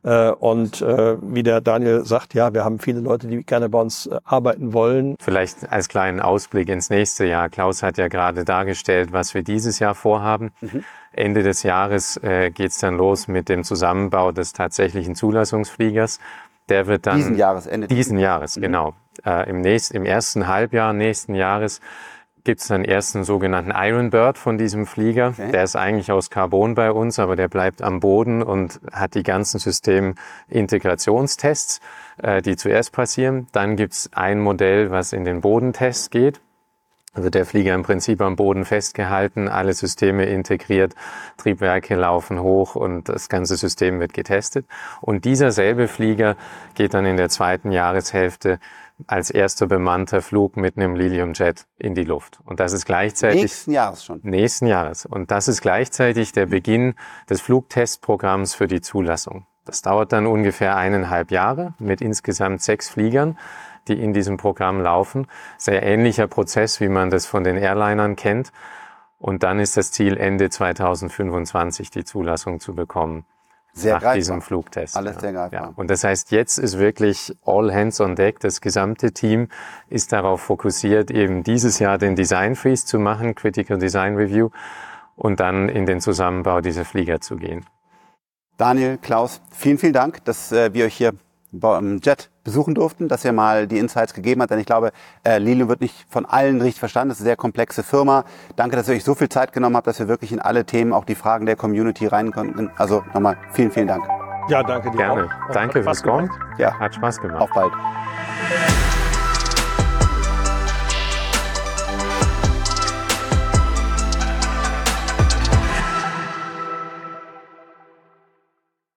Äh, 0.03 0.31
und 0.31 0.81
äh, 0.81 1.17
wie 1.21 1.43
der 1.43 1.61
Daniel 1.61 2.03
sagt, 2.05 2.33
ja, 2.33 2.53
wir 2.53 2.63
haben 2.63 2.79
viele 2.79 2.99
Leute, 2.99 3.27
die 3.27 3.43
gerne 3.43 3.69
bei 3.69 3.79
uns 3.79 4.07
äh, 4.07 4.19
arbeiten 4.23 4.73
wollen. 4.73 5.15
Vielleicht 5.19 5.71
als 5.71 5.89
kleinen 5.89 6.19
Ausblick 6.19 6.69
ins 6.69 6.89
nächste 6.89 7.25
Jahr. 7.25 7.49
Klaus 7.49 7.83
hat 7.83 7.97
ja 7.97 8.07
gerade 8.07 8.43
dargestellt, 8.43 9.11
was 9.11 9.33
wir 9.33 9.43
dieses 9.43 9.79
Jahr 9.79 9.93
vorhaben. 9.93 10.51
Mhm. 10.61 10.83
Ende 11.13 11.43
des 11.43 11.63
Jahres 11.63 12.17
äh, 12.23 12.51
geht 12.51 12.71
es 12.71 12.79
dann 12.79 12.95
los 12.97 13.27
mit 13.27 13.49
dem 13.49 13.63
Zusammenbau 13.63 14.31
des 14.31 14.53
tatsächlichen 14.53 15.13
Zulassungsfliegers. 15.13 16.19
Der 16.69 16.87
wird 16.87 17.05
dann 17.05 17.17
diesen 17.17 17.35
Jahres 17.35 17.67
Ende 17.67 17.87
diesen 17.87 18.17
Jahres 18.17 18.55
mhm. 18.55 18.61
genau 18.61 18.93
äh, 19.25 19.49
im 19.49 19.61
nächsten 19.61 19.95
im 19.95 20.05
ersten 20.05 20.47
Halbjahr 20.47 20.93
nächsten 20.93 21.35
Jahres 21.35 21.81
gibt 22.43 22.61
es 22.61 22.67
dann 22.67 22.83
ersten 22.83 23.23
sogenannten 23.23 23.71
Iron 23.75 24.09
Bird 24.09 24.37
von 24.37 24.57
diesem 24.57 24.85
Flieger. 24.85 25.29
Okay. 25.29 25.51
Der 25.51 25.63
ist 25.63 25.75
eigentlich 25.75 26.11
aus 26.11 26.29
Carbon 26.29 26.75
bei 26.75 26.91
uns, 26.91 27.19
aber 27.19 27.35
der 27.35 27.47
bleibt 27.47 27.81
am 27.81 27.99
Boden 27.99 28.41
und 28.41 28.79
hat 28.91 29.15
die 29.15 29.23
ganzen 29.23 29.59
Systemintegrationstests, 29.59 31.81
äh, 32.21 32.41
die 32.41 32.55
zuerst 32.55 32.93
passieren. 32.93 33.47
Dann 33.51 33.75
gibt 33.75 33.93
es 33.93 34.09
ein 34.13 34.39
Modell, 34.39 34.91
was 34.91 35.13
in 35.13 35.23
den 35.23 35.41
Bodentest 35.41 36.11
geht 36.11 36.41
also 37.13 37.29
der 37.29 37.45
Flieger 37.45 37.75
im 37.75 37.83
Prinzip 37.83 38.21
am 38.21 38.37
Boden 38.37 38.63
festgehalten, 38.63 39.49
alle 39.49 39.73
Systeme 39.73 40.25
integriert, 40.25 40.95
Triebwerke 41.35 41.95
laufen 41.95 42.41
hoch 42.41 42.75
und 42.75 43.09
das 43.09 43.27
ganze 43.27 43.57
System 43.57 43.99
wird 43.99 44.13
getestet. 44.13 44.65
Und 45.01 45.25
dieser 45.25 45.51
selbe 45.51 45.89
Flieger 45.89 46.37
geht 46.73 46.93
dann 46.93 47.05
in 47.05 47.17
der 47.17 47.27
zweiten 47.27 47.73
Jahreshälfte 47.73 48.59
als 49.07 49.29
erster 49.29 49.67
bemannter 49.67 50.21
Flug 50.21 50.57
mit 50.57 50.77
einem 50.77 50.95
Lilium 50.95 51.33
Jet 51.33 51.65
in 51.77 51.95
die 51.95 52.03
Luft. 52.03 52.39
Und 52.45 52.59
das 52.59 52.73
ist 52.73 52.85
gleichzeitig 52.85 53.41
nächsten 53.41 53.71
Jahres 53.71 54.03
schon. 54.03 54.19
Nächsten 54.23 54.67
Jahres. 54.67 55.05
Und 55.05 55.31
das 55.31 55.47
ist 55.47 55.61
gleichzeitig 55.61 56.31
der 56.31 56.45
Beginn 56.45 56.95
des 57.29 57.41
Flugtestprogramms 57.41 58.55
für 58.55 58.67
die 58.67 58.81
Zulassung. 58.81 59.45
Das 59.65 59.81
dauert 59.81 60.11
dann 60.11 60.25
ungefähr 60.25 60.75
eineinhalb 60.75 61.31
Jahre 61.31 61.75
mit 61.79 62.01
insgesamt 62.01 62.61
sechs 62.61 62.89
Fliegern, 62.89 63.37
die 63.87 64.01
in 64.01 64.13
diesem 64.13 64.37
Programm 64.37 64.81
laufen. 64.81 65.27
Sehr 65.57 65.83
ähnlicher 65.83 66.27
Prozess, 66.27 66.79
wie 66.81 66.89
man 66.89 67.09
das 67.09 67.25
von 67.25 67.43
den 67.43 67.57
Airlinern 67.57 68.15
kennt. 68.15 68.51
Und 69.17 69.43
dann 69.43 69.59
ist 69.59 69.77
das 69.77 69.91
Ziel, 69.91 70.17
Ende 70.17 70.49
2025 70.49 71.91
die 71.91 72.03
Zulassung 72.03 72.59
zu 72.59 72.73
bekommen. 72.73 73.25
Sehr 73.73 73.93
nach 73.93 74.01
greifbar. 74.01 74.15
diesem 74.15 74.41
Flugtest. 74.41 74.97
Alles 74.97 75.19
sehr 75.19 75.31
greifbar. 75.31 75.61
Ja. 75.61 75.73
Und 75.75 75.89
das 75.89 76.03
heißt, 76.03 76.31
jetzt 76.31 76.57
ist 76.57 76.77
wirklich 76.77 77.35
all 77.45 77.73
hands 77.73 78.01
on 78.01 78.15
deck. 78.15 78.39
Das 78.39 78.59
gesamte 78.59 79.13
Team 79.13 79.47
ist 79.89 80.11
darauf 80.11 80.41
fokussiert, 80.41 81.09
eben 81.09 81.43
dieses 81.43 81.79
Jahr 81.79 81.97
den 81.97 82.15
Design 82.15 82.55
Freeze 82.55 82.85
zu 82.85 82.99
machen, 82.99 83.35
Critical 83.35 83.77
Design 83.77 84.15
Review, 84.15 84.49
und 85.15 85.39
dann 85.39 85.69
in 85.69 85.85
den 85.85 86.01
Zusammenbau 86.01 86.61
dieser 86.61 86.83
Flieger 86.83 87.21
zu 87.21 87.35
gehen. 87.37 87.65
Daniel, 88.57 88.97
Klaus, 88.97 89.41
vielen, 89.51 89.77
vielen 89.77 89.93
Dank, 89.93 90.23
dass 90.25 90.51
äh, 90.51 90.73
wir 90.73 90.85
euch 90.85 90.95
hier 90.95 91.13
Jet 91.51 92.29
besuchen 92.43 92.75
durften, 92.75 93.07
dass 93.07 93.23
ihr 93.25 93.33
mal 93.33 93.67
die 93.67 93.77
Insights 93.77 94.13
gegeben 94.13 94.41
habt. 94.41 94.51
Denn 94.51 94.59
ich 94.59 94.65
glaube, 94.65 94.91
äh, 95.23 95.37
Lilium 95.37 95.69
wird 95.69 95.81
nicht 95.81 96.05
von 96.09 96.25
allen 96.25 96.61
richtig 96.61 96.79
verstanden. 96.79 97.09
Das 97.09 97.17
ist 97.19 97.23
eine 97.23 97.29
sehr 97.29 97.35
komplexe 97.35 97.83
Firma. 97.83 98.23
Danke, 98.55 98.75
dass 98.75 98.87
ihr 98.87 98.95
euch 98.95 99.03
so 99.03 99.15
viel 99.15 99.29
Zeit 99.29 99.53
genommen 99.53 99.75
habt, 99.75 99.87
dass 99.87 99.99
wir 99.99 100.07
wirklich 100.07 100.31
in 100.31 100.39
alle 100.39 100.65
Themen, 100.65 100.93
auch 100.93 101.05
die 101.05 101.15
Fragen 101.15 101.45
der 101.45 101.55
Community 101.55 102.07
rein 102.07 102.31
konnten. 102.31 102.71
Also 102.77 103.03
nochmal 103.13 103.37
vielen, 103.51 103.71
vielen 103.71 103.87
Dank. 103.87 104.03
Ja, 104.49 104.63
danke 104.63 104.91
dir 104.91 104.97
Gerne. 104.97 105.25
auch. 105.25 105.53
Danke 105.53 105.79
Hat 105.79 105.83
fürs 105.85 105.99
Spaß 105.99 106.03
gemacht. 106.03 106.31
Ja, 106.57 106.79
Hat 106.79 106.95
Spaß 106.95 107.21
gemacht. 107.21 107.41
auf 107.41 107.49
bald. 107.51 107.71